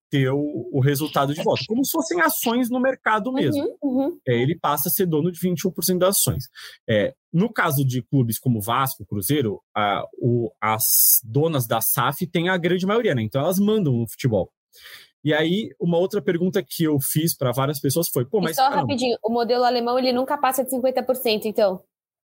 ter 0.09 0.29
o, 0.31 0.69
o 0.71 0.79
resultado 0.79 1.33
de 1.33 1.43
volta. 1.43 1.63
Como 1.67 1.85
se 1.85 1.91
fossem 1.91 2.19
ações 2.19 2.69
no 2.69 2.79
mercado 2.79 3.31
mesmo. 3.31 3.63
Uhum, 3.81 4.01
uhum. 4.01 4.19
É, 4.27 4.41
ele 4.41 4.57
passa 4.57 4.89
a 4.89 4.91
ser 4.91 5.05
dono 5.05 5.31
de 5.31 5.39
21% 5.39 5.99
das 5.99 6.17
ações. 6.17 6.45
É, 6.89 7.13
no 7.31 7.51
caso 7.51 7.85
de 7.85 8.01
clubes 8.01 8.39
como 8.39 8.61
Vasco, 8.61 9.05
Cruzeiro, 9.05 9.61
a, 9.75 10.03
o, 10.17 10.51
as 10.59 11.21
donas 11.23 11.67
da 11.67 11.79
SAF 11.79 12.25
têm 12.27 12.49
a 12.49 12.57
grande 12.57 12.85
maioria, 12.85 13.13
né? 13.13 13.21
Então 13.21 13.41
elas 13.41 13.59
mandam 13.59 13.93
no 13.93 14.09
futebol. 14.09 14.51
E 15.23 15.33
aí, 15.33 15.69
uma 15.79 15.97
outra 15.97 16.21
pergunta 16.21 16.63
que 16.63 16.83
eu 16.83 16.97
fiz 16.99 17.35
para 17.35 17.51
várias 17.51 17.79
pessoas 17.79 18.07
foi: 18.07 18.25
pô, 18.25 18.39
E 18.39 18.43
mas. 18.43 18.55
só 18.55 18.63
caramba, 18.63 18.81
rapidinho, 18.81 19.17
o 19.23 19.29
modelo 19.31 19.63
alemão 19.63 19.97
ele 19.99 20.13
nunca 20.13 20.37
passa 20.37 20.63
de 20.63 20.69
50%, 20.71 21.45
então. 21.45 21.81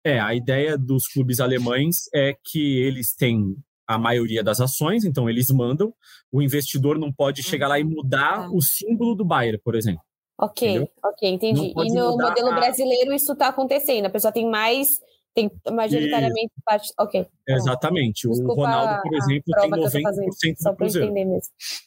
É, 0.03 0.19
a 0.19 0.33
ideia 0.33 0.77
dos 0.77 1.07
clubes 1.07 1.39
alemães 1.39 2.09
é 2.13 2.33
que 2.43 2.79
eles 2.79 3.13
têm 3.13 3.55
a 3.85 3.97
maioria 3.97 4.43
das 4.43 4.61
ações, 4.61 5.03
então 5.03 5.29
eles 5.29 5.49
mandam. 5.49 5.93
O 6.31 6.41
investidor 6.41 6.97
não 6.97 7.11
pode 7.11 7.43
chegar 7.43 7.67
lá 7.67 7.79
e 7.79 7.83
mudar 7.83 8.43
tá. 8.43 8.49
o 8.51 8.61
símbolo 8.61 9.13
do 9.15 9.25
Bayern, 9.25 9.59
por 9.63 9.75
exemplo. 9.75 10.01
Ok, 10.41 10.69
Entendeu? 10.69 10.89
ok, 11.03 11.29
entendi. 11.29 11.73
E 11.75 11.93
no 11.93 12.17
modelo 12.17 12.49
a- 12.51 12.55
brasileiro 12.55 13.11
isso 13.11 13.33
está 13.33 13.49
acontecendo. 13.49 14.05
A 14.05 14.09
pessoa 14.09 14.31
tem 14.31 14.49
mais, 14.49 14.99
tem 15.33 15.49
majoritariamente 15.71 16.51
parte. 16.65 16.91
Ok. 16.99 17.23
tá. 17.23 17.29
Exatamente. 17.47 18.27
O 18.27 18.31
Desculpa 18.31 18.61
Ronaldo, 18.61 19.01
por 19.01 19.15
exemplo, 19.15 19.43
tem 19.43 19.69
prova 19.69 19.75
que 19.75 19.81
eu 19.81 19.91
tô 19.91 19.97
90% 19.97 20.01
fazendo, 20.01 20.57
Só 20.57 20.71
do 20.71 20.77
Cruzeiro. 20.77 21.13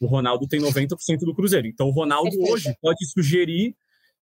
O 0.00 0.06
Ronaldo 0.06 0.48
tem 0.48 0.60
90% 0.60 1.18
do 1.20 1.34
Cruzeiro. 1.34 1.66
Então, 1.66 1.88
o 1.88 1.90
Ronaldo 1.90 2.30
Perfeito. 2.30 2.52
hoje 2.52 2.76
pode 2.80 3.06
sugerir, 3.06 3.76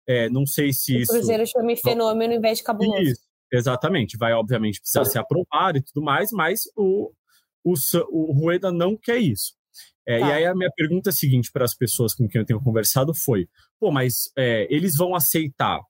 é, 0.07 0.29
não 0.29 0.47
sei 0.47 0.73
se 0.73 0.97
O 0.97 0.99
isso. 1.01 1.13
Cruzeiro 1.13 1.47
chama 1.47 1.75
de 1.75 1.81
fenômeno 1.81 2.35
em 2.35 2.41
vez 2.41 2.59
de 2.59 2.65
cabuloso. 2.65 3.03
Isso, 3.03 3.23
exatamente. 3.53 4.17
Vai, 4.17 4.33
obviamente, 4.33 4.81
precisar 4.81 5.05
ser 5.05 5.19
aprovado 5.19 5.79
e 5.79 5.83
tudo 5.83 6.03
mais, 6.03 6.31
mas 6.33 6.63
o, 6.77 7.13
o, 7.65 7.75
o 8.11 8.33
Rueda 8.33 8.73
não 8.73 8.97
quer 8.97 9.19
isso. 9.19 9.55
É, 10.07 10.19
Tá. 10.19 10.29
E 10.29 10.33
aí 10.33 10.47
a 10.47 10.55
minha 10.55 10.71
pergunta 10.75 11.13
seguinte 11.13 11.53
para 11.53 11.65
as 11.65 11.75
pessoas 11.75 12.15
com 12.15 12.27
quem 12.27 12.41
eu 12.41 12.47
tenho 12.47 12.61
conversado 12.61 13.15
foi: 13.15 13.47
pô, 13.79 13.93
mas 13.93 14.33
é, 14.37 14.67
eles 14.69 14.97
vão 14.97 15.15
aceitar 15.15 15.81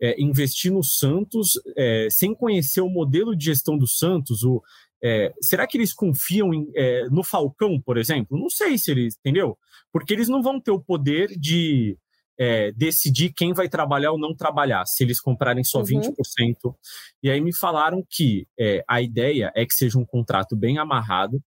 é, 0.00 0.20
investir 0.20 0.72
no 0.72 0.82
Santos 0.82 1.52
é, 1.76 2.08
sem 2.10 2.34
conhecer 2.34 2.80
o 2.80 2.88
modelo 2.88 3.36
de 3.36 3.46
gestão 3.46 3.76
do 3.76 3.86
Santos? 3.86 4.42
O, 4.42 4.62
é, 5.02 5.32
será 5.40 5.66
que 5.66 5.76
eles 5.76 5.92
confiam 5.92 6.54
em, 6.54 6.70
é, 6.74 7.08
no 7.10 7.24
Falcão, 7.24 7.80
por 7.80 7.98
exemplo? 7.98 8.38
Não 8.38 8.48
sei 8.48 8.78
se 8.78 8.90
eles, 8.90 9.16
entendeu? 9.18 9.58
Porque 9.92 10.12
eles 10.12 10.28
não 10.28 10.42
vão 10.42 10.60
ter 10.60 10.70
o 10.70 10.80
poder 10.80 11.28
de 11.38 11.96
é, 12.38 12.72
decidir 12.72 13.32
quem 13.32 13.52
vai 13.52 13.68
trabalhar 13.68 14.12
ou 14.12 14.18
não 14.18 14.34
trabalhar, 14.34 14.84
se 14.86 15.02
eles 15.04 15.20
comprarem 15.20 15.64
só 15.64 15.78
Uhum. 15.78 15.84
20%. 15.84 16.74
E 17.22 17.30
aí 17.30 17.40
me 17.40 17.54
falaram 17.54 18.04
que 18.08 18.46
é, 18.58 18.82
a 18.88 19.00
ideia 19.02 19.52
é 19.54 19.66
que 19.66 19.74
seja 19.74 19.98
um 19.98 20.04
contrato 20.04 20.56
bem 20.56 20.78
amarrado 20.78 21.42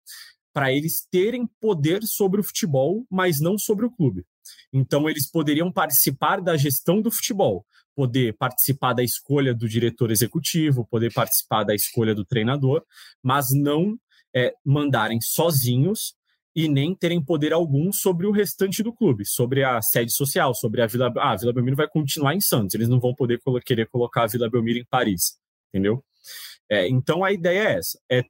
para 0.53 0.71
eles 0.71 1.05
terem 1.11 1.47
poder 1.59 2.01
sobre 2.03 2.39
o 2.39 2.43
futebol, 2.43 3.05
mas 3.11 3.41
não 3.41 3.57
sobre 3.57 3.85
o 3.85 3.91
clube. 3.91 4.23
Então, 4.71 5.09
eles 5.09 5.29
poderiam 5.29 5.71
participar 5.71 6.41
da 6.41 6.57
gestão 6.57 7.01
do 7.01 7.11
futebol, 7.11 7.65
poder 7.95 8.35
participar 8.37 8.93
da 8.93 9.03
escolha 9.03 9.53
do 9.53 9.67
diretor 9.67 10.11
executivo, 10.11 10.87
poder 10.89 11.13
participar 11.13 11.63
da 11.63 11.73
escolha 11.73 12.13
do 12.13 12.25
treinador, 12.25 12.83
mas 13.23 13.47
não 13.53 13.97
é, 14.35 14.53
mandarem 14.65 15.19
sozinhos 15.21 16.13
e 16.55 16.69
nem 16.69 16.95
terem 16.95 17.23
poder 17.23 17.51
algum 17.51 17.91
sobre 17.91 18.25
o 18.25 18.31
restante 18.31 18.81
do 18.81 18.93
clube, 18.93 19.25
sobre 19.25 19.63
a 19.63 19.81
sede 19.81 20.13
social, 20.13 20.53
sobre 20.55 20.81
a 20.81 20.87
Vila. 20.87 21.11
Ah, 21.17 21.31
a 21.31 21.35
Vila 21.35 21.53
Belmiro 21.53 21.75
vai 21.75 21.87
continuar 21.87 22.33
em 22.33 22.41
Santos, 22.41 22.75
eles 22.75 22.87
não 22.87 22.99
vão 22.99 23.13
poder 23.13 23.39
colo- 23.41 23.59
querer 23.59 23.87
colocar 23.89 24.23
a 24.23 24.27
Vila 24.27 24.49
Belmiro 24.49 24.79
em 24.79 24.85
Paris, 24.85 25.37
entendeu? 25.69 26.03
É, 26.69 26.87
então 26.87 27.23
a 27.23 27.31
ideia 27.31 27.59
é 27.59 27.73
essa: 27.77 27.99
é 28.09 28.23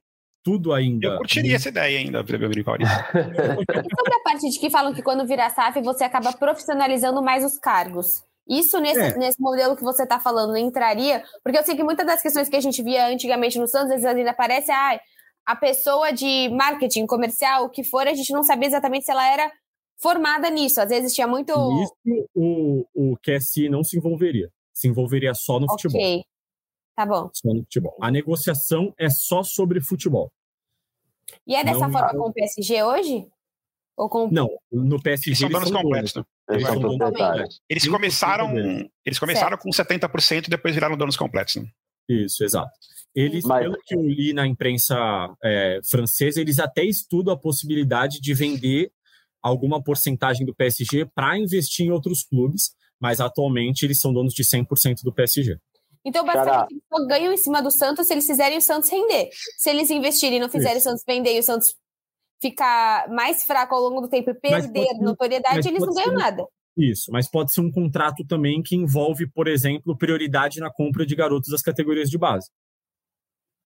estudo 0.46 0.72
ainda. 0.72 1.08
Eu 1.08 1.16
curtiria 1.18 1.56
essa 1.56 1.68
ideia 1.68 1.98
ainda, 1.98 2.22
Gabriel 2.22 2.64
Paulista. 2.64 3.08
sobre 3.12 4.14
a 4.14 4.20
parte 4.22 4.48
de 4.48 4.58
que 4.58 4.70
falam 4.70 4.94
que 4.94 5.02
quando 5.02 5.26
vira 5.26 5.50
SAF 5.50 5.80
você 5.82 6.04
acaba 6.04 6.32
profissionalizando 6.32 7.20
mais 7.22 7.44
os 7.44 7.58
cargos. 7.58 8.24
Isso 8.48 8.78
nesse, 8.78 9.00
é. 9.00 9.18
nesse 9.18 9.40
modelo 9.40 9.76
que 9.76 9.82
você 9.82 10.04
está 10.04 10.20
falando 10.20 10.56
entraria? 10.56 11.24
Porque 11.42 11.58
eu 11.58 11.64
sei 11.64 11.74
que 11.74 11.82
muitas 11.82 12.06
das 12.06 12.22
questões 12.22 12.48
que 12.48 12.54
a 12.54 12.60
gente 12.60 12.80
via 12.80 13.08
antigamente 13.08 13.58
no 13.58 13.66
Santos, 13.66 13.90
às 13.90 14.02
vezes 14.02 14.18
ainda 14.18 14.30
aparece, 14.30 14.70
ah, 14.70 15.00
a 15.44 15.56
pessoa 15.56 16.12
de 16.12 16.48
marketing, 16.50 17.06
comercial, 17.06 17.64
o 17.64 17.68
que 17.68 17.82
for, 17.82 18.06
a 18.06 18.14
gente 18.14 18.32
não 18.32 18.44
sabia 18.44 18.68
exatamente 18.68 19.04
se 19.04 19.10
ela 19.10 19.28
era 19.28 19.50
formada 20.00 20.48
nisso. 20.48 20.80
Às 20.80 20.90
vezes 20.90 21.12
tinha 21.12 21.26
muito. 21.26 21.52
Nisso 21.74 22.28
o, 22.34 22.86
o 22.94 23.16
QSI 23.16 23.68
não 23.68 23.82
se 23.82 23.96
envolveria. 23.96 24.48
Se 24.72 24.86
envolveria 24.86 25.34
só 25.34 25.58
no 25.58 25.66
okay. 25.66 25.90
futebol. 25.90 26.24
Tá 26.94 27.04
bom. 27.04 27.30
Só 27.32 27.52
no 27.52 27.60
futebol. 27.62 27.96
A 28.00 28.10
negociação 28.12 28.94
é 28.96 29.10
só 29.10 29.42
sobre 29.42 29.80
futebol. 29.80 30.30
E 31.46 31.54
é 31.54 31.64
dessa 31.64 31.88
não, 31.88 31.92
forma 31.92 32.10
com 32.10 32.28
o 32.28 32.32
PSG 32.32 32.82
hoje? 32.82 33.26
Ou 33.96 34.08
com... 34.08 34.28
Não, 34.30 34.48
no 34.70 35.00
PSG 35.02 35.30
eles 35.30 35.38
são 35.38 35.48
donos 35.48 35.70
completos. 35.70 36.14
Né? 36.14 36.24
Eles, 36.50 36.66
são 36.66 36.80
donos 36.80 37.60
eles 37.68 37.88
começaram, 37.88 38.54
eles 39.04 39.18
começaram 39.18 39.56
com 39.56 39.70
70% 39.70 40.46
e 40.46 40.50
depois 40.50 40.74
viraram 40.74 40.96
donos 40.96 41.16
completos. 41.16 41.56
Né? 41.56 41.66
Isso, 42.08 42.44
exato. 42.44 42.70
Eles, 43.14 43.44
Mas... 43.44 43.62
pelo 43.62 43.78
que 43.84 43.94
eu 43.94 44.02
li 44.02 44.34
na 44.34 44.46
imprensa 44.46 44.94
é, 45.42 45.80
francesa, 45.88 46.40
eles 46.40 46.58
até 46.58 46.84
estudam 46.84 47.32
a 47.32 47.38
possibilidade 47.38 48.20
de 48.20 48.34
vender 48.34 48.92
alguma 49.42 49.82
porcentagem 49.82 50.44
do 50.44 50.54
PSG 50.54 51.06
para 51.14 51.38
investir 51.38 51.86
em 51.86 51.90
outros 51.90 52.22
clubes, 52.22 52.72
mas 53.00 53.20
atualmente 53.20 53.84
eles 53.84 54.00
são 54.00 54.12
donos 54.12 54.34
de 54.34 54.44
100% 54.44 55.02
do 55.02 55.12
PSG. 55.12 55.58
Então, 56.06 56.24
basicamente, 56.24 56.70
eles 56.70 56.84
só 56.88 57.04
ganham 57.04 57.32
em 57.32 57.36
cima 57.36 57.60
do 57.60 57.70
Santos 57.70 58.06
se 58.06 58.14
eles 58.14 58.24
fizerem 58.24 58.58
o 58.58 58.62
Santos 58.62 58.88
render. 58.88 59.28
Se 59.58 59.70
eles 59.70 59.90
investirem 59.90 60.38
e 60.38 60.40
não 60.40 60.48
fizerem 60.48 60.76
Isso. 60.76 60.88
o 60.88 60.90
Santos 60.90 61.04
vender 61.04 61.34
e 61.34 61.40
o 61.40 61.42
Santos 61.42 61.74
ficar 62.40 63.08
mais 63.08 63.44
fraco 63.44 63.74
ao 63.74 63.80
longo 63.80 64.02
do 64.02 64.08
tempo 64.08 64.30
e 64.30 64.34
perder 64.34 64.86
ser, 64.86 64.98
notoriedade, 65.00 65.66
eles 65.66 65.80
não 65.80 65.92
ganham 65.92 66.10
ser, 66.10 66.16
nada. 66.16 66.46
Isso, 66.76 67.10
mas 67.10 67.28
pode 67.28 67.52
ser 67.52 67.60
um 67.60 67.72
contrato 67.72 68.24
também 68.24 68.62
que 68.62 68.76
envolve, 68.76 69.26
por 69.26 69.48
exemplo, 69.48 69.98
prioridade 69.98 70.60
na 70.60 70.70
compra 70.70 71.04
de 71.04 71.16
garotos 71.16 71.50
das 71.50 71.62
categorias 71.62 72.08
de 72.08 72.18
base. 72.18 72.50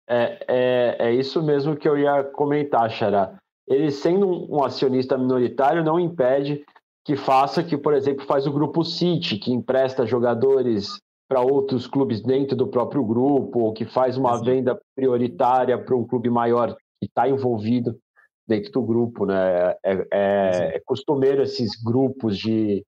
É, 0.08 0.44
é, 0.46 0.96
é 1.08 1.14
isso 1.14 1.42
mesmo 1.42 1.76
que 1.76 1.88
eu 1.88 1.98
ia 1.98 2.22
comentar, 2.22 2.88
Xará. 2.88 3.36
Ele 3.66 3.90
sendo 3.90 4.28
um, 4.28 4.58
um 4.58 4.64
acionista 4.64 5.18
minoritário 5.18 5.82
não 5.82 5.98
impede 5.98 6.64
que 7.04 7.16
faça 7.16 7.64
que, 7.64 7.76
por 7.76 7.94
exemplo, 7.94 8.24
faz 8.26 8.46
o 8.46 8.52
grupo 8.52 8.84
City, 8.84 9.38
que 9.38 9.50
empresta 9.50 10.06
jogadores 10.06 11.00
para 11.28 11.42
outros 11.42 11.86
clubes 11.86 12.22
dentro 12.22 12.56
do 12.56 12.68
próprio 12.68 13.04
grupo, 13.04 13.60
ou 13.60 13.72
que 13.72 13.84
faz 13.84 14.16
uma 14.16 14.42
venda 14.42 14.80
prioritária 14.96 15.76
para 15.76 15.94
um 15.94 16.06
clube 16.06 16.30
maior 16.30 16.74
que 16.98 17.06
está 17.06 17.28
envolvido 17.28 17.98
dentro 18.46 18.72
do 18.72 18.82
grupo, 18.82 19.26
né? 19.26 19.74
É, 19.84 20.06
é, 20.10 20.76
é 20.76 20.82
costumeiro 20.84 21.42
esses 21.42 21.70
grupos 21.84 22.38
de 22.38 22.82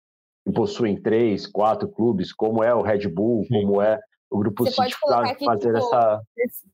que 0.45 0.54
possuem 0.54 0.99
três, 0.99 1.45
quatro 1.45 1.88
clubes, 1.88 2.34
como 2.34 2.63
é 2.63 2.73
o 2.73 2.82
Red 2.82 3.08
Bull, 3.10 3.43
Sim. 3.43 3.62
como 3.62 3.82
é 3.82 3.99
o 4.32 4.38
grupo 4.39 4.63
Você 4.63 4.75
pode 4.75 4.97
colocar 4.99 5.32
aqui, 5.32 5.43
fazer 5.43 5.73
tipo, 5.73 5.78
essa 5.78 6.21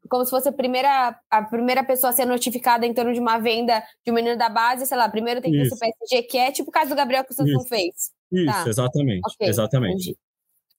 como 0.10 0.24
se 0.24 0.30
fosse 0.30 0.50
a 0.50 0.52
primeira 0.52 1.18
a 1.30 1.42
primeira 1.42 1.84
pessoa 1.84 2.12
a 2.12 2.14
ser 2.14 2.26
notificada 2.26 2.86
em 2.86 2.94
torno 2.94 3.14
de 3.14 3.20
uma 3.20 3.40
venda 3.40 3.82
de 4.06 4.12
um 4.12 4.14
menino 4.14 4.38
da 4.38 4.50
base, 4.50 4.86
sei 4.86 4.98
lá, 4.98 5.10
primeiro 5.10 5.42
tem 5.42 5.52
que 5.52 5.58
ver 5.58 5.66
se 5.66 5.74
o 5.74 5.80
PSG 5.80 6.24
quer, 6.28 6.52
tipo 6.52 6.70
o 6.70 6.72
caso 6.72 6.90
do 6.90 6.96
Gabriel 6.96 7.24
que 7.24 7.32
o 7.32 7.36
Santos 7.36 7.68
fez. 7.68 8.12
Isso, 8.32 8.46
tá. 8.46 8.68
exatamente, 8.68 9.22
okay, 9.34 9.48
exatamente. 9.48 10.12
Entendi. 10.12 10.18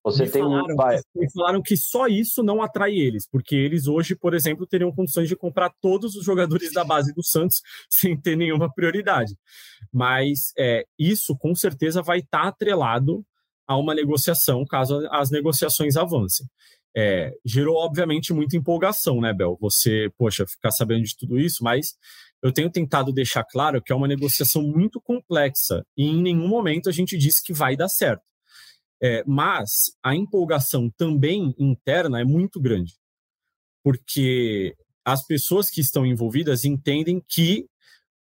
Você 0.07 0.25
me 0.25 0.31
tem 0.31 0.43
falaram, 0.43 0.73
um... 0.73 0.77
Vai. 0.77 1.01
Me 1.17 1.33
falaram 1.33 1.63
que 1.63 1.77
só 1.77 2.07
isso 2.07 2.41
não 2.43 2.63
atrai 2.63 2.95
eles, 2.95 3.29
porque 3.29 3.57
eles 3.57 3.89
hoje, 3.89 4.15
por 4.15 4.35
exemplo, 4.35 4.65
teriam 4.65 4.93
condições 4.93 5.29
de 5.29 5.35
comprar 5.35 5.73
todos 5.81 6.15
os 6.15 6.25
jogadores 6.25 6.73
da 6.73 6.85
base 6.85 7.13
do 7.13 7.25
Santos 7.25 7.61
sem 7.91 8.17
ter 8.17 8.37
nenhuma 8.37 8.73
prioridade. 8.73 9.37
Mas 9.93 10.53
é, 10.57 10.85
isso, 10.97 11.37
com 11.37 11.55
certeza, 11.57 12.03
vai 12.03 12.19
estar 12.19 12.43
tá 12.43 12.49
atrelado 12.49 13.25
a 13.67 13.77
uma 13.77 13.95
negociação, 13.95 14.65
caso 14.65 15.09
as 15.11 15.29
negociações 15.31 15.97
avancem. 15.97 16.47
É, 16.97 17.33
gerou, 17.45 17.77
obviamente, 17.77 18.33
muita 18.33 18.57
empolgação, 18.57 19.21
né, 19.21 19.35
Bel? 19.35 19.59
Você, 19.61 20.09
poxa, 20.17 20.47
ficar 20.47 20.71
sabendo 20.71 21.03
de 21.03 21.17
tudo 21.17 21.37
isso, 21.37 21.65
mas 21.65 21.95
eu 22.41 22.53
tenho 22.53 22.71
tentado 22.71 23.13
deixar 23.13 23.45
claro 23.45 23.83
que 23.83 23.93
é 23.93 23.97
uma 23.97 24.07
negociação 24.07 24.63
muito 24.63 25.01
complexa 25.01 25.85
e 25.97 26.05
em 26.05 26.23
nenhum 26.23 26.47
momento 26.47 26.89
a 26.89 26.93
gente 26.93 27.19
disse 27.19 27.43
que 27.43 27.53
vai 27.53 27.77
dar 27.77 27.89
certo. 27.89 28.23
É, 29.03 29.23
mas 29.27 29.69
a 30.03 30.15
empolgação 30.15 30.91
também 30.97 31.55
interna 31.59 32.21
é 32.21 32.25
muito 32.25 32.61
grande, 32.61 32.95
porque 33.85 34.75
as 35.05 35.25
pessoas 35.27 35.69
que 35.69 35.81
estão 35.81 36.07
envolvidas 36.07 36.65
entendem 36.65 37.23
que 37.29 37.67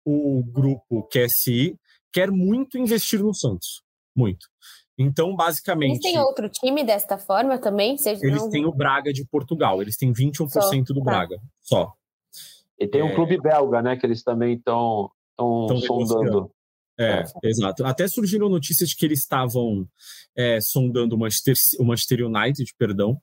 o 0.05 0.43
grupo 0.43 1.07
QSI 1.09 1.75
quer 2.13 2.31
muito 2.31 2.77
investir 2.77 3.21
no 3.21 3.33
Santos, 3.33 3.81
muito. 4.15 4.47
Então, 4.97 5.35
basicamente. 5.35 5.91
Eles 5.91 6.01
têm 6.01 6.19
outro 6.19 6.49
time 6.49 6.83
desta 6.83 7.17
forma 7.17 7.57
também? 7.57 7.97
Seja, 7.97 8.25
eles 8.25 8.41
não... 8.41 8.49
têm 8.49 8.65
o 8.65 8.71
Braga 8.71 9.13
de 9.13 9.25
Portugal, 9.25 9.81
eles 9.81 9.97
têm 9.97 10.11
21% 10.11 10.49
só, 10.49 10.59
do 10.93 11.03
tá. 11.03 11.03
Braga, 11.03 11.39
só. 11.61 11.93
E 12.77 12.87
tem 12.87 13.01
um 13.01 13.09
é... 13.09 13.15
clube 13.15 13.39
belga, 13.41 13.81
né, 13.81 13.97
que 13.97 14.05
eles 14.05 14.23
também 14.23 14.55
estão 14.55 15.09
sondando. 15.37 16.51
É, 16.99 17.23
exato. 17.43 17.85
Até 17.85 18.07
surgiram 18.09 18.49
notícias 18.49 18.89
de 18.89 18.95
que 18.95 19.05
eles 19.05 19.19
estavam 19.19 19.87
é, 20.35 20.59
sondando 20.59 21.15
o 21.15 21.17
Manchester, 21.17 21.55
o 21.79 21.85
Manchester 21.85 22.25
United, 22.25 22.73
perdão, 22.77 23.17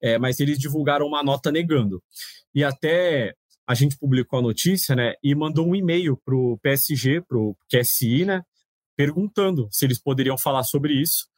é, 0.00 0.18
mas 0.18 0.40
eles 0.40 0.58
divulgaram 0.58 1.06
uma 1.06 1.22
nota 1.22 1.52
negando. 1.52 2.02
E 2.54 2.64
até 2.64 3.34
a 3.66 3.74
gente 3.74 3.98
publicou 3.98 4.38
a 4.38 4.42
notícia, 4.42 4.96
né, 4.96 5.12
e 5.22 5.34
mandou 5.34 5.68
um 5.68 5.74
e-mail 5.74 6.16
para 6.24 6.34
o 6.34 6.58
PSG, 6.62 7.20
para 7.20 7.36
o 7.36 7.54
QSI, 7.70 8.24
né, 8.24 8.42
perguntando 8.96 9.68
se 9.70 9.84
eles 9.84 10.00
poderiam 10.00 10.38
falar 10.38 10.64
sobre 10.64 10.94
isso. 10.94 11.28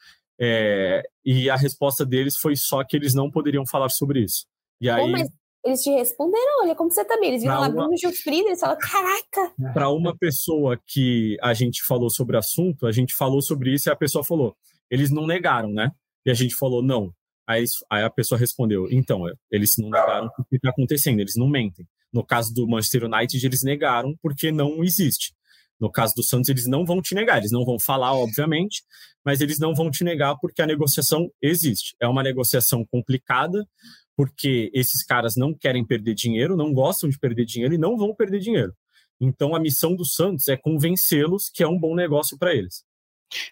É, 0.40 1.02
e 1.24 1.50
a 1.50 1.56
resposta 1.56 2.06
deles 2.06 2.36
foi 2.36 2.54
só 2.54 2.84
que 2.84 2.96
eles 2.96 3.14
não 3.14 3.30
poderiam 3.30 3.66
falar 3.66 3.88
sobre 3.88 4.22
isso. 4.22 4.46
E 4.80 4.88
aí, 4.88 5.02
Pô, 5.02 5.08
mas 5.08 5.28
eles 5.64 5.82
te 5.82 5.90
responderam, 5.90 6.62
olha 6.62 6.74
como 6.74 6.90
você 6.90 7.04
tá 7.04 7.18
bem. 7.18 7.30
Eles 7.30 7.42
viram 7.42 7.60
lá 7.60 7.68
uma... 7.68 7.70
Bruno 7.70 7.96
Gilfrida, 7.96 8.48
eles 8.48 8.60
falaram, 8.60 8.80
caraca! 8.80 9.54
Para 9.72 9.90
uma 9.90 10.16
pessoa 10.16 10.80
que 10.86 11.36
a 11.42 11.52
gente 11.52 11.84
falou 11.84 12.10
sobre 12.10 12.36
o 12.36 12.38
assunto, 12.38 12.86
a 12.86 12.92
gente 12.92 13.14
falou 13.14 13.42
sobre 13.42 13.74
isso 13.74 13.88
e 13.88 13.92
a 13.92 13.96
pessoa 13.96 14.24
falou, 14.24 14.56
eles 14.90 15.10
não 15.10 15.26
negaram, 15.26 15.70
né? 15.70 15.90
E 16.24 16.30
a 16.30 16.34
gente 16.34 16.54
falou, 16.54 16.82
não. 16.82 17.12
Aí, 17.46 17.64
aí 17.90 18.04
a 18.04 18.10
pessoa 18.10 18.38
respondeu, 18.38 18.86
então, 18.90 19.24
eles 19.50 19.76
não 19.76 19.90
negaram 19.90 20.30
porque 20.36 20.56
está 20.56 20.70
acontecendo, 20.70 21.20
eles 21.20 21.36
não 21.36 21.48
mentem. 21.48 21.86
No 22.12 22.24
caso 22.24 22.54
do 22.54 22.66
Manchester 22.66 23.04
United, 23.04 23.44
eles 23.44 23.62
negaram 23.62 24.14
porque 24.22 24.50
não 24.52 24.82
existe. 24.84 25.34
No 25.80 25.90
caso 25.90 26.14
do 26.14 26.22
Santos, 26.22 26.50
eles 26.50 26.66
não 26.66 26.84
vão 26.84 27.00
te 27.00 27.14
negar, 27.14 27.38
eles 27.38 27.50
não 27.50 27.64
vão 27.64 27.78
falar, 27.78 28.12
obviamente, 28.12 28.82
mas 29.24 29.40
eles 29.40 29.58
não 29.58 29.74
vão 29.74 29.90
te 29.90 30.04
negar 30.04 30.36
porque 30.38 30.60
a 30.60 30.66
negociação 30.66 31.30
existe. 31.40 31.96
É 31.98 32.06
uma 32.06 32.22
negociação 32.22 32.84
complicada, 32.84 33.66
porque 34.20 34.70
esses 34.74 35.02
caras 35.02 35.34
não 35.34 35.54
querem 35.54 35.82
perder 35.82 36.14
dinheiro, 36.14 36.54
não 36.54 36.74
gostam 36.74 37.08
de 37.08 37.18
perder 37.18 37.46
dinheiro 37.46 37.72
e 37.72 37.78
não 37.78 37.96
vão 37.96 38.14
perder 38.14 38.38
dinheiro. 38.38 38.74
Então 39.18 39.56
a 39.56 39.58
missão 39.58 39.96
do 39.96 40.04
Santos 40.04 40.46
é 40.48 40.58
convencê-los 40.58 41.48
que 41.48 41.62
é 41.62 41.66
um 41.66 41.78
bom 41.78 41.94
negócio 41.94 42.36
para 42.36 42.54
eles. 42.54 42.84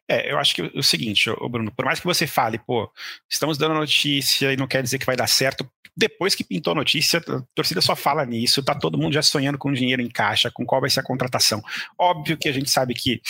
É, 0.07 0.31
eu 0.31 0.37
acho 0.37 0.55
que 0.55 0.61
o 0.61 0.83
seguinte, 0.83 1.31
Bruno, 1.51 1.73
por 1.75 1.87
mais 1.87 2.01
que 2.01 2.05
você 2.05 2.27
fale, 2.27 2.59
pô, 2.59 2.93
estamos 3.31 3.57
dando 3.57 3.77
notícia 3.77 4.53
e 4.53 4.59
não 4.59 4.67
quer 4.67 4.83
dizer 4.83 4.99
que 4.99 5.07
vai 5.07 5.17
dar 5.17 5.27
certo, 5.27 5.67
depois 5.97 6.35
que 6.35 6.45
pintou 6.45 6.73
a 6.73 6.77
notícia, 6.77 7.19
a 7.19 7.43
torcida 7.55 7.81
só 7.81 7.97
fala 7.97 8.27
nisso, 8.27 8.63
tá 8.63 8.75
todo 8.75 8.99
mundo 8.99 9.15
já 9.15 9.23
sonhando 9.23 9.57
com 9.57 9.73
dinheiro 9.73 10.03
em 10.03 10.11
caixa, 10.11 10.51
com 10.53 10.67
qual 10.67 10.83
vai 10.83 10.91
ser 10.91 11.01
a 11.01 11.03
contratação. 11.03 11.63
Óbvio 11.99 12.37
que 12.37 12.47
a 12.47 12.53
gente 12.53 12.69
sabe 12.69 12.93
que 12.93 13.23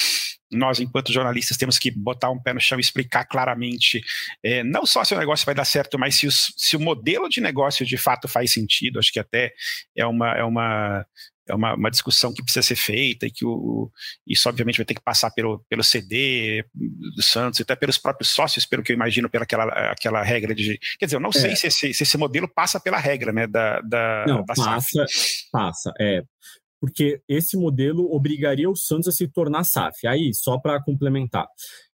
nós, 0.51 0.81
enquanto 0.81 1.13
jornalistas, 1.13 1.57
temos 1.57 1.79
que 1.79 1.91
botar 1.91 2.31
um 2.31 2.41
pé 2.41 2.53
no 2.53 2.61
chão 2.61 2.79
e 2.79 2.81
explicar 2.81 3.25
claramente, 3.25 4.01
é, 4.43 4.63
não 4.65 4.87
só 4.87 5.05
se 5.05 5.15
o 5.15 5.19
negócio 5.19 5.45
vai 5.45 5.55
dar 5.55 5.65
certo, 5.65 5.99
mas 5.99 6.17
se, 6.17 6.27
os, 6.27 6.53
se, 6.57 6.77
o 6.77 6.81
modelo 6.81 7.29
de 7.29 7.41
negócio 7.41 7.85
de 7.85 7.97
fato 7.97 8.27
faz 8.29 8.53
sentido. 8.53 8.99
Acho 8.99 9.13
que 9.13 9.21
até 9.21 9.53
é 9.97 10.07
uma, 10.07 10.33
é 10.33 10.45
uma, 10.45 11.07
é 11.49 11.55
uma, 11.55 11.75
uma 11.75 11.91
discussão 11.91 12.33
que 12.33 12.43
precisa 12.43 12.63
ser 12.63 12.77
feita 12.77 13.27
e 13.27 13.31
que 13.31 13.45
o, 13.45 13.91
isso, 14.27 14.49
obviamente, 14.49 14.77
vai 14.77 14.87
ter 14.87 14.95
que 14.95 15.03
passar 15.03 15.31
pelo, 15.31 15.65
pelo 15.69 15.83
CD 15.83 16.65
do 16.75 17.23
Santos, 17.23 17.61
até 17.61 17.75
pelos 17.75 17.99
próprios 17.99 18.31
sócios, 18.31 18.67
pelo 18.67 18.83
que 18.83 18.93
eu 18.93 18.97
imagino, 18.97 19.29
pela 19.29 19.45
aquela, 19.45 19.65
aquela 19.91 20.23
regra 20.23 20.55
de. 20.55 20.79
Quer 20.99 21.07
dizer, 21.07 21.17
eu 21.17 21.21
não 21.21 21.31
é. 21.31 21.33
sei 21.33 21.57
se 21.57 21.67
esse, 21.67 21.95
se 21.95 22.03
esse 22.03 22.19
modelo 22.19 22.49
passa 22.49 22.79
pela 22.79 22.99
regra 22.99 23.33
né, 23.33 23.47
da, 23.47 23.81
da, 23.81 24.25
não, 24.27 24.45
da 24.45 24.55
passa, 24.55 25.05
passa. 25.51 25.93
É, 25.99 26.23
porque 26.81 27.21
esse 27.29 27.57
modelo 27.57 28.13
obrigaria 28.13 28.71
o 28.71 28.77
Santos 28.77 29.09
a 29.09 29.13
se 29.13 29.29
tornar 29.29 29.65
SAF. 29.65 30.07
Aí, 30.07 30.33
só 30.35 30.59
para 30.59 30.83
complementar, 30.83 31.47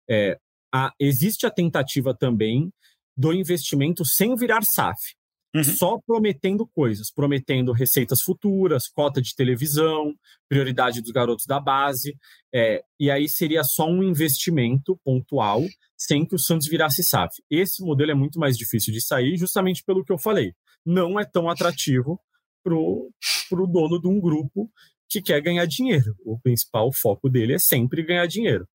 é, 0.10 0.38
a, 0.74 0.92
existe 1.00 1.46
a 1.46 1.52
tentativa 1.52 2.16
também 2.16 2.72
do 3.16 3.32
investimento 3.32 4.04
sem 4.04 4.36
virar 4.36 4.64
SAF, 4.64 5.00
uhum. 5.56 5.64
só 5.64 6.00
prometendo 6.06 6.68
coisas, 6.68 7.12
prometendo 7.12 7.72
receitas 7.72 8.22
futuras, 8.22 8.88
cota 8.88 9.22
de 9.22 9.36
televisão, 9.36 10.14
prioridade 10.50 11.02
dos 11.02 11.12
garotos 11.12 11.46
da 11.46 11.60
base, 11.60 12.18
é, 12.54 12.84
e 13.00 13.12
aí 13.12 13.30
seria 13.30 13.64
só 13.64 13.88
um 13.88 14.04
investimento 14.04 15.00
pontual 15.04 15.62
sem 15.96 16.26
que 16.26 16.36
o 16.36 16.40
Santos 16.40 16.68
virasse 16.68 17.04
SAF. 17.04 17.36
Esse 17.50 17.84
modelo 17.84 18.12
é 18.12 18.16
muito 18.16 18.40
mais 18.40 18.58
difícil 18.58 18.92
de 18.92 19.02
sair, 19.02 19.38
justamente 19.38 19.84
pelo 19.84 20.04
que 20.04 20.12
eu 20.12 20.18
falei. 20.18 20.54
Não 20.86 21.20
é 21.20 21.24
tão 21.24 21.50
atrativo 21.50 22.20
pro, 22.64 23.12
pro 23.50 23.68
dono 23.68 24.00
de 24.00 24.08
um 24.08 24.20
grupo 24.20 24.72
que 25.10 25.22
quer 25.22 25.42
ganhar 25.42 25.66
dinheiro. 25.66 26.16
O 26.26 26.40
principal 26.40 26.92
foco 26.94 27.30
dele 27.30 27.54
é 27.54 27.60
sempre 27.60 28.04
ganhar 28.04 28.26
dinheiro. 28.26 28.68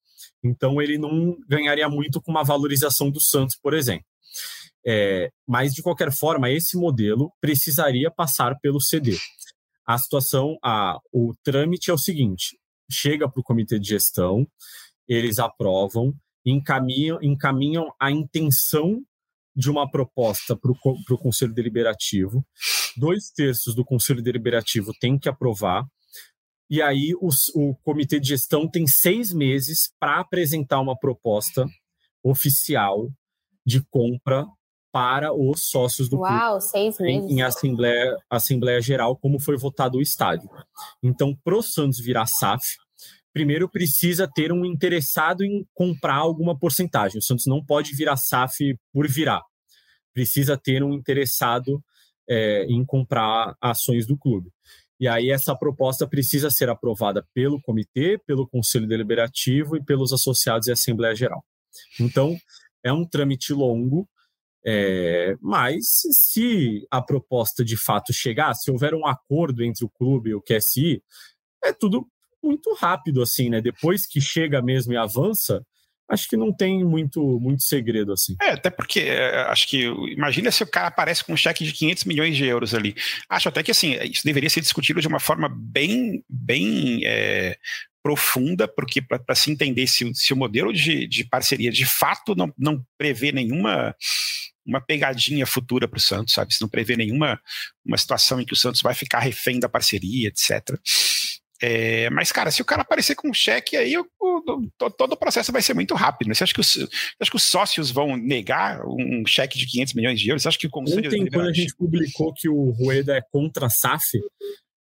Então 0.45 0.81
ele 0.81 0.99
não 0.99 1.37
ganharia 1.49 1.89
muito 1.89 2.21
com 2.21 2.31
uma 2.31 2.45
valorização 2.45 3.11
do 3.11 3.21
Santos, 3.21 3.57
por 3.61 3.75
exemplo. 3.75 4.07
É, 4.87 5.31
mas, 5.47 5.75
de 5.75 5.83
qualquer 5.83 6.13
forma, 6.13 6.51
esse 6.51 6.77
modelo 6.77 7.33
precisaria 7.41 8.11
passar 8.11 8.59
pelo 8.61 8.81
CD. 8.81 9.17
A 9.87 9.99
situação, 9.99 10.57
a, 10.63 10.99
o 11.13 11.35
trâmite 11.43 11.91
é 11.91 11.95
o 11.95 11.99
seguinte: 11.99 12.59
chega 12.91 13.29
para 13.29 13.41
o 13.41 13.45
comitê 13.45 13.79
de 13.79 13.89
gestão, 13.89 14.47
eles 15.07 15.39
aprovam, 15.39 16.15
encaminham, 16.45 17.19
encaminham 17.23 17.93
a 18.01 18.11
intenção 18.11 19.03
de 19.55 19.71
uma 19.71 19.91
proposta 19.91 20.57
para 20.57 20.71
o 20.71 21.19
Conselho 21.19 21.53
Deliberativo. 21.53 22.45
Dois 22.97 23.31
terços 23.31 23.75
do 23.75 23.85
Conselho 23.85 24.23
Deliberativo 24.23 24.93
tem 25.01 25.19
que 25.19 25.29
aprovar. 25.29 25.85
E 26.71 26.83
aí 26.83 27.15
os, 27.21 27.49
o 27.55 27.75
comitê 27.83 28.21
de 28.21 28.29
gestão 28.29 28.69
tem 28.69 28.87
seis 28.87 29.33
meses 29.33 29.91
para 29.99 30.21
apresentar 30.21 30.81
uma 30.81 30.99
proposta 30.99 31.67
oficial 32.23 33.09
de 33.65 33.83
compra 33.91 34.47
para 34.93 35.33
os 35.33 35.69
sócios 35.69 36.09
do 36.09 36.19
Uau, 36.19 36.51
clube 36.59 36.65
seis 36.65 36.99
meses. 36.99 37.31
em, 37.31 37.35
em 37.35 37.43
assembleia, 37.43 38.17
assembleia 38.29 38.81
geral, 38.81 39.17
como 39.17 39.41
foi 39.41 39.57
votado 39.57 39.99
o 39.99 40.03
estádio. 40.03 40.49
Então, 41.03 41.35
para 41.45 41.57
o 41.57 41.63
Santos 41.63 42.01
virar 42.01 42.27
SAF, 42.27 42.77
primeiro 43.33 43.69
precisa 43.69 44.27
ter 44.27 44.53
um 44.53 44.65
interessado 44.65 45.45
em 45.45 45.67
comprar 45.75 46.17
alguma 46.17 46.59
porcentagem. 46.59 47.19
O 47.19 47.23
Santos 47.23 47.47
não 47.47 47.65
pode 47.65 47.95
virar 47.95 48.17
SAF 48.17 48.77
por 48.93 49.07
virar. 49.07 49.43
Precisa 50.13 50.57
ter 50.57 50.83
um 50.83 50.93
interessado 50.95 51.83
é, 52.29 52.65
em 52.65 52.85
comprar 52.85 53.57
ações 53.61 54.07
do 54.07 54.17
clube. 54.17 54.51
E 55.01 55.07
aí 55.07 55.31
essa 55.31 55.55
proposta 55.55 56.07
precisa 56.07 56.51
ser 56.51 56.69
aprovada 56.69 57.27
pelo 57.33 57.61
comitê, 57.63 58.19
pelo 58.19 58.49
conselho 58.49 58.87
deliberativo 58.87 59.77
e 59.77 59.85
pelos 59.85 60.13
associados 60.13 60.67
e 60.67 60.73
assembleia 60.73 61.15
geral. 61.15 61.45
Então 62.01 62.37
é 62.83 62.93
um 62.93 63.05
trâmite 63.05 63.53
longo, 63.53 64.09
é, 64.67 65.37
mas 65.41 66.03
se 66.11 66.87
a 66.91 67.01
proposta 67.01 67.65
de 67.65 67.77
fato 67.77 68.13
chegar, 68.13 68.55
se 68.55 68.71
houver 68.71 68.93
um 68.95 69.07
acordo 69.07 69.63
entre 69.63 69.85
o 69.85 69.89
clube 69.89 70.31
e 70.31 70.35
o 70.35 70.43
QSI, 70.43 71.03
é 71.63 71.73
tudo 71.73 72.07
muito 72.43 72.75
rápido, 72.75 73.23
assim, 73.23 73.49
né? 73.49 73.61
Depois 73.61 74.07
que 74.07 74.21
chega 74.21 74.61
mesmo 74.61 74.93
e 74.93 74.97
avança, 74.97 75.65
acho 76.09 76.29
que 76.29 76.37
não 76.37 76.53
tem 76.53 76.85
muito, 76.85 77.39
muito 77.41 77.63
segredo, 77.63 78.13
assim. 78.13 78.35
É, 78.41 78.51
até 78.51 78.71
porque 78.71 79.01
é, 79.01 79.43
acho 79.43 79.69
que, 79.69 79.83
imagina 80.13 80.51
se 80.51 80.63
o 80.63 80.67
cara 80.67 80.89
aparece 80.89 81.23
com 81.23 81.33
um 81.33 81.37
cheque 81.37 81.65
de 81.65 81.73
500 81.73 82.05
milhões 82.05 82.37
de 82.37 82.45
euros 82.47 82.75
ali. 82.75 82.95
Acho 83.29 83.49
até 83.49 83.63
que, 83.63 83.71
assim, 83.71 83.95
isso 84.05 84.23
deveria 84.25 84.51
ser 84.51 84.61
discutido 84.61 85.01
de 85.01 85.09
uma 85.09 85.21
forma 85.21 85.49
bem, 85.49 86.25
bem 86.29 87.03
é, 87.05 87.57
profunda, 88.03 88.67
porque 88.67 89.03
para 89.03 89.35
se 89.35 89.51
entender 89.51 89.87
se, 89.87 90.11
se 90.15 90.33
o 90.33 90.37
modelo 90.37 90.73
de, 90.73 91.07
de 91.07 91.25
parceria 91.25 91.71
de 91.71 91.85
fato 91.85 92.35
não, 92.35 92.53
não 92.57 92.83
prevê 92.97 93.33
nenhuma 93.33 93.95
uma 94.69 94.81
pegadinha 94.83 95.47
futura 95.47 95.89
para 95.89 95.97
o 95.97 96.01
Santos, 96.01 96.35
sabe? 96.35 96.53
Se 96.53 96.61
não 96.61 96.69
prevê 96.69 96.95
nenhuma 96.95 97.41
uma 97.85 97.97
situação 97.97 98.39
em 98.39 98.45
que 98.45 98.53
o 98.53 98.57
Santos 98.57 98.83
vai 98.83 98.93
ficar 98.93 99.21
refém 99.21 99.59
da 99.59 99.69
parceria, 99.69 100.29
etc. 100.29 100.79
É, 101.61 102.09
mas, 102.11 102.31
cara, 102.31 102.51
se 102.51 102.63
o 102.63 102.65
cara 102.65 102.83
aparecer 102.83 103.17
com 103.17 103.29
um 103.29 103.35
cheque, 103.35 103.77
aí 103.77 103.97
o, 103.99 104.07
o, 104.21 104.91
todo 104.91 105.13
o 105.13 105.17
processo 105.17 105.51
vai 105.51 105.61
ser 105.61 105.75
muito 105.75 105.95
rápido. 105.95 106.29
Né? 106.29 106.35
Você, 106.35 106.45
acha 106.45 106.55
que 106.55 106.61
os, 106.61 106.73
você 106.73 106.89
acha 107.21 107.31
que 107.31 107.37
os 107.37 107.43
sócios 107.43 107.91
vão 107.91 108.17
negar 108.17 108.81
um 108.87 109.27
cheque 109.27 109.59
de 109.59 109.67
500 109.67 109.95
milhões 109.95 110.21
de 110.21 110.29
euros? 110.29 110.43
Você 110.43 110.49
acha 110.49 110.59
que 110.59 110.69
o 110.69 110.71
Conselho 110.71 111.09
Ontem, 111.09 111.29
quando 111.29 111.49
a 111.49 111.53
gente 111.53 111.75
publicou 111.75 112.33
que 112.33 112.49
o 112.49 112.71
Rueda 112.71 113.17
é 113.17 113.23
contra 113.33 113.67
a 113.67 113.71
SAF, 113.71 114.21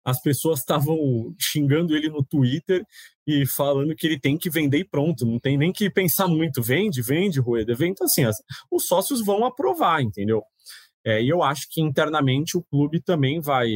as 0.04 0.20
pessoas 0.20 0.60
estavam 0.60 1.34
xingando 1.38 1.96
ele 1.96 2.08
no 2.08 2.22
Twitter 2.22 2.84
e 3.26 3.46
falando 3.46 3.94
que 3.94 4.06
ele 4.06 4.18
tem 4.18 4.36
que 4.36 4.50
vender 4.50 4.78
e 4.78 4.84
pronto, 4.84 5.24
não 5.24 5.38
tem 5.38 5.56
nem 5.56 5.72
que 5.72 5.88
pensar 5.88 6.28
muito. 6.28 6.62
Vende, 6.62 7.00
vende, 7.00 7.40
Rueda, 7.40 7.74
vende. 7.74 7.92
Então, 7.92 8.06
assim, 8.06 8.24
as, 8.24 8.36
os 8.70 8.86
sócios 8.86 9.24
vão 9.24 9.46
aprovar, 9.46 10.02
entendeu? 10.02 10.42
É, 11.04 11.22
e 11.22 11.28
eu 11.30 11.42
acho 11.42 11.66
que 11.70 11.80
internamente 11.80 12.58
o 12.58 12.62
clube 12.62 13.00
também 13.00 13.40
vai 13.40 13.68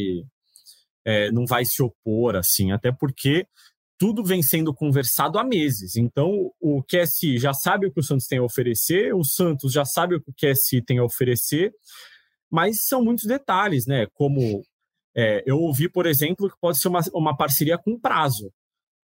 é, 1.05 1.31
não 1.31 1.45
vai 1.47 1.65
se 1.65 1.83
opor, 1.83 2.37
assim, 2.37 2.73
até 2.73 2.91
porque 2.91 3.47
tudo 3.99 4.25
vem 4.25 4.43
sendo 4.43 4.75
conversado 4.75 5.39
há 5.39 5.45
meses. 5.45 5.97
Então, 5.97 6.51
o 6.61 6.83
QSI 6.83 7.39
já 7.39 7.53
sabe 7.53 7.87
o 7.87 7.93
que 7.93 8.01
o 8.01 8.03
Santos 8.03 8.27
tem 8.27 8.39
a 8.39 8.43
oferecer, 8.43 9.15
o 9.15 9.25
Santos 9.25 9.73
já 9.73 9.85
sabe 9.85 10.17
o 10.17 10.21
que 10.21 10.31
o 10.31 10.35
QSI 10.35 10.83
tem 10.83 10.99
a 10.99 11.05
oferecer, 11.05 11.73
mas 12.51 12.85
são 12.85 13.03
muitos 13.05 13.25
detalhes, 13.25 13.87
né? 13.87 14.07
Como 14.15 14.63
é, 15.17 15.43
eu 15.47 15.59
ouvi, 15.59 15.89
por 15.89 16.07
exemplo, 16.07 16.51
que 16.51 16.57
pode 16.61 16.79
ser 16.81 16.89
uma, 16.89 17.01
uma 17.13 17.37
parceria 17.37 17.79
com 17.79 17.99
prazo. 17.99 18.53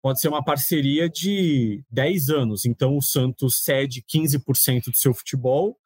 Pode 0.02 0.20
ser 0.20 0.28
uma 0.28 0.44
parceria 0.44 1.08
de 1.08 1.82
10 1.90 2.28
anos. 2.28 2.66
Então, 2.66 2.96
o 2.96 3.02
Santos 3.02 3.62
cede 3.62 4.02
15% 4.02 4.84
do 4.84 4.96
seu 4.96 5.14
futebol 5.14 5.78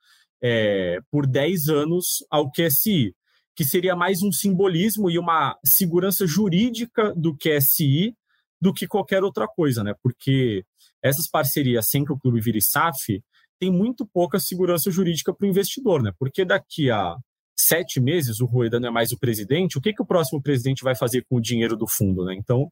é, 0.43 0.99
por 1.11 1.25
10 1.25 1.69
anos 1.69 2.25
ao 2.29 2.51
QSI 2.51 3.15
que 3.59 3.65
seria 3.65 3.97
mais 3.97 4.23
um 4.23 4.31
simbolismo 4.31 5.11
e 5.11 5.19
uma 5.19 5.59
segurança 5.65 6.25
jurídica 6.29 7.13
do 7.17 7.37
QSI 7.37 8.15
do 8.63 8.73
que 8.73 8.87
qualquer 8.87 9.25
outra 9.25 9.49
coisa, 9.49 9.83
né? 9.83 9.95
Porque 10.01 10.65
essas 11.03 11.29
parcerias 11.29 11.89
sem 11.89 12.05
que 12.05 12.13
o 12.13 12.17
clube 12.17 12.41
vire 12.41 12.63
SAF 12.63 13.21
tem 13.59 13.69
muito 13.69 14.07
pouca 14.07 14.39
segurança 14.39 14.93
jurídica 14.93 15.35
para 15.35 15.45
o 15.45 15.51
investidor, 15.51 16.01
né? 16.05 16.13
Porque 16.21 16.45
daqui 16.45 16.89
a 16.89 17.17
sete 17.59 18.01
meses 18.01 18.39
o 18.39 18.47
Rueda 18.47 18.79
não 18.79 18.91
é 18.91 18.93
mais 18.93 19.11
o 19.11 19.19
presidente, 19.19 19.77
o 19.77 19.81
que, 19.81 19.93
que 19.93 20.03
o 20.03 20.07
próximo 20.07 20.41
presidente 20.41 20.85
vai 20.85 20.95
fazer 20.95 21.25
com 21.29 21.35
o 21.35 21.43
dinheiro 21.43 21.77
do 21.77 21.89
fundo, 21.89 22.25
né? 22.25 22.37
Então, 22.37 22.71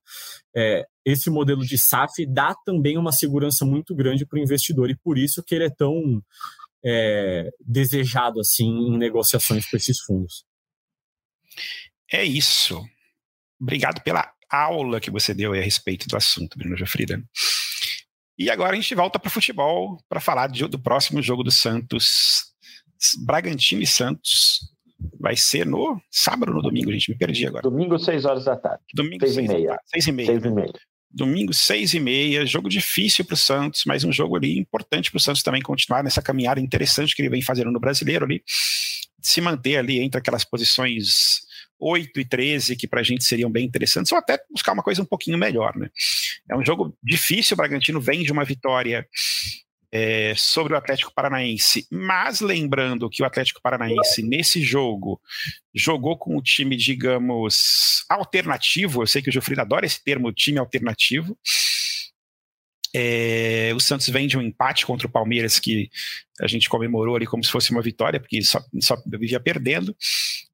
é, 0.55 0.87
esse 1.05 1.29
modelo 1.29 1.67
de 1.67 1.77
SAF 1.77 2.25
dá 2.25 2.55
também 2.65 2.97
uma 2.97 3.11
segurança 3.11 3.67
muito 3.67 3.93
grande 3.93 4.25
para 4.25 4.39
o 4.39 4.43
investidor 4.43 4.89
e 4.89 4.97
por 4.97 5.19
isso 5.19 5.43
que 5.43 5.57
ele 5.57 5.65
é 5.65 5.71
tão 5.71 6.23
é, 6.85 7.51
desejado 7.59 8.39
assim 8.39 8.69
em 8.69 8.97
negociações 8.97 9.69
com 9.69 9.77
esses 9.77 9.99
fundos. 9.99 10.46
É 12.11 12.25
isso. 12.25 12.83
Obrigado 13.61 14.03
pela 14.03 14.31
aula 14.51 15.01
que 15.01 15.11
você 15.11 15.35
deu 15.35 15.53
a 15.53 15.57
respeito 15.57 16.07
do 16.09 16.17
assunto, 16.17 16.59
Bruno 16.59 16.77
Jofrida. 16.77 17.23
E 18.39 18.51
agora 18.51 18.73
a 18.73 18.81
gente 18.81 18.95
volta 18.95 19.19
para 19.19 19.29
o 19.29 19.33
futebol 19.33 19.99
para 20.09 20.21
falar 20.21 20.49
de, 20.49 20.67
do 20.67 20.79
próximo 20.79 21.23
jogo 21.23 21.43
do 21.43 21.51
Santos. 21.51 22.45
Bragantino 23.25 23.83
e 23.83 23.87
Santos. 23.87 24.61
Vai 25.21 25.37
ser 25.37 25.67
no 25.67 26.01
sábado 26.11 26.51
ou 26.51 26.57
no 26.57 26.63
domingo, 26.63 26.93
gente? 26.93 27.11
Me 27.11 27.19
perdi 27.19 27.47
agora. 27.47 27.63
Domingo, 27.63 27.99
6 27.99 28.25
horas 28.25 28.45
da 28.45 28.57
tarde. 28.57 28.83
Domingo, 28.95 29.27
6 29.27 29.37
e 29.37 29.43
meia. 29.43 29.79
6 29.87 30.07
e 30.07 30.13
meia. 30.13 30.27
6 30.27 30.45
e 30.45 30.51
meia. 30.51 30.73
Domingo, 31.17 31.55
seis 31.55 31.95
e 31.95 32.01
meia, 32.01 32.45
jogo 32.45 32.69
difícil 32.69 33.25
para 33.25 33.33
o 33.33 33.39
Santos, 33.39 33.85
mas 33.87 34.05
um 34.05 34.13
jogo 34.13 34.37
ali 34.37 34.59
importante 34.59 35.11
para 35.11 35.17
o 35.17 35.21
Santos 35.21 35.43
também 35.43 35.63
continuar 35.63 36.05
nessa 36.05 36.21
caminhada 36.21 36.61
interessante 36.61 37.17
que 37.17 37.23
ele 37.23 37.31
vem 37.31 37.41
fazendo 37.41 37.71
no 37.71 37.81
brasileiro 37.81 38.27
ali, 38.27 38.43
se 39.23 39.41
manter 39.41 39.79
ali 39.79 40.01
entre 40.01 40.19
aquelas 40.19 40.45
posições 40.45 41.46
8 41.79 42.21
e 42.21 42.25
13, 42.25 42.77
que 42.77 42.87
para 42.87 43.01
a 43.01 43.05
gente 43.05 43.25
seriam 43.25 43.51
bem 43.51 43.65
interessantes, 43.65 44.13
ou 44.13 44.19
até 44.19 44.39
buscar 44.51 44.73
uma 44.73 44.83
coisa 44.83 45.03
um 45.03 45.07
pouquinho 45.07 45.39
melhor. 45.39 45.77
Né? 45.77 45.89
É 46.51 46.57
um 46.57 46.65
jogo 46.65 46.97
difícil, 47.03 47.55
o 47.55 47.57
Bragantino 47.57 48.01
vem 48.01 48.23
de 48.23 48.33
uma 48.33 48.45
vitória 48.45 49.07
é, 49.93 50.35
sobre 50.37 50.75
o 50.75 50.77
Atlético 50.77 51.13
Paranaense, 51.15 51.87
mas 51.91 52.41
lembrando 52.41 53.09
que 53.09 53.23
o 53.23 53.27
Atlético 53.27 53.63
Paranaense, 53.63 54.23
nesse 54.23 54.61
jogo, 54.61 55.21
jogou 55.75 56.19
com 56.19 56.37
o 56.37 56.43
time, 56.43 56.77
digamos, 56.77 58.05
alternativo. 58.09 59.03
Eu 59.03 59.07
sei 59.07 59.23
que 59.23 59.29
o 59.29 59.33
Gilfrido 59.33 59.61
adora 59.61 59.87
esse 59.87 60.03
termo, 60.03 60.33
time 60.33 60.59
alternativo. 60.59 61.39
É, 62.99 63.73
o 63.75 63.81
Santos 63.81 64.09
vem 64.09 64.27
de 64.27 64.39
um 64.39 64.41
empate 64.41 64.87
contra 64.87 65.07
o 65.07 65.11
Palmeiras 65.11 65.59
que 65.59 65.91
a 66.41 66.47
gente 66.47 66.67
comemorou 66.67 67.15
ali 67.15 67.27
como 67.27 67.45
se 67.45 67.51
fosse 67.51 67.71
uma 67.71 67.83
vitória, 67.83 68.19
porque 68.19 68.41
só, 68.43 68.59
só 68.81 68.97
vivia 69.07 69.39
perdendo. 69.39 69.95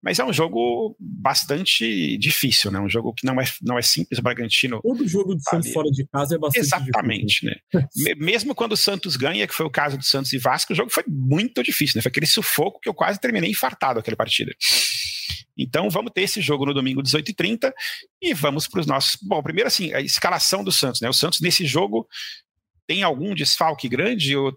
Mas 0.02 0.18
é 0.18 0.24
um 0.24 0.32
jogo 0.32 0.96
bastante 0.98 2.18
difícil, 2.18 2.72
né? 2.72 2.80
Um 2.80 2.88
jogo 2.88 3.14
que 3.14 3.24
não 3.24 3.40
é, 3.40 3.44
não 3.62 3.78
é 3.78 3.82
simples. 3.82 4.18
O 4.18 4.22
Bragantino. 4.22 4.80
Todo 4.82 5.06
jogo 5.06 5.36
de 5.36 5.42
Santos 5.44 5.72
fora 5.72 5.88
de 5.88 6.04
casa 6.08 6.34
é 6.34 6.38
bastante 6.38 6.66
Exatamente, 6.66 7.46
difícil. 7.46 7.50
né? 7.72 8.14
Mesmo 8.16 8.56
quando 8.56 8.72
o 8.72 8.76
Santos 8.76 9.16
ganha, 9.16 9.46
que 9.46 9.54
foi 9.54 9.64
o 9.64 9.70
caso 9.70 9.96
do 9.96 10.04
Santos 10.04 10.32
e 10.32 10.38
Vasco, 10.38 10.72
o 10.72 10.76
jogo 10.76 10.90
foi 10.90 11.04
muito 11.06 11.62
difícil, 11.62 11.98
né? 11.98 12.02
Foi 12.02 12.10
aquele 12.10 12.26
sufoco 12.26 12.80
que 12.80 12.88
eu 12.88 12.94
quase 12.94 13.20
terminei 13.20 13.50
infartado 13.50 14.00
aquela 14.00 14.16
partida. 14.16 14.52
Então 15.56 15.90
vamos 15.90 16.12
ter 16.12 16.22
esse 16.22 16.40
jogo 16.40 16.66
no 16.66 16.74
domingo 16.74 17.02
18h30 17.02 17.72
e 18.20 18.34
vamos 18.34 18.66
para 18.66 18.80
os 18.80 18.86
nossos. 18.86 19.18
Bom, 19.22 19.42
primeiro 19.42 19.68
assim, 19.68 19.92
a 19.92 20.00
escalação 20.00 20.64
do 20.64 20.72
Santos, 20.72 21.00
né? 21.00 21.08
O 21.08 21.14
Santos 21.14 21.40
nesse 21.40 21.66
jogo 21.66 22.06
tem 22.86 23.02
algum 23.02 23.34
desfalque 23.34 23.88
grande? 23.88 24.36
Ou... 24.36 24.56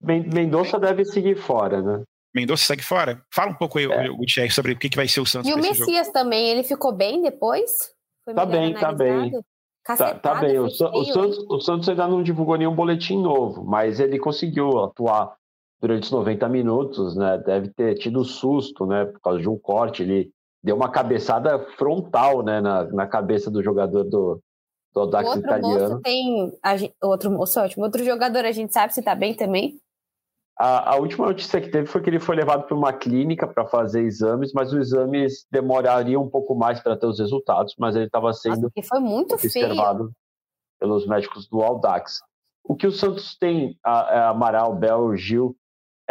Mendonça 0.00 0.78
deve 0.78 1.04
seguir 1.04 1.36
fora, 1.36 1.80
né? 1.80 2.04
Mendonça 2.34 2.64
segue 2.64 2.82
fora? 2.82 3.22
Fala 3.32 3.50
um 3.50 3.54
pouco 3.54 3.78
aí, 3.78 3.84
é. 3.84 4.08
Gutierrez, 4.08 4.54
sobre 4.54 4.72
o 4.72 4.78
que, 4.78 4.88
que 4.88 4.96
vai 4.96 5.06
ser 5.06 5.20
o 5.20 5.26
Santos. 5.26 5.50
E 5.50 5.54
o 5.54 5.58
Messias 5.58 6.06
jogo. 6.06 6.12
também, 6.12 6.48
ele 6.48 6.64
ficou 6.64 6.92
bem 6.92 7.22
depois? 7.22 7.70
Foi 8.24 8.34
tá 8.34 8.46
bem, 8.46 8.74
tá 8.74 8.92
bem. 8.92 9.32
Tá, 9.84 10.14
tá, 10.14 10.34
bem. 10.36 10.58
O, 10.58 10.66
o, 10.66 10.70
Santos, 10.70 11.38
o 11.48 11.60
Santos 11.60 11.88
ainda 11.88 12.06
não 12.06 12.22
divulgou 12.22 12.56
nenhum 12.56 12.74
boletim 12.74 13.20
novo, 13.20 13.64
mas 13.64 13.98
ele 13.98 14.18
conseguiu 14.18 14.78
atuar 14.78 15.36
durante 15.82 16.04
os 16.04 16.10
90 16.10 16.48
minutos, 16.48 17.16
né? 17.16 17.36
Deve 17.44 17.68
ter 17.70 17.96
tido 17.96 18.24
susto, 18.24 18.86
né? 18.86 19.04
Por 19.04 19.20
causa 19.20 19.40
de 19.40 19.48
um 19.48 19.58
corte 19.58 20.02
ali 20.02 20.32
deu 20.62 20.76
uma 20.76 20.90
cabeçada 20.90 21.58
frontal 21.76 22.42
né, 22.42 22.60
na, 22.60 22.84
na 22.84 23.06
cabeça 23.06 23.50
do 23.50 23.62
jogador 23.62 24.04
do, 24.04 24.40
do 24.94 25.00
Audax 25.00 25.28
outro 25.28 25.42
italiano. 25.42 25.88
Moço 25.90 26.02
tem, 26.02 26.58
a, 26.62 27.06
outro 27.06 27.30
moço, 27.30 27.60
ótimo. 27.60 27.84
Outro 27.84 28.04
jogador, 28.04 28.44
a 28.44 28.52
gente 28.52 28.72
sabe 28.72 28.94
se 28.94 29.02
tá 29.02 29.14
bem 29.14 29.34
também? 29.34 29.78
A, 30.56 30.94
a, 30.94 30.96
última 30.96 31.26
notícia 31.26 31.60
que 31.60 31.70
teve 31.70 31.86
foi 31.86 32.00
que 32.00 32.10
ele 32.10 32.20
foi 32.20 32.36
levado 32.36 32.66
para 32.66 32.76
uma 32.76 32.92
clínica 32.92 33.46
para 33.48 33.66
fazer 33.66 34.02
exames, 34.02 34.52
mas 34.52 34.72
os 34.72 34.78
exames 34.78 35.46
demorariam 35.50 36.22
um 36.22 36.30
pouco 36.30 36.54
mais 36.54 36.78
para 36.78 36.96
ter 36.96 37.06
os 37.06 37.18
resultados, 37.18 37.74
mas 37.78 37.96
ele 37.96 38.06
estava 38.06 38.32
sendo 38.32 38.70
Nossa, 38.74 38.88
foi 38.88 39.00
muito 39.00 39.34
observado 39.34 40.04
feio. 40.04 40.16
pelos 40.78 41.06
médicos 41.06 41.48
do 41.48 41.60
Audax. 41.62 42.20
O 42.62 42.76
que 42.76 42.86
o 42.86 42.92
Santos 42.92 43.36
tem, 43.36 43.76
a, 43.82 43.92
a 43.92 44.28
Amaral, 44.28 44.76
Bel, 44.76 45.16
Gil, 45.16 45.56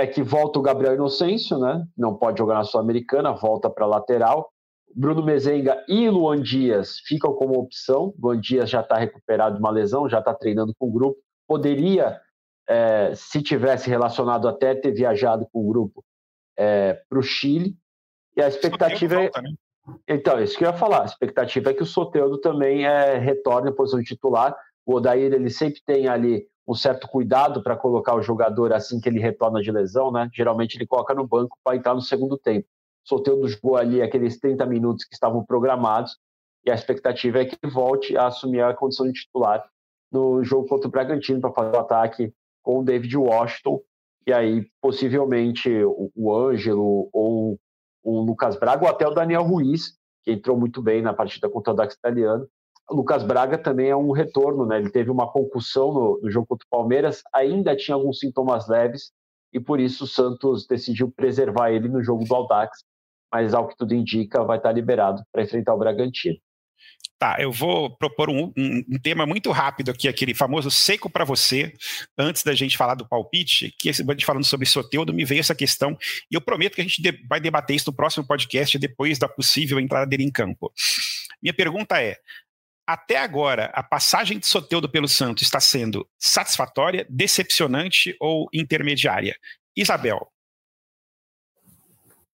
é 0.02 0.08
que 0.08 0.24
volta 0.24 0.58
o 0.58 0.62
Gabriel 0.62 0.96
Inocêncio, 0.96 1.60
né? 1.60 1.86
Não 1.96 2.16
pode 2.16 2.40
jogar 2.40 2.56
na 2.56 2.64
Sul-Americana, 2.64 3.32
volta 3.34 3.70
para 3.70 3.86
lateral. 3.86 4.52
Bruno 4.96 5.24
Mezenga 5.24 5.84
e 5.88 6.10
Luan 6.10 6.42
Dias 6.42 7.00
ficam 7.06 7.34
como 7.34 7.60
opção. 7.60 8.14
Luan 8.20 8.40
Dias 8.40 8.70
já 8.70 8.82
está 8.82 8.98
recuperado 8.98 9.56
de 9.56 9.62
uma 9.62 9.70
lesão, 9.70 10.10
já 10.10 10.20
está 10.20 10.34
treinando 10.34 10.74
com 10.78 10.88
o 10.88 10.92
grupo. 10.92 11.20
Poderia, 11.48 12.20
é, 12.68 13.14
se 13.16 13.42
tivesse 13.44 13.90
relacionado 13.90 14.48
até 14.48 14.74
ter 14.74 14.92
viajado 14.92 15.48
com 15.52 15.60
o 15.60 15.68
grupo 15.68 16.04
é, 16.58 17.00
para 17.08 17.20
o 17.20 17.24
Chile. 17.24 17.76
E 18.36 18.42
a 18.42 18.48
expectativa 18.48 19.16
é. 19.16 19.24
Falta, 19.24 19.42
né? 19.44 19.54
Então, 20.08 20.42
isso 20.42 20.58
que 20.58 20.64
eu 20.64 20.70
ia 20.70 20.78
falar. 20.78 21.04
A 21.04 21.06
expectativa 21.06 21.70
é 21.70 21.74
que 21.74 21.84
o 21.84 21.86
Soteudo 21.86 22.40
também 22.40 22.86
é, 22.86 23.18
retorne 23.18 23.70
à 23.70 23.72
posição 23.72 24.00
de 24.00 24.06
titular. 24.06 24.56
O 24.86 24.96
Odair 24.96 25.32
ele 25.32 25.50
sempre 25.50 25.82
tem 25.86 26.08
ali 26.08 26.48
um 26.72 26.76
certo 26.76 27.08
cuidado 27.08 27.62
para 27.62 27.76
colocar 27.76 28.16
o 28.16 28.22
jogador 28.22 28.72
assim 28.72 29.00
que 29.00 29.10
ele 29.10 29.20
retorna 29.20 29.62
de 29.62 29.72
lesão, 29.72 30.12
né? 30.12 30.30
Geralmente 30.34 30.76
ele 30.78 30.88
coloca 30.88 31.14
no 31.14 31.28
banco 31.28 31.58
para 31.64 31.76
entrar 31.76 31.94
no 31.94 32.02
segundo 32.02 32.38
tempo. 32.38 32.68
Soteudo 33.04 33.48
jogou 33.48 33.76
ali 33.76 34.02
aqueles 34.02 34.40
30 34.40 34.66
minutos 34.66 35.06
que 35.06 35.14
estavam 35.14 35.44
programados 35.44 36.18
e 36.66 36.72
a 36.72 36.76
expectativa 36.76 37.40
é 37.40 37.46
que 37.46 37.58
ele 37.62 37.74
volte 37.74 38.16
a 38.16 38.28
assumir 38.28 38.62
a 38.62 38.74
condição 38.74 39.06
de 39.06 39.14
titular 39.14 39.66
no 40.12 40.44
jogo 40.44 40.68
contra 40.68 40.88
o 40.88 40.92
Bragantino 40.92 41.42
para 41.42 41.52
fazer 41.52 41.76
o 41.76 41.80
ataque 41.80 42.34
com 42.64 42.80
o 42.80 42.84
David 42.84 43.18
Washington 43.18 43.82
e 44.26 44.32
aí 44.32 44.68
possivelmente 44.80 45.70
o, 45.84 46.12
o 46.16 46.34
Ângelo 46.34 47.10
ou 47.12 47.60
o 48.04 48.22
Lucas 48.22 48.56
Braga 48.58 48.86
ou 48.86 48.90
até 48.90 49.08
o 49.08 49.14
Daniel 49.14 49.44
Ruiz, 49.44 49.98
que 50.24 50.32
entrou 50.32 50.58
muito 50.58 50.82
bem 50.82 51.02
na 51.02 51.14
partida 51.14 51.50
contra 51.50 51.74
o 51.74 51.76
Dax 51.76 51.96
Italiano. 51.96 52.48
Lucas 52.92 53.24
Braga 53.24 53.58
também 53.58 53.90
é 53.90 53.96
um 53.96 54.12
retorno, 54.12 54.66
né? 54.66 54.78
Ele 54.78 54.90
teve 54.90 55.10
uma 55.10 55.32
concussão 55.32 55.94
no, 55.94 56.20
no 56.22 56.32
jogo 56.32 56.48
contra 56.48 56.66
o 56.66 56.70
Palmeiras, 56.70 57.22
ainda 57.34 57.76
tinha 57.76 57.96
alguns 57.96 58.20
sintomas 58.20 58.68
leves 58.68 59.12
e 59.54 59.60
por 59.60 59.80
isso 59.80 60.04
o 60.04 60.08
Santos 60.08 60.66
decidiu 60.68 61.12
preservar 61.12 61.72
ele 61.72 61.88
no 61.88 62.04
jogo 62.04 62.24
do 62.24 62.36
Aldax 62.36 62.84
mas 63.32 63.54
ao 63.54 63.68
que 63.68 63.78
tudo 63.78 63.96
indica, 63.96 64.44
vai 64.44 64.58
estar 64.58 64.72
liberado 64.74 65.24
para 65.32 65.44
enfrentar 65.44 65.74
o 65.74 65.80
Bragantino. 65.80 66.38
Tá, 67.18 67.38
eu 67.40 67.52
vou 67.52 67.96
propor 67.98 68.32
um, 68.32 68.52
um, 68.58 68.84
um, 68.90 69.00
tema 69.00 69.28
muito 69.28 69.52
rápido 69.52 69.92
aqui, 69.92 70.08
aquele 70.08 70.34
famoso 70.34 70.72
seco 70.72 71.08
para 71.08 71.24
você, 71.24 71.72
antes 72.18 72.44
da 72.44 72.54
gente 72.54 72.76
falar 72.76 72.96
do 72.96 73.08
palpite, 73.08 73.74
que 73.78 73.90
a 73.90 73.94
gente 73.94 74.26
falando 74.26 74.44
sobre 74.44 74.66
Soteudo, 74.66 75.14
me 75.14 75.24
veio 75.24 75.40
essa 75.40 75.54
questão, 75.54 75.96
e 76.32 76.36
eu 76.36 76.42
prometo 76.42 76.74
que 76.74 76.82
a 76.82 76.84
gente 76.84 77.00
de, 77.00 77.12
vai 77.30 77.40
debater 77.40 77.76
isso 77.76 77.92
no 77.92 77.96
próximo 77.96 78.26
podcast, 78.26 78.78
depois 78.80 79.20
da 79.20 79.30
possível 79.30 79.80
entrada 79.80 80.08
dele 80.08 80.24
em 80.24 80.32
campo. 80.32 80.74
Minha 81.42 81.54
pergunta 81.54 82.02
é, 82.02 82.18
até 82.88 83.18
agora, 83.18 83.72
a 83.74 83.84
passagem 83.84 84.40
de 84.40 84.48
Soteudo 84.48 84.90
pelo 84.90 85.08
Santos 85.08 85.44
está 85.44 85.60
sendo 85.60 86.08
satisfatória, 86.20 87.06
decepcionante 87.10 88.16
ou 88.20 88.48
intermediária? 88.54 89.36
Isabel, 89.76 90.32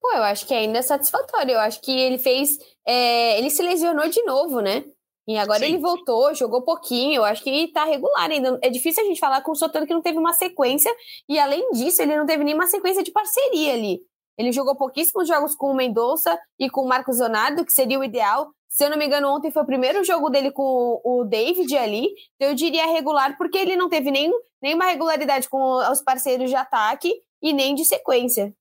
Pô, 0.07 0.13
eu 0.13 0.23
acho 0.23 0.47
que 0.47 0.53
ainda 0.53 0.79
é 0.79 0.81
satisfatório. 0.81 1.51
Eu 1.51 1.59
acho 1.59 1.81
que 1.81 1.91
ele 1.91 2.17
fez. 2.17 2.57
É, 2.87 3.37
ele 3.37 3.49
se 3.49 3.61
lesionou 3.61 4.07
de 4.07 4.23
novo, 4.23 4.61
né? 4.61 4.85
E 5.27 5.37
agora 5.37 5.59
Sim. 5.59 5.65
ele 5.65 5.77
voltou, 5.79 6.33
jogou 6.33 6.61
pouquinho. 6.61 7.15
Eu 7.15 7.25
acho 7.25 7.43
que 7.43 7.67
tá 7.73 7.83
regular 7.83 8.31
ainda. 8.31 8.57
É 8.63 8.69
difícil 8.69 9.03
a 9.03 9.07
gente 9.07 9.19
falar 9.19 9.41
com 9.41 9.51
o 9.51 9.55
Sotano 9.55 9.85
que 9.85 9.93
não 9.93 10.01
teve 10.01 10.17
uma 10.17 10.31
sequência. 10.31 10.89
E 11.27 11.37
além 11.37 11.69
disso, 11.71 12.01
ele 12.01 12.15
não 12.15 12.25
teve 12.25 12.45
nenhuma 12.45 12.67
sequência 12.67 13.03
de 13.03 13.11
parceria 13.11 13.73
ali. 13.73 13.99
Ele 14.37 14.53
jogou 14.53 14.77
pouquíssimos 14.77 15.27
jogos 15.27 15.55
com 15.55 15.71
o 15.71 15.75
Mendonça 15.75 16.39
e 16.57 16.69
com 16.69 16.81
o 16.81 16.87
Marcos 16.87 17.19
Leonardo, 17.19 17.65
que 17.65 17.73
seria 17.73 17.99
o 17.99 18.03
ideal. 18.03 18.49
Se 18.77 18.85
eu 18.85 18.91
não 18.91 18.97
me 18.97 19.07
engano, 19.07 19.35
ontem 19.35 19.49
foi 19.49 19.63
o 19.63 19.65
primeiro 19.65 20.03
jogo 20.03 20.29
dele 20.29 20.51
com 20.51 21.01
o 21.03 21.23
David 21.23 21.75
ali. 21.75 22.09
Então 22.35 22.49
eu 22.49 22.53
diria 22.53 22.85
regular, 22.85 23.35
porque 23.35 23.57
ele 23.57 23.75
não 23.75 23.89
teve 23.89 24.11
nem, 24.11 24.31
nenhuma 24.61 24.85
regularidade 24.85 25.49
com 25.49 25.79
os 25.91 25.99
parceiros 26.03 26.47
de 26.47 26.55
ataque 26.55 27.11
e 27.41 27.53
nem 27.53 27.73
de 27.73 27.83
sequência. 27.83 28.53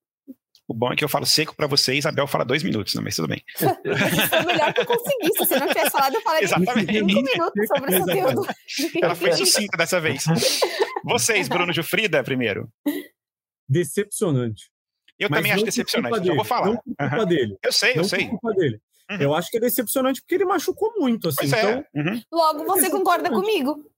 O 0.67 0.73
bom 0.73 0.91
é 0.91 0.95
que 0.95 1.03
eu 1.03 1.07
falo 1.07 1.23
seco 1.23 1.55
para 1.55 1.67
você 1.67 1.93
e 1.93 1.99
Isabel 1.99 2.25
fala 2.25 2.43
dois 2.43 2.63
minutos, 2.63 2.95
não, 2.95 3.03
mas 3.03 3.15
tudo 3.15 3.27
bem. 3.27 3.43
Foi 3.59 4.41
melhor 4.43 4.73
que 4.73 4.81
eu 4.81 4.85
conseguisse. 4.87 5.33
Se 5.33 5.45
você 5.45 5.59
não 5.59 5.67
tivesse 5.67 5.91
falado, 5.91 6.15
eu 6.15 6.21
falaria 6.21 6.45
Exatamente. 6.45 6.93
cinco 6.93 7.05
minutos 7.05 7.67
sobre 7.67 7.91
esse 7.91 7.99
conteúdo. 7.99 8.47
Ela 8.99 9.15
foi 9.15 9.33
sucinta 9.33 9.77
dessa 9.77 10.01
vez. 10.01 10.23
Vocês, 11.05 11.47
Bruno 11.47 11.71
Jufrida, 11.71 12.23
primeiro. 12.23 12.67
Decepcionante. 13.69 14.63
Eu 15.19 15.29
mas 15.29 15.39
também 15.39 15.51
acho 15.51 15.65
decepcionante, 15.65 16.27
eu 16.27 16.35
vou 16.35 16.45
falar. 16.45 16.67
Não 16.67 16.75
por 16.77 16.83
culpa 16.83 17.17
uhum. 17.17 17.25
dele. 17.25 17.57
Eu 17.63 17.73
sei, 17.73 17.91
eu 17.93 17.97
não 17.97 18.03
sei. 18.03 18.25
Por 18.25 18.39
culpa 18.39 18.53
dele. 18.53 18.81
Uhum. 19.09 19.17
Eu 19.17 19.33
acho 19.33 19.49
que 19.49 19.57
é 19.57 19.59
decepcionante 19.59 20.21
porque 20.21 20.35
ele 20.35 20.45
machucou 20.45 20.93
muito, 20.97 21.29
assim. 21.29 21.49
Pois 21.49 21.53
é. 21.53 21.59
então, 21.59 21.85
é. 21.95 21.99
uhum. 21.99 22.21
Logo, 22.31 22.65
você 22.65 22.89
concorda 22.89 23.29
comigo? 23.29 23.89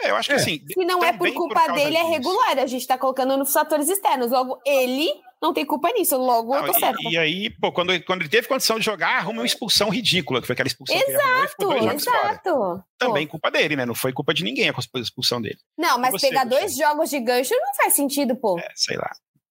É, 0.00 0.10
eu 0.10 0.16
acho 0.16 0.28
que 0.28 0.34
é. 0.34 0.36
assim. 0.36 0.64
Se 0.66 0.84
não 0.84 1.04
é 1.04 1.12
por 1.12 1.32
culpa 1.32 1.60
por 1.60 1.74
dele, 1.74 1.96
é 1.96 2.00
disso. 2.00 2.12
é 2.12 2.16
regular. 2.16 2.58
A 2.58 2.66
gente 2.66 2.86
tá 2.86 2.98
colocando 2.98 3.36
nos 3.36 3.52
fatores 3.52 3.88
externos. 3.88 4.30
Logo, 4.30 4.60
ele 4.66 5.08
não 5.42 5.52
tem 5.52 5.64
culpa 5.64 5.90
nisso. 5.92 6.16
Logo, 6.16 6.54
não, 6.54 6.66
eu 6.66 6.72
tô 6.72 6.78
certo. 6.78 6.98
E, 7.10 7.18
aí, 7.18 7.50
pô, 7.50 7.72
quando, 7.72 8.00
quando 8.04 8.22
ele 8.22 8.28
teve 8.28 8.48
condição 8.48 8.78
de 8.78 8.84
jogar, 8.84 9.18
arrumou 9.18 9.42
uma 9.42 9.46
expulsão 9.46 9.90
ridícula, 9.90 10.40
que 10.40 10.46
foi 10.46 10.54
aquela 10.54 10.66
expulsão 10.66 10.96
exato, 10.96 11.68
que 11.68 11.74
ele 11.74 11.94
exato. 11.94 12.84
Também 12.98 13.26
culpa 13.26 13.50
dele, 13.50 13.76
né? 13.76 13.84
Não 13.84 13.94
foi 13.94 14.12
culpa 14.12 14.32
de 14.32 14.44
ninguém 14.44 14.68
a 14.68 15.00
expulsão 15.00 15.40
dele. 15.40 15.58
Não, 15.76 15.98
mas 15.98 16.12
você, 16.12 16.28
pegar 16.28 16.44
dois 16.44 16.76
jogos 16.76 17.10
de 17.10 17.20
gancho 17.20 17.54
não 17.54 17.74
faz 17.74 17.94
sentido, 17.94 18.36
pô. 18.36 18.58
É, 18.58 18.68
sei 18.74 18.96
lá. 18.96 19.10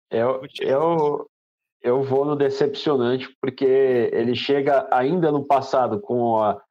Eu, 0.09 0.41
eu, 0.59 1.29
eu 1.81 2.03
vou 2.03 2.25
no 2.25 2.35
decepcionante, 2.35 3.27
porque 3.41 3.65
ele 4.13 4.35
chega 4.35 4.87
ainda 4.91 5.31
no 5.31 5.45
passado 5.45 5.99
com 5.99 6.37
a, 6.41 6.61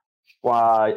com 0.41 0.53
a 0.53 0.89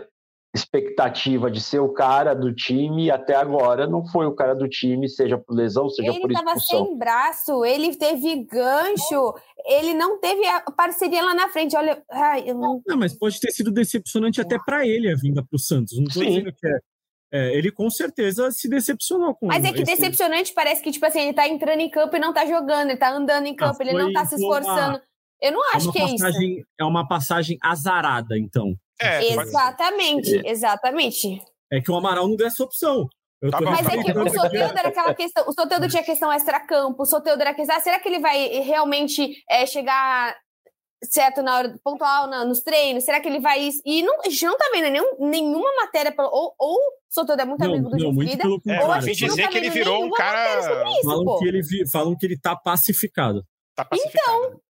expectativa 0.56 1.52
de 1.52 1.60
ser 1.60 1.80
o 1.80 1.94
cara 1.94 2.34
do 2.34 2.54
time 2.54 3.06
e 3.06 3.12
até 3.12 3.36
agora 3.36 3.86
não 3.86 4.06
foi 4.06 4.26
o 4.26 4.34
cara 4.34 4.56
do 4.56 4.68
time, 4.68 5.10
seja 5.10 5.38
por 5.38 5.54
lesão, 5.54 5.90
seja 5.90 6.10
ele 6.10 6.22
por 6.22 6.32
expulsão. 6.32 6.54
Ele 6.54 6.62
estava 6.62 6.88
sem 6.88 6.98
braço, 6.98 7.66
ele 7.66 7.96
teve 7.96 8.44
gancho, 8.46 9.34
ele 9.68 9.94
não 9.94 10.20
teve 10.20 10.46
a 10.48 10.62
parceria 10.72 11.24
lá 11.24 11.36
na 11.36 11.50
frente. 11.50 11.76
Olha, 11.76 12.02
ai, 12.10 12.46
não... 12.54 12.82
não... 12.88 12.98
mas 12.98 13.14
pode 13.14 13.40
ter 13.40 13.52
sido 13.52 13.72
decepcionante 13.72 14.40
até 14.40 14.58
para 14.58 14.88
ele 14.88 15.12
a 15.12 15.16
vinda 15.16 15.44
para 15.44 15.56
o 15.56 15.60
Santos. 15.60 15.98
Não 15.98 16.06
estou 16.06 16.24
dizendo 16.24 16.52
que 16.54 16.68
é. 16.68 16.80
É, 17.34 17.58
ele 17.58 17.70
com 17.70 17.90
certeza 17.90 18.50
se 18.52 18.70
decepcionou 18.70 19.36
com 19.36 19.48
Mas 19.48 19.66
é 19.66 19.74
que 19.74 19.82
esse... 19.82 19.92
decepcionante 19.92 20.54
parece 20.54 20.82
que, 20.82 20.92
tipo 20.92 21.06
assim, 21.06 21.20
ele 21.20 21.34
tá 21.34 21.46
entrando 21.50 21.82
em 21.82 21.90
campo 21.90 22.16
e 22.16 22.20
não 22.20 22.32
tá 22.32 22.46
jogando, 22.46 22.92
ele 22.92 22.98
tá 22.98 23.12
andando 23.12 23.48
em 23.48 23.56
campo, 23.56 23.78
ah, 23.82 23.84
ele 23.84 23.94
não 23.94 24.14
tá 24.14 24.26
se 24.26 24.36
esforçando. 24.36 24.98
Uma... 24.98 25.02
Eu 25.42 25.52
não 25.52 25.66
é 25.66 25.76
acho 25.76 25.90
é 25.90 25.92
que 25.92 26.00
é 26.00 26.12
passagem, 26.12 26.58
isso. 26.60 26.68
É 26.80 26.86
uma 26.86 27.06
passagem 27.06 27.58
azarada, 27.62 28.38
então. 28.38 28.74
É, 29.02 29.34
exatamente, 29.34 30.42
exatamente. 30.46 31.42
É 31.72 31.82
que 31.82 31.92
o 31.92 31.96
Amaral 31.96 32.28
não 32.28 32.36
deu 32.36 32.48
essa 32.48 32.64
opção. 32.64 33.08
Tá 33.52 33.60
Mas 33.62 33.86
é 33.88 34.04
que 34.04 34.12
o 34.12 34.30
Soteudo 34.30 34.80
era 34.80 34.88
aquela 34.88 35.14
questão. 35.14 35.46
O 35.48 35.54
Soteudo 35.54 35.88
tinha 35.90 36.04
questão 36.04 36.32
extra-campo, 36.32 37.04
o 37.04 37.06
Soteudo 37.06 37.42
era 37.42 37.54
questão. 37.54 37.76
Ah, 37.76 37.80
será 37.80 38.00
que 38.00 38.08
ele 38.08 38.20
vai 38.20 38.48
realmente 38.62 39.44
é, 39.50 39.66
chegar 39.66 40.36
certo 41.04 41.44
na 41.44 41.58
hora 41.58 41.76
pontual 41.84 42.28
na, 42.28 42.46
nos 42.46 42.62
treinos? 42.62 43.04
Será 43.04 43.20
que 43.20 43.28
ele 43.28 43.40
vai. 43.40 43.70
E 43.86 44.02
não, 44.02 44.22
a 44.22 44.30
gente 44.30 44.46
não 44.46 44.58
tá 44.58 44.66
vendo 44.74 44.90
nenhum, 44.90 45.30
nenhuma 45.30 45.70
matéria. 45.76 46.14
Ou, 46.18 46.56
ou 46.58 46.78
o 46.78 46.92
Soteudo 47.10 47.42
é 47.42 47.46
muito 47.46 47.64
não, 47.64 47.74
amigo 47.74 47.90
do 47.90 47.98
não, 47.98 48.16
Vida, 48.16 48.44
é, 48.68 48.84
ou 48.84 48.92
a 48.92 49.02
gente 49.02 49.26
dizer 49.26 49.44
tá 49.44 49.50
que 49.50 49.58
ele 49.58 49.70
virou 49.70 50.06
um 50.06 50.12
cara. 50.12 50.60
Isso, 50.60 51.04
falam, 51.04 51.38
que 51.38 51.48
ele, 51.48 51.90
falam 51.92 52.18
que 52.18 52.26
ele 52.26 52.40
tá 52.40 52.56
pacificado. 52.56 53.44
Tá 53.76 53.84
pacificado. 53.84 54.46
Então. 54.46 54.65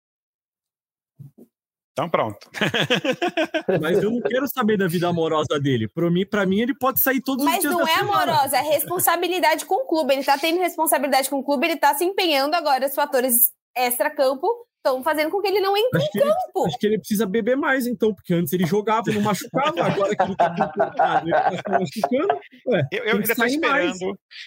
Então 1.96 2.10
pronto. 2.10 2.50
Mas 3.82 4.04
eu 4.04 4.12
não 4.12 4.20
quero 4.20 4.46
saber 4.50 4.78
da 4.78 4.86
vida 4.86 5.08
amorosa 5.08 5.58
dele. 5.58 5.88
Para 5.88 6.12
mim, 6.12 6.26
para 6.26 6.46
mim 6.46 6.60
ele 6.60 6.76
pode 6.76 7.00
sair 7.00 7.22
todos 7.22 7.46
Mas 7.46 7.56
os 7.56 7.62
dias. 7.62 7.74
Mas 7.74 7.86
não 7.86 7.88
é 7.88 8.00
amorosa, 8.02 8.58
é 8.58 8.62
responsabilidade 8.62 9.64
com 9.64 9.76
o 9.76 9.88
clube. 9.88 10.14
Ele 10.14 10.24
tá 10.26 10.38
tendo 10.38 10.60
responsabilidade 10.60 11.30
com 11.30 11.38
o 11.38 11.43
clube, 11.43 11.68
ele 11.68 11.78
tá 11.78 11.96
se 11.96 12.04
empenhando 12.04 12.54
agora 12.54 12.86
os 12.86 12.93
fatores 12.93 13.34
extra-campo 13.74 14.46
estão 14.86 15.04
fazendo 15.04 15.32
com 15.32 15.42
que 15.42 15.48
ele 15.48 15.60
não 15.60 15.76
entre 15.76 15.98
acho 15.98 16.18
em 16.18 16.22
campo. 16.22 16.36
Ele, 16.56 16.68
acho 16.68 16.78
que 16.78 16.88
ele 16.88 16.98
precisa 17.00 17.26
beber 17.26 17.58
mais, 17.58 17.88
então, 17.88 18.14
porque 18.14 18.34
antes 18.34 18.54
ele 18.54 18.66
jogava, 18.66 19.12
não 19.12 19.22
machucava, 19.22 19.84
agora 19.84 20.16
que 20.16 20.24
ele 20.24 20.36
tá 20.36 21.24
ele 21.24 21.62
tá 21.64 21.80
machucando. 21.80 22.40
Ué, 22.68 22.88
eu, 22.92 23.04
eu 23.04 23.16
ainda 23.18 23.36
tô 23.36 23.46
esperando. 23.46 23.72
Mais. 23.72 24.00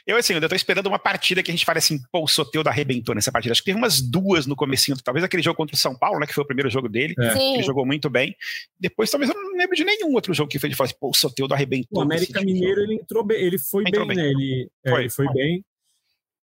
Eu, 0.06 0.16
assim, 0.16 0.34
ainda 0.34 0.48
tô 0.48 0.54
esperando 0.54 0.86
uma 0.86 0.98
partida 0.98 1.42
que 1.42 1.50
a 1.50 1.54
gente 1.54 1.66
fale 1.66 1.78
assim, 1.78 1.98
pô, 2.12 2.22
o 2.22 2.28
Soteudo 2.28 2.68
arrebentou 2.68 3.14
nessa 3.14 3.32
partida. 3.32 3.52
Acho 3.52 3.62
que 3.62 3.66
teve 3.66 3.78
umas 3.78 4.00
duas 4.00 4.46
no 4.46 4.54
comecinho, 4.54 4.96
talvez 5.02 5.24
aquele 5.24 5.42
jogo 5.42 5.56
contra 5.56 5.74
o 5.74 5.78
São 5.78 5.96
Paulo, 5.96 6.20
né? 6.20 6.26
Que 6.26 6.34
foi 6.34 6.44
o 6.44 6.46
primeiro 6.46 6.70
jogo 6.70 6.88
dele. 6.88 7.14
É. 7.18 7.54
Ele 7.54 7.62
jogou 7.62 7.84
muito 7.84 8.08
bem. 8.08 8.34
Depois, 8.78 9.10
talvez 9.10 9.30
eu 9.30 9.36
não 9.36 9.56
lembro 9.56 9.74
de 9.74 9.84
nenhum 9.84 10.12
outro 10.14 10.32
jogo 10.32 10.48
que 10.48 10.58
foi 10.58 10.68
de 10.68 10.76
falar 10.76 10.86
assim, 10.86 10.98
pô, 11.00 11.10
o 11.10 11.14
Soteudo 11.14 11.54
arrebentou. 11.54 11.98
O 11.98 12.02
América 12.02 12.40
Mineiro, 12.40 12.82
ele 12.82 12.94
entrou 12.94 13.24
bem, 13.24 13.40
ele 13.42 13.58
foi 13.58 13.82
entrou 13.86 14.06
bem, 14.06 14.16
bem, 14.16 14.26
né? 14.26 14.30
Ele 14.30 14.70
foi, 14.86 14.92
é, 14.92 15.00
ele 15.00 15.10
foi, 15.10 15.26
foi 15.26 15.34
bem. 15.34 15.64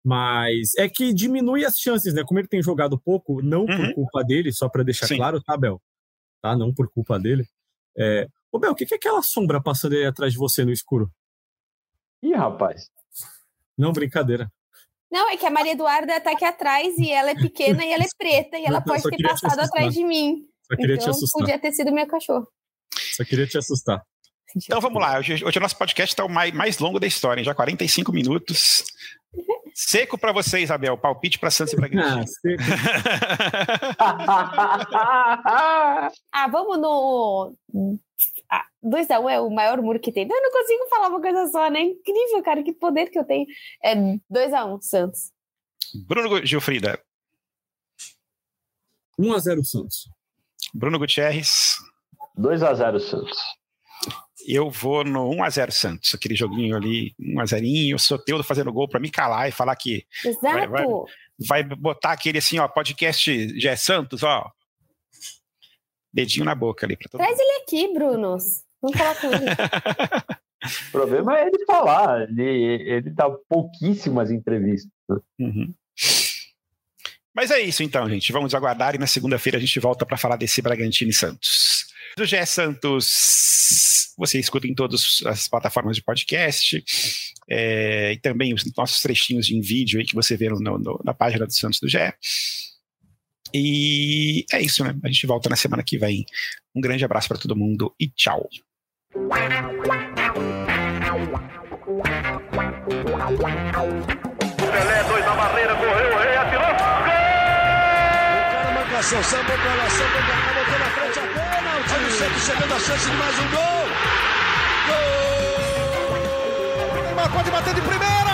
Mas 0.04 0.74
é 0.76 0.88
que 0.88 1.12
diminui 1.12 1.64
as 1.64 1.78
chances, 1.78 2.12
né? 2.12 2.24
Como 2.24 2.40
ele 2.40 2.48
tem 2.48 2.62
jogado 2.62 2.98
pouco, 2.98 3.40
não 3.40 3.60
uhum. 3.60 3.66
por 3.66 3.94
culpa 3.94 4.24
dele, 4.24 4.52
só 4.52 4.68
para 4.68 4.82
deixar 4.82 5.06
Sim. 5.06 5.16
claro, 5.16 5.40
tá, 5.40 5.56
Bel? 5.56 5.80
Tá? 6.40 6.56
Não 6.56 6.74
por 6.74 6.90
culpa 6.90 7.18
dele. 7.18 7.46
É... 7.96 8.26
Ô, 8.50 8.58
Bel, 8.58 8.72
o 8.72 8.74
que, 8.74 8.84
que 8.84 8.94
é 8.94 8.96
aquela 8.96 9.22
sombra 9.22 9.62
passando 9.62 9.94
aí 9.94 10.04
atrás 10.04 10.32
de 10.32 10.38
você 10.38 10.64
no 10.64 10.72
escuro? 10.72 11.10
Ih, 12.22 12.34
rapaz. 12.34 12.90
Não, 13.78 13.92
brincadeira. 13.92 14.50
Não, 15.10 15.28
é 15.28 15.36
que 15.36 15.46
a 15.46 15.50
Maria 15.50 15.72
Eduarda 15.72 16.20
tá 16.20 16.32
aqui 16.32 16.44
atrás 16.44 16.96
e 16.98 17.10
ela 17.10 17.30
é 17.30 17.34
pequena 17.34 17.84
e 17.84 17.92
ela 17.92 18.02
é 18.02 18.08
preta 18.16 18.58
e 18.58 18.64
ela 18.64 18.80
pode 18.80 19.02
ter 19.02 19.22
passado 19.22 19.60
atrás 19.60 19.94
de 19.94 20.02
mim. 20.02 20.46
Só 20.62 20.76
queria 20.76 20.94
então, 20.94 21.06
te 21.06 21.10
assustar. 21.10 21.40
podia 21.40 21.58
ter 21.58 21.72
sido 21.72 21.92
minha 21.92 22.06
cachorro. 22.06 22.48
Só 23.14 23.24
queria 23.24 23.46
te 23.46 23.58
assustar. 23.58 24.02
Então 24.56 24.80
vamos 24.80 25.00
lá. 25.00 25.18
Hoje, 25.18 25.44
hoje 25.44 25.58
o 25.58 25.60
nosso 25.60 25.76
podcast 25.76 26.12
está 26.12 26.24
o 26.24 26.28
mais, 26.28 26.52
mais 26.52 26.78
longo 26.78 26.98
da 26.98 27.06
história, 27.06 27.40
hein? 27.40 27.44
já 27.44 27.54
45 27.54 28.12
minutos. 28.12 28.84
Seco 29.74 30.18
para 30.18 30.32
você, 30.32 30.60
Isabel. 30.60 30.96
Palpite 30.96 31.38
para 31.38 31.50
Santos 31.50 31.72
e 31.72 31.76
Bragantino. 31.76 32.24
Ah, 33.98 36.10
ah, 36.32 36.48
vamos 36.48 36.78
no. 36.78 37.54
2x1 38.84 39.10
ah, 39.10 39.20
um 39.20 39.28
é 39.28 39.40
o 39.40 39.50
maior 39.50 39.80
muro 39.80 40.00
que 40.00 40.12
tem. 40.12 40.24
Eu 40.24 40.42
não 40.42 40.50
consigo 40.50 40.88
falar 40.88 41.08
uma 41.08 41.20
coisa 41.20 41.46
só, 41.46 41.70
né? 41.70 41.80
Incrível, 41.80 42.42
cara. 42.42 42.62
Que 42.62 42.72
poder 42.72 43.10
que 43.10 43.18
eu 43.18 43.24
tenho. 43.24 43.46
É 43.82 43.94
2x1, 43.94 44.74
um, 44.74 44.80
Santos. 44.80 45.32
Bruno 46.06 46.44
Gilfrida. 46.44 47.00
1x0 49.18 49.64
Santos. 49.64 50.08
Bruno 50.74 50.98
Gutierrez. 50.98 51.76
2x0 52.38 53.00
Santos. 53.00 53.38
Eu 54.46 54.70
vou 54.70 55.04
no 55.04 55.30
1x0 55.30 55.70
Santos, 55.70 56.14
aquele 56.14 56.34
joguinho 56.34 56.76
ali, 56.76 57.14
1x0, 57.20 57.98
Soteudo 57.98 58.42
fazendo 58.42 58.72
gol 58.72 58.88
para 58.88 59.00
me 59.00 59.10
calar 59.10 59.48
e 59.48 59.52
falar 59.52 59.76
que. 59.76 60.06
Exato. 60.24 60.40
Vai, 60.42 60.66
vai, 60.66 60.84
vai, 61.38 61.64
botar 61.64 62.12
aquele 62.12 62.38
assim, 62.38 62.58
ó, 62.58 62.66
podcast 62.68 63.58
já 63.58 63.70
é 63.70 63.76
Santos, 63.76 64.22
ó. 64.22 64.50
Dedinho 66.12 66.44
na 66.44 66.54
boca 66.54 66.84
ali. 66.84 66.96
Traz 66.96 67.30
mundo. 67.30 67.40
ele 67.40 67.62
aqui, 67.62 67.94
Bruno. 67.94 68.36
Vamos 68.82 68.98
falar 68.98 69.14
com 69.20 69.26
ele. 69.28 69.46
o 70.88 70.90
problema 70.92 71.38
é 71.38 71.46
ele 71.46 71.64
falar. 71.64 72.22
Ele, 72.22 72.42
ele 72.42 73.10
dá 73.10 73.30
pouquíssimas 73.48 74.30
entrevistas. 74.30 74.90
Uhum. 75.38 75.72
Mas 77.34 77.50
é 77.50 77.60
isso 77.60 77.82
então, 77.82 78.08
gente. 78.10 78.32
Vamos 78.32 78.54
aguardar 78.54 78.94
e 78.94 78.98
na 78.98 79.06
segunda-feira 79.06 79.56
a 79.56 79.60
gente 79.60 79.80
volta 79.80 80.04
para 80.04 80.18
falar 80.18 80.36
desse 80.36 80.60
Bragantino 80.60 81.10
e 81.10 81.14
Santos. 81.14 81.86
Do 82.16 82.26
Gé 82.26 82.44
Santos, 82.44 83.06
você 84.16 84.38
escuta 84.38 84.66
em 84.66 84.74
todas 84.74 85.22
as 85.26 85.48
plataformas 85.48 85.96
de 85.96 86.02
podcast 86.02 86.82
é, 87.48 88.12
e 88.12 88.18
também 88.18 88.54
os 88.54 88.64
nossos 88.76 89.00
trechinhos 89.02 89.50
em 89.50 89.60
vídeo 89.60 90.00
aí 90.00 90.06
que 90.06 90.14
você 90.14 90.36
vê 90.36 90.48
no, 90.48 90.58
no, 90.58 91.00
na 91.04 91.14
página 91.14 91.46
do 91.46 91.52
Santos 91.52 91.80
do 91.80 91.88
Gé. 91.88 92.14
E 93.54 94.46
é 94.52 94.62
isso, 94.62 94.82
né? 94.82 94.94
A 95.04 95.08
gente 95.08 95.26
volta 95.26 95.48
na 95.50 95.56
semana 95.56 95.82
que 95.82 95.98
vem. 95.98 96.24
Um 96.74 96.80
grande 96.80 97.04
abraço 97.04 97.28
para 97.28 97.38
todo 97.38 97.56
mundo 97.56 97.94
e 98.00 98.08
tchau. 98.08 98.48
Pelé, 104.72 105.04
dois 105.04 105.24
na 105.24 105.34
barreira, 105.34 105.74
correu, 105.74 106.18
rei 106.18 106.36
atirou. 106.36 106.62
Gol! 106.62 107.22
O 108.38 108.50
cara 108.52 108.70
marcação, 108.72 109.22
samba 109.22 109.54
lá, 109.54 109.90
samba 109.90 110.20
cá, 110.26 110.36
botou 110.54 110.78
na 110.78 110.86
frente 110.86 111.18
a 111.18 111.22
pênalti. 111.22 111.92
Olha 111.92 112.06
o 112.06 112.10
Santos 112.10 112.42
chegando 112.42 112.74
a 112.74 112.80
chance 112.80 113.10
de 113.10 113.16
mais 113.16 113.38
um 113.38 113.50
gol. 113.50 113.81
Neymar 117.22 117.30
pode 117.30 117.50
bater 117.52 117.74
de 117.74 117.80
primeira. 117.82 118.31